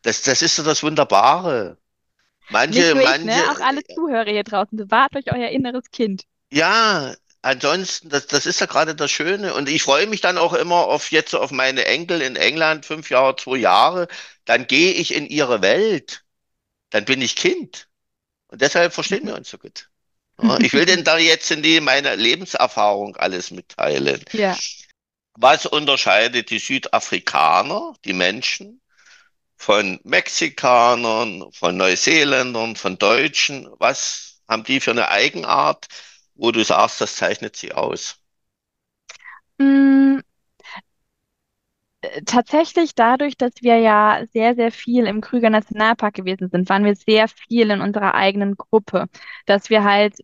Das, 0.03 0.21
das 0.21 0.43
ist 0.43 0.55
so 0.55 0.61
das 0.61 0.83
Wunderbare. 0.83 1.79
Manche, 2.49 2.93
Nicht 2.93 2.93
nur 2.93 3.01
ich, 3.01 3.07
ne? 3.07 3.25
manche, 3.25 3.41
ne? 3.41 3.51
Auch 3.53 3.59
alle 3.59 3.83
Zuhörer 3.85 4.29
hier 4.29 4.43
draußen, 4.43 4.77
bewahrt 4.77 5.15
euch 5.15 5.33
euer 5.33 5.49
inneres 5.49 5.89
Kind. 5.89 6.25
Ja, 6.51 7.15
ansonsten, 7.45 8.09
das, 8.09 8.27
das 8.27 8.45
ist 8.45 8.59
ja 8.59 8.65
gerade 8.65 8.95
das 8.95 9.11
Schöne. 9.11 9.53
Und 9.53 9.69
ich 9.69 9.83
freue 9.83 10.07
mich 10.07 10.21
dann 10.21 10.37
auch 10.37 10.53
immer 10.53 10.87
auf 10.87 11.11
jetzt 11.11 11.35
auf 11.35 11.51
meine 11.51 11.85
Enkel 11.85 12.21
in 12.21 12.35
England, 12.35 12.85
fünf 12.85 13.09
Jahre, 13.09 13.35
zwei 13.35 13.57
Jahre. 13.57 14.07
Dann 14.45 14.67
gehe 14.67 14.93
ich 14.93 15.13
in 15.13 15.27
ihre 15.27 15.61
Welt. 15.61 16.23
Dann 16.89 17.05
bin 17.05 17.21
ich 17.21 17.35
Kind. 17.35 17.87
Und 18.47 18.61
deshalb 18.61 18.93
verstehen 18.93 19.27
wir 19.27 19.35
uns 19.35 19.49
so 19.49 19.57
gut. 19.57 19.89
Ja, 20.41 20.59
ich 20.59 20.73
will 20.73 20.85
denn 20.85 21.03
da 21.03 21.17
jetzt 21.17 21.49
in 21.51 21.63
die 21.63 21.79
meine 21.79 22.15
Lebenserfahrung 22.15 23.15
alles 23.15 23.51
mitteilen. 23.51 24.23
Ja. 24.33 24.57
Was 25.35 25.65
unterscheidet 25.65 26.49
die 26.49 26.59
Südafrikaner, 26.59 27.93
die 28.03 28.13
Menschen, 28.13 28.81
von 29.55 29.99
Mexikanern, 30.03 31.45
von 31.53 31.77
Neuseeländern, 31.77 32.75
von 32.75 32.97
Deutschen? 32.97 33.69
Was 33.77 34.41
haben 34.47 34.63
die 34.63 34.79
für 34.79 34.91
eine 34.91 35.09
Eigenart? 35.09 35.87
Wo 36.35 36.51
du 36.51 36.63
sagst, 36.63 37.01
das 37.01 37.15
zeichnet 37.15 37.55
sie 37.55 37.73
aus? 37.73 38.21
Mm, 39.59 40.19
äh, 42.01 42.21
tatsächlich 42.25 42.95
dadurch, 42.95 43.37
dass 43.37 43.53
wir 43.61 43.77
ja 43.79 44.23
sehr, 44.33 44.55
sehr 44.55 44.71
viel 44.71 45.05
im 45.05 45.21
Krüger 45.21 45.49
Nationalpark 45.49 46.13
gewesen 46.13 46.49
sind, 46.49 46.69
waren 46.69 46.85
wir 46.85 46.95
sehr 46.95 47.27
viel 47.27 47.69
in 47.71 47.81
unserer 47.81 48.15
eigenen 48.15 48.55
Gruppe, 48.55 49.07
dass 49.45 49.69
wir 49.69 49.83
halt 49.83 50.15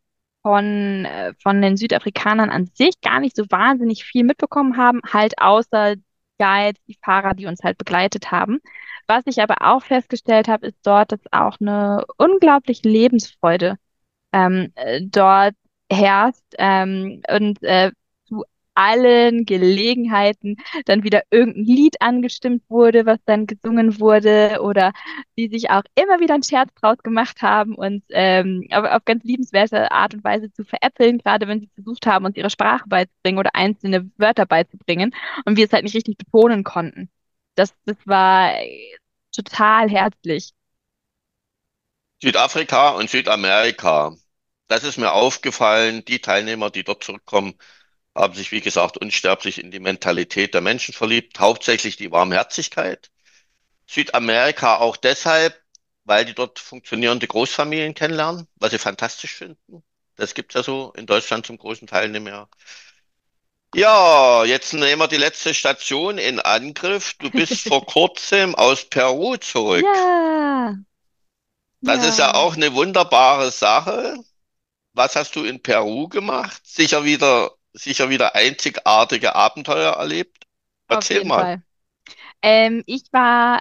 von, 0.42 1.06
äh, 1.06 1.34
von 1.42 1.62
den 1.62 1.78
Südafrikanern 1.78 2.50
an 2.50 2.68
sich 2.74 3.00
gar 3.02 3.20
nicht 3.20 3.36
so 3.36 3.46
wahnsinnig 3.50 4.04
viel 4.04 4.24
mitbekommen 4.24 4.78
haben, 4.78 5.02
halt 5.12 5.40
außer 5.40 5.96
Guides, 6.40 6.82
die 6.88 6.98
Fahrer, 7.04 7.36
die 7.36 7.46
uns 7.46 7.64
halt 7.64 7.78
begleitet 7.78 8.32
haben. 8.32 8.60
Was 9.08 9.24
ich 9.28 9.42
aber 9.42 9.58
auch 9.62 9.84
festgestellt 9.84 10.48
habe, 10.48 10.68
ist 10.68 10.80
dort, 10.84 11.12
dass 11.12 11.20
auch 11.32 11.58
eine 11.60 12.06
unglaubliche 12.18 12.88
Lebensfreude 12.90 13.78
ähm, 14.34 14.72
äh, 14.76 15.02
dort 15.04 15.56
herrscht 15.92 16.44
ähm, 16.58 17.22
und 17.30 17.62
äh, 17.64 17.92
zu 18.26 18.44
allen 18.76 19.46
Gelegenheiten 19.46 20.58
dann 20.86 21.04
wieder 21.04 21.24
irgendein 21.30 21.66
Lied 21.66 22.02
angestimmt 22.02 22.64
wurde, 22.70 23.06
was 23.06 23.20
dann 23.26 23.46
gesungen 23.48 24.00
wurde 24.00 24.60
oder 24.62 24.94
die 25.38 25.50
sich 25.50 25.70
auch 25.70 25.84
immer 25.96 26.20
wieder 26.20 26.36
einen 26.36 26.44
Scherz 26.44 26.74
draus 26.76 26.98
gemacht 27.04 27.42
haben 27.42 27.76
und 27.76 28.04
ähm, 28.10 28.68
aber 28.72 28.96
auf 28.96 29.06
ganz 29.06 29.24
liebenswerte 29.24 29.92
Art 29.92 30.14
und 30.14 30.24
Weise 30.24 30.52
zu 30.54 30.64
veräppeln, 30.64 31.18
gerade 31.18 31.48
wenn 31.48 31.60
sie 31.60 31.70
versucht 31.76 32.06
haben, 32.08 32.26
uns 32.26 32.38
ihre 32.38 32.50
Sprache 32.50 32.88
beizubringen 32.88 33.40
oder 33.40 33.56
einzelne 33.56 34.10
Wörter 34.18 34.46
beizubringen 34.46 35.14
und 35.46 35.58
wir 35.58 35.66
es 35.66 35.74
halt 35.74 35.84
nicht 35.84 35.96
richtig 35.96 36.18
betonen 36.18 36.64
konnten. 36.64 37.10
Das, 37.56 37.74
das 37.86 37.98
war 38.06 38.54
total 39.36 39.90
herzlich. 39.90 40.54
Südafrika 42.22 42.92
und 42.92 43.10
Südamerika 43.10 44.16
das 44.72 44.84
ist 44.84 44.98
mir 44.98 45.12
aufgefallen. 45.12 46.06
Die 46.06 46.20
Teilnehmer, 46.20 46.70
die 46.70 46.84
dort 46.84 47.04
zurückkommen, 47.04 47.56
haben 48.16 48.34
sich, 48.34 48.52
wie 48.52 48.62
gesagt, 48.62 48.98
unsterblich 48.98 49.62
in 49.62 49.70
die 49.72 49.80
Mentalität 49.80 50.54
der 50.54 50.62
Menschen 50.62 50.94
verliebt, 50.94 51.40
hauptsächlich 51.40 51.98
die 51.98 52.12
Warmherzigkeit. 52.12 53.12
Südamerika 53.86 54.78
auch 54.78 54.96
deshalb, 54.96 55.62
weil 56.06 56.26
die 56.26 56.34
dort 56.34 56.60
funktionierende 56.60 57.28
Großfamilien 57.28 57.94
kennenlernen, 57.94 58.48
was 58.56 58.72
sie 58.72 58.80
fantastisch 58.80 59.36
finden. 59.36 59.84
Das 60.16 60.34
gibt 60.34 60.56
es 60.56 60.60
ja 60.60 60.64
so 60.64 60.94
in 60.96 61.06
Deutschland 61.06 61.46
zum 61.46 61.58
großen 61.58 61.88
Teil 61.88 62.10
nicht 62.10 62.24
mehr. 62.24 62.48
Ja, 63.76 64.44
jetzt 64.46 64.74
nehmen 64.74 65.02
wir 65.02 65.08
die 65.08 65.18
letzte 65.18 65.54
Station 65.54 66.18
in 66.18 66.40
Angriff. 66.40 67.16
Du 67.20 67.30
bist 67.30 67.62
vor 67.68 67.86
kurzem 67.86 68.56
aus 68.56 68.86
Peru 68.86 69.36
zurück. 69.38 69.86
Ja. 69.86 70.76
Das 71.82 72.04
ja. 72.04 72.10
ist 72.10 72.20
ja 72.20 72.34
auch 72.36 72.56
eine 72.56 72.74
wunderbare 72.74 73.52
Sache. 73.52 74.18
Was 74.94 75.16
hast 75.16 75.36
du 75.36 75.44
in 75.44 75.62
Peru 75.62 76.08
gemacht? 76.08 76.62
Sicher 76.66 77.06
wieder, 77.06 77.52
sicher 77.74 78.10
wieder 78.10 78.36
einzigartige 78.36 79.36
Abenteuer 79.36 79.94
erlebt? 79.94 80.46
Erzähl 80.88 81.24
mal. 81.24 81.64
Ähm, 82.42 82.84
ich 82.86 83.04
war, 83.12 83.60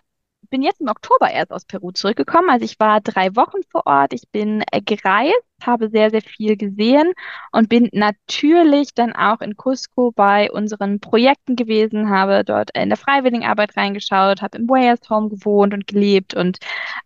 bin 0.49 0.63
jetzt 0.63 0.81
im 0.81 0.89
Oktober 0.89 1.31
erst 1.31 1.53
aus 1.53 1.65
Peru 1.65 1.93
zurückgekommen. 1.93 2.51
Also 2.51 2.65
ich 2.65 2.81
war 2.81 3.01
drei 3.01 3.37
Wochen 3.37 3.63
vor 3.71 3.87
Ort. 3.87 4.13
Ich 4.13 4.29
bin 4.31 4.65
äh, 4.73 4.81
gereist, 4.81 5.35
habe 5.67 5.91
sehr, 5.91 6.11
sehr 6.11 6.23
viel 6.23 6.57
gesehen 6.57 7.13
und 7.53 7.69
bin 7.69 7.89
natürlich 7.93 8.95
dann 8.95 9.13
auch 9.15 9.41
in 9.41 9.57
Cusco 9.57 10.13
bei 10.13 10.51
unseren 10.51 11.01
Projekten 11.01 11.57
gewesen, 11.57 12.11
habe 12.11 12.45
dort 12.45 12.71
in 12.77 12.89
der 12.89 12.99
Freiwilligenarbeit 12.99 13.77
reingeschaut, 13.77 14.43
habe 14.43 14.59
im 14.59 14.69
Wayers 14.69 15.01
Home 15.11 15.29
gewohnt 15.29 15.75
und 15.75 15.87
gelebt 15.87 16.35
und 16.35 16.59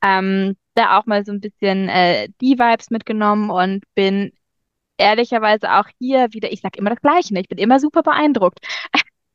ähm, 0.02 0.56
da 0.74 0.98
auch 0.98 1.06
mal 1.06 1.24
so 1.24 1.32
ein 1.32 1.40
bisschen 1.40 1.88
äh, 1.88 2.28
die 2.40 2.58
Vibes 2.58 2.90
mitgenommen 2.90 3.50
und 3.50 3.84
bin 3.94 4.32
ehrlicherweise 4.98 5.72
auch 5.72 5.86
hier 5.98 6.32
wieder, 6.32 6.52
ich 6.52 6.60
sag 6.60 6.76
immer 6.76 6.90
das 6.90 7.00
Gleiche, 7.00 7.34
ne? 7.34 7.40
ich 7.40 7.48
bin 7.48 7.58
immer 7.58 7.80
super 7.80 8.02
beeindruckt. 8.02 8.60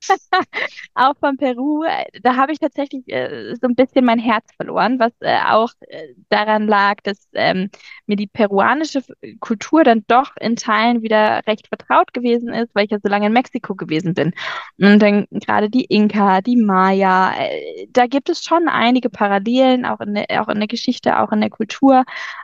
auch 0.94 1.16
von 1.20 1.38
Peru, 1.38 1.84
äh, 1.84 2.06
da 2.22 2.36
habe 2.36 2.52
ich 2.52 2.60
tatsächlich 2.60 3.08
äh, 3.08 3.56
so 3.56 3.68
ein 3.68 3.76
bisschen 3.76 4.06
mein 4.06 4.20
Herz 4.20 4.46
verloren, 4.56 5.00
was 5.00 5.12
äh, 5.22 5.40
auch 5.48 5.72
äh, 5.82 6.14
daran 6.30 6.68
lag, 6.68 6.96
dass 7.04 7.28
ähm, 7.34 7.70
mir 8.06 8.16
die 8.16 8.28
peruanische 8.28 9.02
Kultur 9.40 9.84
dann 9.84 10.04
doch 10.08 10.32
in 10.40 10.56
Teilen 10.56 11.02
wieder 11.02 11.42
recht 11.48 11.68
vertraut 11.68 12.14
gewesen 12.14 12.50
ist, 12.50 12.74
weil 12.74 12.86
ich 12.86 12.92
ja 12.92 12.98
so 13.02 13.10
lange 13.10 13.28
in 13.28 13.34
Mexiko 13.34 13.76
gewesen 13.76 14.14
bin. 14.14 14.34
Und 14.80 15.00
dann 15.00 15.26
gerade 15.32 15.70
die 15.70 15.86
Inka, 15.86 16.42
die 16.42 16.58
Maya, 16.58 17.34
äh, 17.38 17.88
da 17.92 18.08
gibt 18.08 18.30
es 18.30 18.44
schon 18.44 18.68
einige 18.68 19.10
Parallelen, 19.10 19.86
auch 19.86 20.00
in 20.00 20.16
der, 20.16 20.26
auch 20.42 20.48
in 20.50 20.60
der 20.60 20.68
Geschichte, 20.68 21.20
auch 21.20 21.32
in 21.32 21.42
der 21.42 21.50
Kultur, 21.50 22.04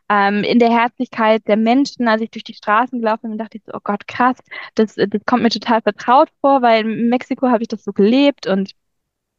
ähm, 0.10 0.43
in 0.43 0.60
der 0.60 0.69
Herzlichkeit 0.69 1.47
der 1.47 1.58
Menschen. 1.58 2.08
Als 2.08 2.21
ich 2.21 2.32
durch 2.32 2.43
die 2.43 2.54
Straßen 2.54 2.99
gelaufen 2.99 3.30
bin, 3.30 3.38
dachte 3.38 3.58
ich 3.58 3.63
so, 3.65 3.71
oh 3.73 3.80
Gott, 3.84 4.08
krass, 4.08 4.38
das, 4.75 4.95
das 4.95 5.21
kommt 5.25 5.43
mir 5.43 5.49
total 5.49 5.82
vertraut 5.82 6.30
vor, 6.41 6.61
weil 6.61 6.86
in 6.86 7.09
Mexiko 7.09 7.49
habe 7.56 7.64
ich 7.64 7.70
das 7.70 7.84
so 7.84 7.93
gelebt 7.93 8.47
und 8.47 8.74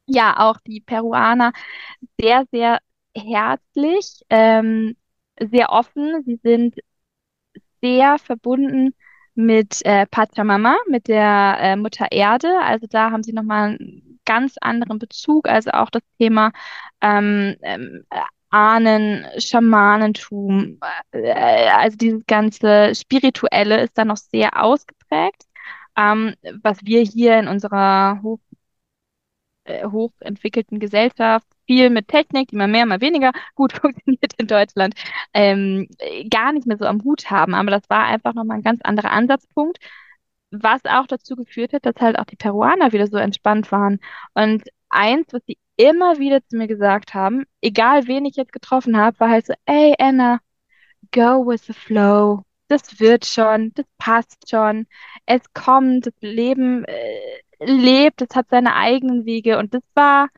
ja, 0.06 0.36
auch 0.38 0.58
die 0.66 0.80
Peruaner 0.80 1.52
sehr, 2.20 2.44
sehr 2.52 2.78
herzlich, 3.16 4.22
ähm, 4.30 4.96
sehr 5.40 5.70
offen. 5.70 6.22
Sie 6.24 6.40
sind 6.42 6.76
sehr 7.82 8.18
verbunden 8.18 8.94
mit 9.34 9.84
äh, 9.84 10.06
Pachamama, 10.06 10.76
mit 10.88 11.08
der 11.08 11.58
äh, 11.60 11.76
Mutter 11.76 12.06
Erde. 12.10 12.58
Also 12.62 12.86
da 12.88 13.10
haben 13.10 13.22
sie 13.22 13.32
nochmal 13.32 13.70
einen 13.70 14.20
ganz 14.24 14.56
anderen 14.60 14.98
Bezug. 14.98 15.48
Also 15.48 15.70
auch 15.72 15.90
das 15.90 16.02
Thema 16.18 16.52
ähm, 17.00 17.56
ähm, 17.62 18.04
Ahnen, 18.50 19.26
Schamanentum, 19.38 20.78
äh, 21.12 21.68
also 21.70 21.96
dieses 21.96 22.24
ganze 22.26 22.94
Spirituelle 22.94 23.82
ist 23.82 23.98
da 23.98 24.04
noch 24.04 24.16
sehr 24.16 24.62
ausgeprägt. 24.62 25.45
Ähm, 25.96 26.34
was 26.62 26.84
wir 26.84 27.02
hier 27.02 27.38
in 27.38 27.48
unserer 27.48 28.20
hoch, 28.22 28.40
äh, 29.64 29.84
hochentwickelten 29.86 30.78
Gesellschaft 30.80 31.46
viel 31.66 31.90
mit 31.90 32.08
Technik, 32.08 32.48
die 32.48 32.56
mal 32.56 32.68
mehr, 32.68 32.86
mal 32.86 33.00
weniger 33.00 33.32
gut 33.54 33.72
funktioniert 33.80 34.32
in 34.38 34.46
Deutschland, 34.46 34.94
ähm, 35.34 35.88
gar 36.30 36.52
nicht 36.52 36.66
mehr 36.66 36.78
so 36.78 36.84
am 36.86 37.02
Hut 37.04 37.30
haben. 37.30 37.54
Aber 37.54 37.70
das 37.70 37.88
war 37.90 38.04
einfach 38.06 38.34
nochmal 38.34 38.58
ein 38.58 38.62
ganz 38.62 38.80
anderer 38.82 39.10
Ansatzpunkt, 39.10 39.78
was 40.50 40.84
auch 40.84 41.06
dazu 41.06 41.36
geführt 41.36 41.72
hat, 41.72 41.86
dass 41.86 41.96
halt 42.00 42.18
auch 42.18 42.24
die 42.26 42.36
Peruaner 42.36 42.92
wieder 42.92 43.06
so 43.08 43.16
entspannt 43.18 43.72
waren. 43.72 44.00
Und 44.34 44.64
eins, 44.88 45.26
was 45.32 45.42
sie 45.46 45.58
immer 45.76 46.18
wieder 46.18 46.46
zu 46.46 46.56
mir 46.56 46.68
gesagt 46.68 47.14
haben, 47.14 47.44
egal 47.60 48.06
wen 48.06 48.24
ich 48.24 48.36
jetzt 48.36 48.52
getroffen 48.52 48.96
habe, 48.96 49.18
war 49.20 49.30
halt 49.30 49.46
so, 49.46 49.54
ey 49.66 49.94
Anna, 49.98 50.40
go 51.12 51.46
with 51.46 51.66
the 51.66 51.74
flow. 51.74 52.45
Das 52.68 52.98
wird 53.00 53.26
schon, 53.26 53.72
das 53.74 53.86
passt 53.98 54.50
schon. 54.50 54.86
Es 55.24 55.42
kommt, 55.54 56.06
das 56.06 56.14
Leben 56.20 56.84
äh, 56.84 57.40
lebt, 57.60 58.22
es 58.22 58.34
hat 58.34 58.48
seine 58.50 58.74
eigenen 58.74 59.24
Wege. 59.24 59.58
Und 59.58 59.74
das 59.74 59.82
war 59.94 60.28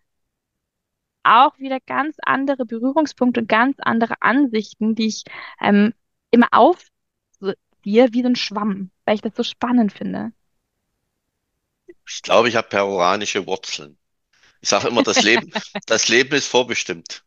auch 1.22 1.58
wieder 1.58 1.78
ganz 1.80 2.16
andere 2.22 2.64
Berührungspunkte 2.64 3.40
und 3.40 3.48
ganz 3.48 3.76
andere 3.80 4.14
Ansichten, 4.20 4.94
die 4.94 5.08
ich 5.08 5.24
ähm, 5.60 5.94
immer 6.30 6.48
aufziehe, 6.52 6.88
wie 7.84 8.22
so 8.22 8.28
ein 8.28 8.36
Schwamm, 8.36 8.90
weil 9.04 9.16
ich 9.16 9.22
das 9.22 9.34
so 9.36 9.42
spannend 9.42 9.92
finde. 9.92 10.32
Ich 12.06 12.22
glaube, 12.22 12.48
ich 12.48 12.56
habe 12.56 12.68
peruanische 12.68 13.46
Wurzeln. 13.46 13.98
Ich 14.60 14.68
sage 14.68 14.88
immer, 14.88 15.02
das 15.02 15.22
Leben, 15.22 15.52
das 15.86 16.08
Leben 16.08 16.34
ist 16.34 16.46
vorbestimmt. 16.46 17.24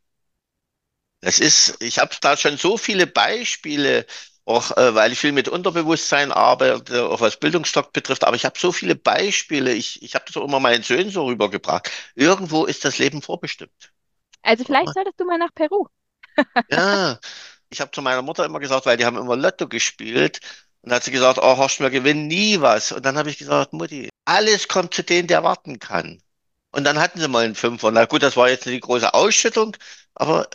Das 1.22 1.40
ist, 1.40 1.82
ich 1.82 2.00
habe 2.00 2.16
da 2.22 2.36
schon 2.36 2.58
so 2.58 2.78
viele 2.78 3.06
Beispiele, 3.06 4.08
auch 4.46 4.76
äh, 4.78 4.96
weil 4.96 5.12
ich 5.12 5.20
viel 5.20 5.32
mit 5.32 5.48
Unterbewusstsein 5.48 6.32
arbeite, 6.32 7.08
auch 7.10 7.22
was 7.22 7.38
Bildungsstock 7.38 7.94
betrifft, 7.94 8.24
aber 8.24 8.36
ich 8.36 8.46
habe 8.46 8.60
so 8.60 8.72
viele 8.72 8.96
Beispiele, 8.96 9.74
ich, 9.74 10.02
ich 10.02 10.16
habe 10.16 10.26
das 10.26 10.38
auch 10.38 10.46
immer 10.46 10.60
meinen 10.60 10.84
Söhnen 10.84 11.12
so 11.12 11.26
rübergebracht. 11.26 11.90
Irgendwo 12.16 12.66
ist 12.66 12.84
das 12.86 12.98
Leben 12.98 13.22
vorbestimmt. 13.22 13.92
Also 14.42 14.64
vielleicht 14.64 14.94
solltest 14.94 15.20
du 15.20 15.26
mal 15.26 15.38
nach 15.38 15.54
Peru. 15.54 15.88
Ja, 16.72 17.20
ich 17.70 17.82
habe 17.82 17.92
zu 17.92 18.02
meiner 18.02 18.22
Mutter 18.22 18.46
immer 18.46 18.60
gesagt, 18.60 18.86
weil 18.86 18.98
die 18.98 19.06
haben 19.06 19.18
immer 19.18 19.36
Lotto 19.36 19.68
gespielt, 19.68 20.40
und 20.82 20.90
dann 20.90 20.98
hat 20.98 21.04
sie 21.04 21.12
gesagt, 21.12 21.38
oh 21.42 21.58
Horst, 21.58 21.80
wir 21.80 21.90
gewinnen 21.92 22.28
nie 22.28 22.60
was. 22.62 22.92
Und 22.92 23.06
dann 23.06 23.18
habe 23.18 23.30
ich 23.30 23.38
gesagt, 23.38 23.74
Mutti, 23.74 24.10
alles 24.26 24.68
kommt 24.68 24.94
zu 24.94 25.04
denen, 25.04 25.28
der 25.28 25.44
warten 25.44 25.80
kann. 25.80 26.22
Und 26.72 26.86
dann 26.86 27.00
hatten 27.00 27.20
sie 27.20 27.28
mal 27.28 27.46
einen 27.46 27.56
Fünfer. 27.56 27.92
Na 27.92 28.06
gut, 28.06 28.24
das 28.24 28.38
war 28.38 28.50
jetzt 28.50 28.66
nicht 28.66 28.78
die 28.78 28.80
große 28.82 29.14
Ausschüttung, 29.14 29.76
aber 30.16 30.50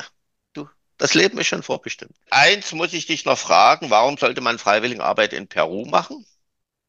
das 0.98 1.14
Leben 1.14 1.38
ist 1.38 1.48
schon 1.48 1.62
vorbestimmt. 1.62 2.16
Eins 2.30 2.72
muss 2.72 2.92
ich 2.92 3.06
dich 3.06 3.24
noch 3.24 3.38
fragen, 3.38 3.90
warum 3.90 4.16
sollte 4.16 4.40
man 4.40 4.58
Freiwilligenarbeit 4.58 5.32
in 5.32 5.48
Peru 5.48 5.84
machen 5.86 6.26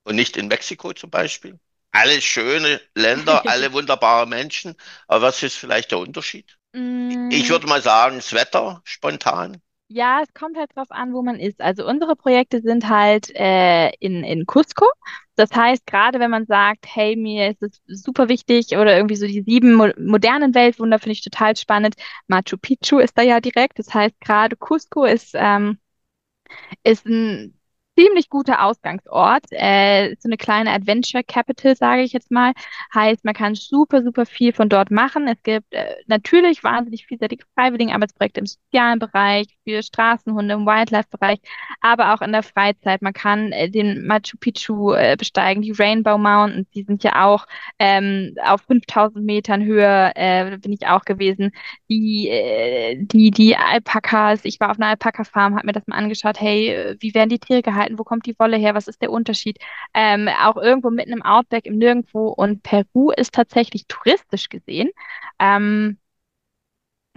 und 0.03 0.15
nicht 0.15 0.37
in 0.37 0.47
Mexiko 0.47 0.93
zum 0.93 1.09
Beispiel? 1.09 1.59
Alle 1.91 2.21
schöne 2.21 2.81
Länder, 2.95 3.43
alle 3.47 3.73
wunderbare 3.73 4.27
Menschen, 4.27 4.75
aber 5.07 5.27
was 5.27 5.43
ist 5.43 5.55
vielleicht 5.55 5.91
der 5.91 5.99
Unterschied? 5.99 6.57
Mm. 6.73 7.29
Ich 7.31 7.49
würde 7.49 7.67
mal 7.67 7.81
sagen, 7.81 8.17
das 8.17 8.33
Wetter 8.33 8.81
spontan. 8.83 9.61
Ja, 9.89 10.21
es 10.21 10.33
kommt 10.33 10.57
halt 10.57 10.75
drauf 10.75 10.91
an, 10.91 11.13
wo 11.13 11.21
man 11.21 11.39
ist. 11.39 11.61
Also 11.61 11.87
unsere 11.87 12.15
Projekte 12.17 12.61
sind 12.61 12.89
halt 12.89 13.33
äh, 13.35 13.89
in, 13.99 14.23
in 14.25 14.45
Cusco. 14.45 14.85
Das 15.35 15.51
heißt, 15.55 15.85
gerade 15.87 16.19
wenn 16.19 16.29
man 16.31 16.45
sagt, 16.45 16.85
hey, 16.93 17.15
mir 17.15 17.49
ist 17.51 17.63
es 17.63 17.81
super 17.87 18.27
wichtig 18.27 18.75
oder 18.77 18.97
irgendwie 18.97 19.15
so 19.15 19.25
die 19.27 19.43
sieben 19.43 19.73
mo 19.75 19.87
modernen 19.97 20.53
Weltwunder 20.55 20.99
finde 20.99 21.13
ich 21.13 21.23
total 21.23 21.55
spannend. 21.55 21.95
Machu 22.27 22.57
Picchu 22.57 22.99
ist 22.99 23.17
da 23.17 23.21
ja 23.21 23.39
direkt. 23.39 23.79
Das 23.79 23.93
heißt, 23.93 24.19
gerade 24.19 24.57
Cusco 24.57 25.05
ist, 25.05 25.31
ähm, 25.35 25.77
ist 26.83 27.05
ein 27.05 27.53
ziemlich 27.97 28.29
guter 28.29 28.63
Ausgangsort. 28.63 29.45
Äh, 29.51 30.15
so 30.19 30.29
eine 30.29 30.37
kleine 30.37 30.71
Adventure 30.71 31.23
Capital, 31.23 31.75
sage 31.75 32.03
ich 32.03 32.13
jetzt 32.13 32.31
mal. 32.31 32.53
Heißt, 32.93 33.25
man 33.25 33.33
kann 33.33 33.55
super, 33.55 34.03
super 34.03 34.25
viel 34.25 34.53
von 34.53 34.69
dort 34.69 34.91
machen. 34.91 35.27
Es 35.27 35.41
gibt 35.43 35.73
äh, 35.73 35.95
natürlich 36.07 36.63
wahnsinnig 36.63 37.07
vielseitige 37.07 37.45
Freiwilligenarbeitsprojekte 37.55 38.39
im 38.41 38.45
sozialen 38.45 38.99
Bereich, 38.99 39.47
für 39.67 39.83
Straßenhunde 39.83 40.53
im 40.53 40.65
Wildlife-Bereich, 40.65 41.39
aber 41.81 42.13
auch 42.13 42.21
in 42.21 42.31
der 42.31 42.43
Freizeit. 42.43 43.01
Man 43.01 43.13
kann 43.13 43.51
äh, 43.51 43.69
den 43.69 44.05
Machu 44.07 44.37
Picchu 44.39 44.93
äh, 44.93 45.15
besteigen, 45.17 45.61
die 45.61 45.71
Rainbow 45.71 46.17
Mountains, 46.17 46.69
die 46.73 46.83
sind 46.83 47.03
ja 47.03 47.25
auch 47.25 47.45
ähm, 47.79 48.35
auf 48.43 48.61
5000 48.61 49.25
Metern 49.25 49.65
Höhe, 49.65 50.11
äh, 50.15 50.57
bin 50.57 50.71
ich 50.71 50.87
auch 50.87 51.03
gewesen. 51.03 51.51
Die, 51.89 52.29
äh, 52.29 52.97
die, 52.99 53.31
die 53.31 53.57
Alpakas, 53.57 54.41
ich 54.43 54.59
war 54.59 54.71
auf 54.71 54.77
einer 54.77 54.87
Alpaka-Farm, 54.87 55.55
habe 55.55 55.65
mir 55.67 55.73
das 55.73 55.87
mal 55.87 55.97
angeschaut, 55.97 56.39
hey, 56.39 56.69
äh, 56.69 56.97
wie 56.99 57.13
werden 57.13 57.29
die 57.29 57.39
Tiere 57.39 57.61
gehalten? 57.61 57.97
wo 57.97 58.03
kommt 58.03 58.25
die 58.25 58.37
Wolle 58.39 58.57
her, 58.57 58.75
was 58.75 58.87
ist 58.87 59.01
der 59.01 59.11
Unterschied? 59.11 59.57
Ähm, 59.93 60.29
auch 60.41 60.57
irgendwo 60.57 60.89
mitten 60.89 61.11
im 61.11 61.23
Outback, 61.23 61.65
im 61.65 61.77
Nirgendwo. 61.77 62.27
Und 62.29 62.63
Peru 62.63 63.11
ist 63.11 63.33
tatsächlich 63.33 63.87
touristisch 63.87 64.49
gesehen. 64.49 64.89
Ähm, 65.39 65.97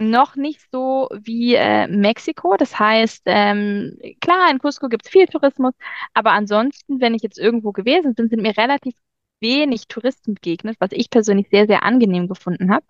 noch 0.01 0.35
nicht 0.35 0.61
so 0.71 1.09
wie 1.13 1.55
äh, 1.55 1.87
Mexiko. 1.87 2.55
Das 2.57 2.77
heißt, 2.77 3.23
ähm, 3.25 3.97
klar, 4.19 4.49
in 4.51 4.59
Cusco 4.59 4.89
gibt 4.89 5.05
es 5.05 5.11
viel 5.11 5.27
Tourismus, 5.27 5.73
aber 6.13 6.31
ansonsten, 6.31 6.99
wenn 7.01 7.13
ich 7.13 7.21
jetzt 7.23 7.39
irgendwo 7.39 7.71
gewesen 7.71 8.13
bin, 8.15 8.29
sind 8.29 8.41
mir 8.41 8.57
relativ 8.57 8.95
wenig 9.39 9.87
Touristen 9.87 10.35
begegnet, 10.35 10.77
was 10.79 10.91
ich 10.91 11.09
persönlich 11.09 11.47
sehr, 11.49 11.67
sehr 11.67 11.83
angenehm 11.83 12.27
gefunden 12.27 12.71
habe. 12.71 12.85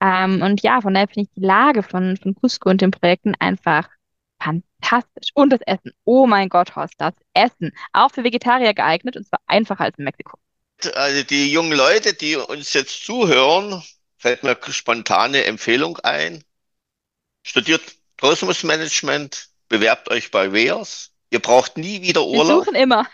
Ähm, 0.00 0.42
und 0.42 0.62
ja, 0.62 0.80
von 0.80 0.94
daher 0.94 1.08
finde 1.08 1.28
ich 1.28 1.34
die 1.34 1.44
Lage 1.44 1.82
von, 1.82 2.16
von 2.16 2.34
Cusco 2.34 2.70
und 2.70 2.80
den 2.80 2.92
Projekten 2.92 3.34
einfach 3.38 3.88
fantastisch. 4.40 5.30
Und 5.34 5.50
das 5.50 5.60
Essen. 5.62 5.92
Oh 6.04 6.26
mein 6.26 6.48
Gott, 6.48 6.76
Horst, 6.76 6.94
das 6.98 7.14
Essen. 7.34 7.72
Auch 7.92 8.10
für 8.10 8.24
Vegetarier 8.24 8.74
geeignet 8.74 9.16
und 9.16 9.26
zwar 9.26 9.40
einfacher 9.46 9.84
als 9.84 9.98
in 9.98 10.04
Mexiko. 10.04 10.38
Also 10.94 11.24
die 11.24 11.50
jungen 11.50 11.72
Leute, 11.72 12.14
die 12.14 12.36
uns 12.36 12.72
jetzt 12.72 13.04
zuhören, 13.04 13.82
fällt 14.16 14.44
mir 14.44 14.56
spontane 14.70 15.44
Empfehlung 15.44 15.98
ein. 15.98 16.44
Studiert 17.48 17.80
Tourismusmanagement, 18.18 19.48
bewerbt 19.70 20.10
euch 20.10 20.30
bei 20.30 20.52
WEARS. 20.52 21.12
Ihr 21.30 21.40
braucht 21.40 21.78
nie 21.78 22.02
wieder 22.02 22.26
Urlaub. 22.26 22.46
Wir 22.46 22.64
suchen 22.66 22.74
immer. 22.74 23.06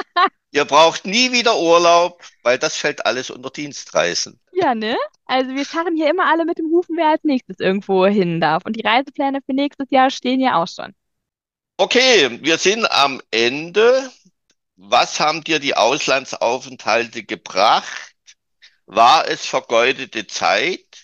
Ihr 0.50 0.64
braucht 0.64 1.04
nie 1.04 1.30
wieder 1.30 1.58
Urlaub, 1.58 2.22
weil 2.42 2.58
das 2.58 2.74
fällt 2.74 3.04
alles 3.04 3.28
unter 3.28 3.50
Dienstreisen. 3.50 4.40
Ja, 4.52 4.74
ne? 4.74 4.96
Also 5.26 5.54
wir 5.54 5.66
scharren 5.66 5.94
hier 5.94 6.08
immer 6.08 6.24
alle 6.24 6.46
mit 6.46 6.56
dem 6.56 6.70
Hufen, 6.70 6.96
wer 6.96 7.08
als 7.08 7.22
nächstes 7.22 7.60
irgendwo 7.60 8.06
hin 8.06 8.40
darf. 8.40 8.64
Und 8.64 8.76
die 8.76 8.86
Reisepläne 8.86 9.40
für 9.44 9.52
nächstes 9.52 9.90
Jahr 9.90 10.10
stehen 10.10 10.40
ja 10.40 10.62
auch 10.62 10.68
schon. 10.68 10.94
Okay, 11.76 12.38
wir 12.42 12.56
sind 12.56 12.90
am 12.90 13.20
Ende. 13.30 14.10
Was 14.76 15.20
haben 15.20 15.44
dir 15.44 15.58
die 15.58 15.76
Auslandsaufenthalte 15.76 17.24
gebracht? 17.24 18.14
War 18.86 19.28
es 19.28 19.44
vergeudete 19.44 20.26
Zeit, 20.26 21.01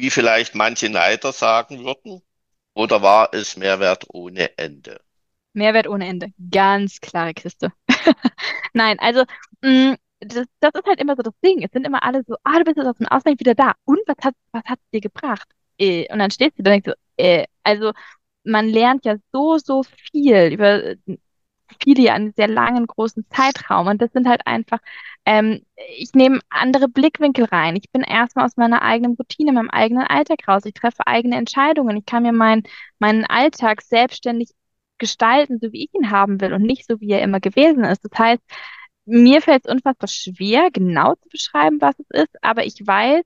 wie 0.00 0.10
vielleicht 0.10 0.54
manche 0.54 0.88
Neider 0.88 1.32
sagen 1.32 1.84
würden? 1.84 2.22
Oder 2.74 3.02
war 3.02 3.30
es 3.32 3.56
Mehrwert 3.56 4.06
ohne 4.08 4.56
Ende? 4.58 5.00
Mehrwert 5.52 5.88
ohne 5.88 6.06
Ende. 6.06 6.28
Ganz 6.50 7.00
klare 7.00 7.34
Kiste. 7.34 7.72
Nein, 8.72 8.98
also 9.00 9.24
mh, 9.62 9.92
mm, 9.92 9.96
das, 10.20 10.46
das 10.60 10.72
ist 10.74 10.86
halt 10.86 11.00
immer 11.00 11.16
so 11.16 11.22
das 11.22 11.34
Ding. 11.44 11.62
Es 11.62 11.72
sind 11.72 11.86
immer 11.86 12.02
alle 12.02 12.22
so, 12.26 12.36
ah, 12.44 12.58
du 12.58 12.64
bist 12.64 12.76
jetzt 12.76 12.86
aus 12.86 12.96
dem 12.98 13.08
Ausland 13.08 13.40
wieder 13.40 13.54
da. 13.54 13.72
Und 13.84 14.00
was 14.06 14.16
hat 14.22 14.34
was 14.52 14.62
hat's 14.66 14.82
dir 14.92 15.00
gebracht? 15.00 15.48
Äh, 15.78 16.12
und 16.12 16.18
dann 16.18 16.30
stehst 16.30 16.58
du 16.58 16.62
da 16.62 16.70
und 16.72 16.84
denkst 16.84 16.96
so, 17.16 17.22
äh, 17.22 17.46
also 17.64 17.92
man 18.44 18.68
lernt 18.68 19.04
ja 19.04 19.16
so, 19.32 19.58
so 19.58 19.82
viel 20.12 20.52
über 20.52 20.94
viele 21.82 22.02
ja 22.02 22.14
einen 22.14 22.32
sehr 22.36 22.48
langen, 22.48 22.86
großen 22.86 23.26
Zeitraum. 23.30 23.86
Und 23.86 24.02
das 24.02 24.12
sind 24.12 24.28
halt 24.28 24.46
einfach, 24.46 24.78
ähm, 25.26 25.64
ich 25.98 26.12
nehme 26.14 26.40
andere 26.48 26.88
Blickwinkel 26.88 27.44
rein. 27.46 27.76
Ich 27.76 27.90
bin 27.90 28.02
erstmal 28.02 28.46
aus 28.46 28.56
meiner 28.56 28.82
eigenen 28.82 29.14
Routine, 29.16 29.52
meinem 29.52 29.70
eigenen 29.70 30.06
Alltag 30.06 30.46
raus. 30.48 30.64
Ich 30.64 30.74
treffe 30.74 31.06
eigene 31.06 31.36
Entscheidungen. 31.36 31.96
Ich 31.96 32.06
kann 32.06 32.22
mir 32.22 32.32
mein, 32.32 32.62
meinen 32.98 33.24
Alltag 33.24 33.82
selbstständig 33.82 34.50
gestalten, 34.98 35.58
so 35.60 35.72
wie 35.72 35.84
ich 35.84 35.94
ihn 35.94 36.10
haben 36.10 36.40
will 36.40 36.52
und 36.52 36.62
nicht 36.62 36.86
so, 36.86 37.00
wie 37.00 37.10
er 37.10 37.22
immer 37.22 37.40
gewesen 37.40 37.84
ist. 37.84 38.04
Das 38.04 38.18
heißt, 38.18 38.42
mir 39.06 39.42
fällt 39.42 39.66
es 39.66 39.72
unfassbar 39.72 40.08
schwer, 40.08 40.70
genau 40.70 41.14
zu 41.16 41.28
beschreiben, 41.30 41.80
was 41.80 41.98
es 41.98 42.22
ist, 42.22 42.36
aber 42.42 42.64
ich 42.64 42.86
weiß, 42.86 43.22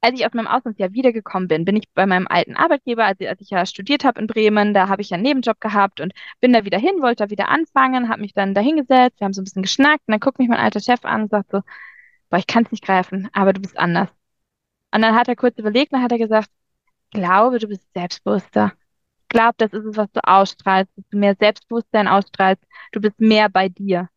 als 0.00 0.18
ich 0.18 0.26
aus 0.26 0.32
meinem 0.34 0.46
Auslandsjahr 0.46 0.92
wiedergekommen 0.92 1.48
bin, 1.48 1.64
bin 1.64 1.76
ich 1.76 1.88
bei 1.94 2.06
meinem 2.06 2.28
alten 2.28 2.56
Arbeitgeber, 2.56 3.04
als, 3.04 3.20
als 3.20 3.40
ich 3.40 3.50
ja 3.50 3.66
studiert 3.66 4.04
habe 4.04 4.20
in 4.20 4.26
Bremen, 4.26 4.74
da 4.74 4.88
habe 4.88 5.02
ich 5.02 5.10
ja 5.10 5.16
einen 5.16 5.24
Nebenjob 5.24 5.60
gehabt 5.60 6.00
und 6.00 6.12
bin 6.40 6.52
da 6.52 6.64
wieder 6.64 6.78
hin, 6.78 7.00
wollte 7.02 7.24
da 7.24 7.30
wieder 7.30 7.48
anfangen, 7.48 8.08
habe 8.08 8.20
mich 8.20 8.32
dann 8.34 8.54
da 8.54 8.60
hingesetzt, 8.60 9.20
wir 9.20 9.24
haben 9.24 9.32
so 9.32 9.40
ein 9.40 9.44
bisschen 9.44 9.62
geschnackt 9.62 10.04
und 10.06 10.12
dann 10.12 10.20
guckt 10.20 10.38
mich 10.38 10.48
mein 10.48 10.60
alter 10.60 10.80
Chef 10.80 11.04
an 11.04 11.22
und 11.22 11.30
sagt 11.30 11.50
so, 11.50 11.62
boah, 12.30 12.38
ich 12.38 12.46
kann 12.46 12.64
es 12.64 12.72
nicht 12.72 12.84
greifen, 12.84 13.28
aber 13.32 13.52
du 13.52 13.60
bist 13.60 13.78
anders. 13.78 14.08
Und 14.92 15.02
dann 15.02 15.14
hat 15.14 15.28
er 15.28 15.36
kurz 15.36 15.58
überlegt, 15.58 15.92
dann 15.92 16.02
hat 16.02 16.12
er 16.12 16.18
gesagt, 16.18 16.50
glaube, 17.10 17.58
du 17.58 17.68
bist 17.68 17.86
selbstbewusster. 17.94 18.72
Ich 19.22 19.28
glaube, 19.28 19.54
das 19.58 19.72
ist 19.72 19.84
es, 19.84 19.96
was 19.96 20.10
du 20.12 20.20
ausstrahlst, 20.26 20.90
dass 20.96 21.04
du 21.10 21.18
mehr 21.18 21.36
Selbstbewusstsein 21.38 22.08
ausstrahlst, 22.08 22.62
du 22.92 23.00
bist 23.00 23.20
mehr 23.20 23.48
bei 23.48 23.68
dir. 23.68 24.08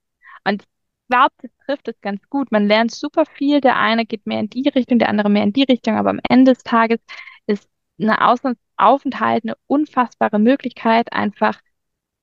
Und 0.46 0.64
glaube, 1.12 1.36
das 1.42 1.52
trifft 1.66 1.88
es 1.90 2.02
ganz 2.02 2.22
gut. 2.30 2.52
Man 2.52 2.68
lernt 2.68 2.92
super 2.92 3.26
viel. 3.26 3.62
Der 3.62 3.78
eine 3.78 4.06
geht 4.06 4.26
mehr 4.28 4.40
in 4.40 4.50
die 4.50 4.70
Richtung, 4.70 5.00
der 5.00 5.10
andere 5.10 5.30
mehr 5.30 5.44
in 5.44 5.54
die 5.54 5.64
Richtung. 5.64 5.96
Aber 5.98 6.10
am 6.12 6.22
Ende 6.30 6.54
des 6.54 6.64
Tages 6.64 7.00
ist 7.48 7.70
eine 8.00 8.28
Auslandsaufenthalt 8.28 9.44
eine 9.46 9.56
unfassbare 9.68 10.40
Möglichkeit, 10.40 11.14
einfach 11.14 11.60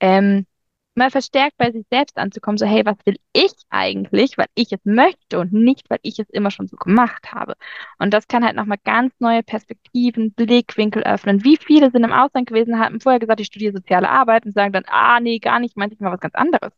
ähm, 0.00 0.46
mal 0.94 1.10
verstärkt 1.10 1.56
bei 1.58 1.72
sich 1.72 1.86
selbst 1.90 2.18
anzukommen, 2.18 2.58
so 2.58 2.66
hey, 2.66 2.84
was 2.84 2.96
will 3.06 3.16
ich 3.32 3.52
eigentlich, 3.70 4.38
weil 4.38 4.48
ich 4.54 4.72
es 4.72 4.80
möchte 4.84 5.38
und 5.38 5.52
nicht, 5.52 5.88
weil 5.90 6.00
ich 6.02 6.18
es 6.18 6.28
immer 6.30 6.50
schon 6.50 6.68
so 6.68 6.76
gemacht 6.76 7.32
habe. 7.32 7.54
Und 7.98 8.12
das 8.14 8.28
kann 8.28 8.44
halt 8.44 8.56
nochmal 8.56 8.78
ganz 8.84 9.14
neue 9.20 9.42
Perspektiven, 9.44 10.32
Blickwinkel 10.34 11.04
öffnen. 11.04 11.44
Wie 11.44 11.56
viele 11.58 11.90
sind 11.90 12.04
im 12.04 12.12
Ausland 12.12 12.48
gewesen, 12.48 12.78
haben 12.80 13.00
vorher 13.00 13.20
gesagt, 13.20 13.40
ich 13.40 13.46
studiere 13.48 13.74
soziale 13.74 14.10
Arbeit 14.10 14.46
und 14.46 14.54
sagen 14.54 14.72
dann, 14.72 14.84
ah, 14.88 15.20
nee, 15.20 15.38
gar 15.38 15.60
nicht, 15.60 15.76
meinte 15.76 15.94
ich 15.94 16.00
mal 16.00 16.12
was 16.12 16.20
ganz 16.20 16.34
anderes. 16.34 16.72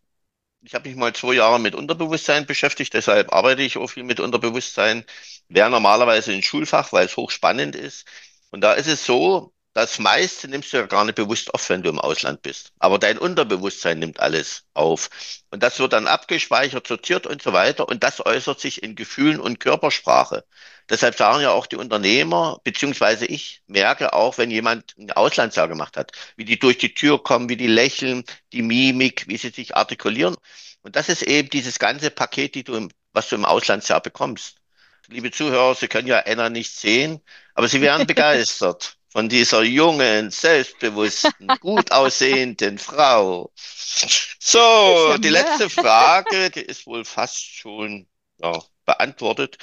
Ich 0.63 0.75
habe 0.75 0.89
mich 0.89 0.97
mal 0.97 1.13
zwei 1.15 1.35
Jahre 1.35 1.59
mit 1.59 1.75
Unterbewusstsein 1.75 2.47
beschäftigt, 2.47 2.93
deshalb 2.95 3.33
arbeite 3.33 3.63
ich 3.63 3.79
auch 3.79 3.89
viel 3.89 4.05
mit 4.05 4.21
Unterbewusstsein. 4.21 5.05
Wäre 5.49 5.71
normalerweise 5.71 6.33
ein 6.33 6.43
Schulfach, 6.43 6.93
weil 6.93 7.07
es 7.07 7.17
hochspannend 7.17 7.75
ist. 7.77 8.07
Und 8.51 8.61
da 8.63 8.75
ist 8.75 8.87
es 8.87 9.05
so, 9.05 9.55
das 9.73 10.01
meiste 10.01 10.49
nimmst 10.49 10.73
du 10.73 10.79
ja 10.79 10.87
gar 10.87 11.05
nicht 11.05 11.15
bewusst 11.15 11.55
auf, 11.55 11.69
wenn 11.69 11.83
du 11.83 11.91
im 11.91 12.01
Ausland 12.01 12.43
bist. 12.43 12.73
Aber 12.81 12.99
dein 12.99 13.19
Unterbewusstsein 13.19 14.01
nimmt 14.01 14.19
alles 14.19 14.65
auf. 14.75 15.11
Und 15.51 15.63
das 15.63 15.79
wird 15.79 15.93
dann 15.93 16.09
abgespeichert, 16.09 16.89
sortiert 16.89 17.27
und 17.27 17.41
so 17.41 17.53
weiter. 17.53 17.89
Und 17.89 18.03
das 18.03 18.25
äußert 18.25 18.59
sich 18.61 18.83
in 18.83 18.97
Gefühlen 18.97 19.39
und 19.39 19.61
Körpersprache. 19.61 20.45
Deshalb 20.89 21.17
sagen 21.17 21.43
ja 21.43 21.53
auch 21.53 21.67
die 21.67 21.77
Unternehmer, 21.77 22.61
beziehungsweise 22.65 23.27
ich 23.27 23.63
merke 23.69 24.13
auch, 24.13 24.39
wenn 24.39 24.51
jemand 24.51 24.97
ein 24.99 25.13
Auslandsjahr 25.13 25.69
gemacht 25.69 25.97
hat, 25.97 26.13
wie 26.37 26.45
die 26.45 26.59
durch 26.59 26.79
die 26.79 26.95
Tür 26.95 27.23
kommen, 27.23 27.49
wie 27.49 27.57
die 27.57 27.69
lächeln, 27.69 28.25
die 28.53 28.63
Mimik, 28.63 29.29
wie 29.29 29.37
sie 29.37 29.51
sich 29.51 29.77
artikulieren. 29.77 30.37
Und 30.83 30.97
das 30.97 31.09
ist 31.09 31.23
eben 31.23 31.49
dieses 31.49 31.79
ganze 31.79 32.11
Paket, 32.11 32.57
die 32.57 32.65
du 32.65 32.75
im, 32.75 32.91
was 33.13 33.29
du 33.29 33.37
im 33.37 33.45
Auslandsjahr 33.45 34.01
bekommst. 34.01 34.57
Liebe 35.07 35.31
Zuhörer, 35.31 35.75
Sie 35.75 35.89
können 35.89 36.09
ja 36.09 36.21
Anna 36.27 36.51
nicht 36.51 36.73
sehen, 36.73 37.21
aber 37.55 37.69
Sie 37.69 37.81
wären 37.81 38.07
begeistert 38.09 39.00
von 39.11 39.29
dieser 39.29 39.63
jungen, 39.63 40.31
selbstbewussten, 40.31 41.49
gut 41.61 41.93
aussehenden 41.93 42.79
Frau. 42.79 43.51
So, 43.55 45.17
die 45.19 45.29
letzte 45.29 45.69
Frage, 45.69 46.51
die 46.51 46.61
ist 46.61 46.87
wohl 46.87 47.05
fast 47.05 47.45
schon 47.45 48.07
ja, 48.41 48.59
beantwortet. 48.87 49.59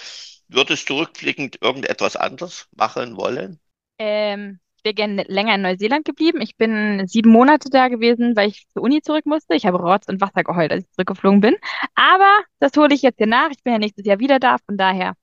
Würdest 0.50 0.90
du 0.90 1.00
rückblickend 1.00 1.62
irgendetwas 1.62 2.16
anderes 2.16 2.68
machen 2.76 3.18
wollen? 3.18 3.60
Ähm, 4.00 4.60
ich 4.78 4.84
wäre 4.84 4.94
gerne 4.94 5.24
länger 5.28 5.56
in 5.56 5.62
Neuseeland 5.62 6.06
geblieben. 6.06 6.40
Ich 6.42 6.56
bin 6.56 7.08
sieben 7.08 7.32
Monate 7.32 7.70
da 7.70 7.88
gewesen, 7.88 8.36
weil 8.36 8.50
ich 8.50 8.68
zur 8.70 8.84
Uni 8.84 9.02
zurück 9.02 9.26
musste. 9.26 9.56
Ich 9.56 9.66
habe 9.66 9.78
Rotz 9.78 10.08
und 10.08 10.22
Wasser 10.22 10.44
geheult, 10.44 10.72
als 10.72 10.86
ich 10.86 10.92
zurückgeflogen 10.92 11.42
bin. 11.42 11.56
Aber 11.96 12.40
das 12.60 12.76
hole 12.78 12.94
ich 12.94 13.02
jetzt 13.02 13.18
hier 13.18 13.28
nach. 13.28 13.50
Ich 13.52 13.64
bin 13.64 13.74
ja 13.74 13.80
nächstes 13.80 14.06
Jahr 14.06 14.20
wieder 14.20 14.40
da, 14.40 14.58
von 14.66 14.78
daher. 14.78 15.16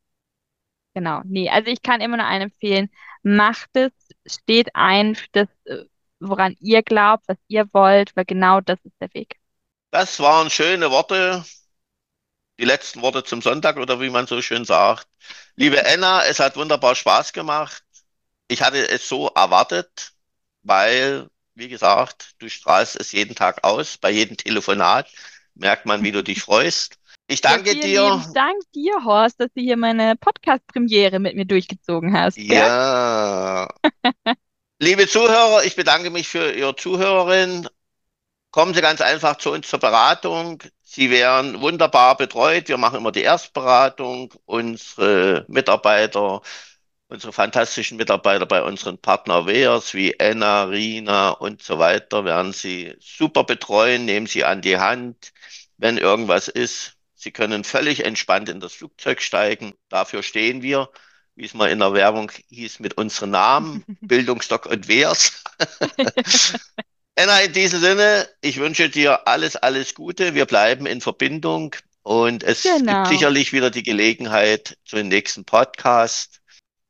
Genau, 0.94 1.22
nee, 1.24 1.50
also 1.50 1.70
ich 1.70 1.82
kann 1.82 2.00
immer 2.00 2.16
nur 2.16 2.26
einen 2.26 2.50
empfehlen. 2.50 2.88
Macht 3.22 3.70
es, 3.74 3.90
steht 4.26 4.74
ein 4.74 5.14
für 5.14 5.28
das, 5.32 5.48
äh, 5.64 5.84
woran 6.20 6.56
ihr 6.60 6.82
glaubt, 6.82 7.24
was 7.26 7.38
ihr 7.48 7.66
wollt, 7.72 8.14
weil 8.16 8.24
genau 8.24 8.60
das 8.60 8.78
ist 8.84 8.94
der 9.00 9.12
Weg. 9.14 9.36
Das 9.90 10.18
waren 10.20 10.50
schöne 10.50 10.90
Worte, 10.90 11.44
die 12.58 12.64
letzten 12.64 13.02
Worte 13.02 13.24
zum 13.24 13.42
Sonntag 13.42 13.76
oder 13.76 14.00
wie 14.00 14.10
man 14.10 14.26
so 14.26 14.40
schön 14.42 14.64
sagt. 14.64 15.08
Liebe 15.56 15.84
Anna, 15.86 16.24
es 16.24 16.40
hat 16.40 16.56
wunderbar 16.56 16.94
Spaß 16.94 17.32
gemacht. 17.32 17.82
Ich 18.48 18.62
hatte 18.62 18.88
es 18.88 19.08
so 19.08 19.28
erwartet, 19.28 20.12
weil, 20.62 21.28
wie 21.54 21.68
gesagt, 21.68 22.34
du 22.38 22.48
strahlst 22.48 22.96
es 22.96 23.12
jeden 23.12 23.34
Tag 23.34 23.64
aus, 23.64 23.98
bei 23.98 24.10
jedem 24.10 24.36
Telefonat 24.36 25.08
merkt 25.54 25.86
man, 25.86 26.02
wie 26.04 26.12
du 26.12 26.22
dich 26.22 26.42
freust. 26.42 26.98
Ich 27.26 27.40
danke 27.40 27.74
ja, 27.74 27.80
dir. 27.80 28.14
Lieben 28.16 28.34
Dank 28.34 28.60
dir, 28.74 29.04
Horst, 29.04 29.40
dass 29.40 29.48
du 29.54 29.60
hier 29.60 29.76
meine 29.76 30.14
Podcast-Premiere 30.16 31.18
mit 31.18 31.34
mir 31.34 31.46
durchgezogen 31.46 32.12
hast. 32.16 32.36
Ja. 32.36 33.68
Liebe 34.78 35.08
Zuhörer, 35.08 35.64
ich 35.64 35.76
bedanke 35.76 36.10
mich 36.10 36.28
für 36.28 36.52
Ihre 36.52 36.76
Zuhörerin. 36.76 37.68
Kommen 38.50 38.74
Sie 38.74 38.82
ganz 38.82 39.00
einfach 39.00 39.38
zu 39.38 39.50
uns 39.50 39.68
zur 39.68 39.80
Beratung. 39.80 40.62
Sie 40.82 41.10
werden 41.10 41.60
wunderbar 41.60 42.16
betreut. 42.16 42.68
Wir 42.68 42.76
machen 42.76 42.98
immer 42.98 43.10
die 43.10 43.22
Erstberatung. 43.22 44.34
Unsere 44.44 45.46
Mitarbeiter, 45.48 46.42
unsere 47.08 47.32
fantastischen 47.32 47.96
Mitarbeiter 47.96 48.46
bei 48.46 48.62
unseren 48.62 48.98
Partner 48.98 49.46
Weers 49.46 49.94
wie 49.94 50.20
Anna, 50.20 50.64
Rina 50.64 51.30
und 51.30 51.62
so 51.62 51.78
weiter 51.78 52.24
werden 52.24 52.52
Sie 52.52 52.94
super 53.00 53.44
betreuen, 53.44 54.04
nehmen 54.04 54.26
Sie 54.26 54.44
an 54.44 54.60
die 54.60 54.78
Hand, 54.78 55.32
wenn 55.78 55.98
irgendwas 55.98 56.48
ist. 56.48 56.94
Sie 57.24 57.32
können 57.32 57.64
völlig 57.64 58.04
entspannt 58.04 58.50
in 58.50 58.60
das 58.60 58.74
Flugzeug 58.74 59.22
steigen. 59.22 59.72
Dafür 59.88 60.22
stehen 60.22 60.60
wir, 60.60 60.90
wie 61.36 61.46
es 61.46 61.54
mal 61.54 61.70
in 61.70 61.78
der 61.78 61.94
Werbung 61.94 62.30
hieß, 62.50 62.80
mit 62.80 62.98
unseren 62.98 63.30
Namen, 63.30 63.82
Bildungsstock 64.02 64.66
und 64.66 64.88
Wehrs. 64.88 65.42
Anna, 67.16 67.40
in 67.40 67.52
diesem 67.54 67.80
Sinne, 67.80 68.28
ich 68.42 68.58
wünsche 68.58 68.90
dir 68.90 69.26
alles, 69.26 69.56
alles 69.56 69.94
Gute. 69.94 70.34
Wir 70.34 70.44
bleiben 70.44 70.84
in 70.84 71.00
Verbindung 71.00 71.74
und 72.02 72.42
es 72.42 72.64
genau. 72.64 73.04
gibt 73.04 73.06
sicherlich 73.06 73.54
wieder 73.54 73.70
die 73.70 73.84
Gelegenheit 73.84 74.76
zu 74.84 74.96
dem 74.96 75.08
nächsten 75.08 75.46
Podcast. 75.46 76.42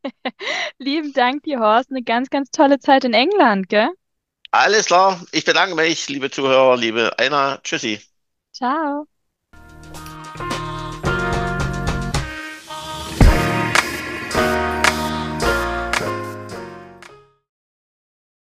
Lieben 0.79 1.13
Dank 1.13 1.45
dir, 1.45 1.61
Horst. 1.61 1.91
Eine 1.91 2.03
ganz, 2.03 2.29
ganz 2.29 2.51
tolle 2.51 2.81
Zeit 2.81 3.05
in 3.05 3.15
England, 3.15 3.69
gell? 3.69 3.91
Alles 4.51 4.87
klar. 4.87 5.25
Ich 5.31 5.45
bedanke 5.45 5.77
mich, 5.77 6.09
liebe 6.09 6.29
Zuhörer, 6.29 6.77
liebe 6.77 7.13
Anna. 7.21 7.59
Tschüssi. 7.63 8.01
Ciao. 8.53 9.07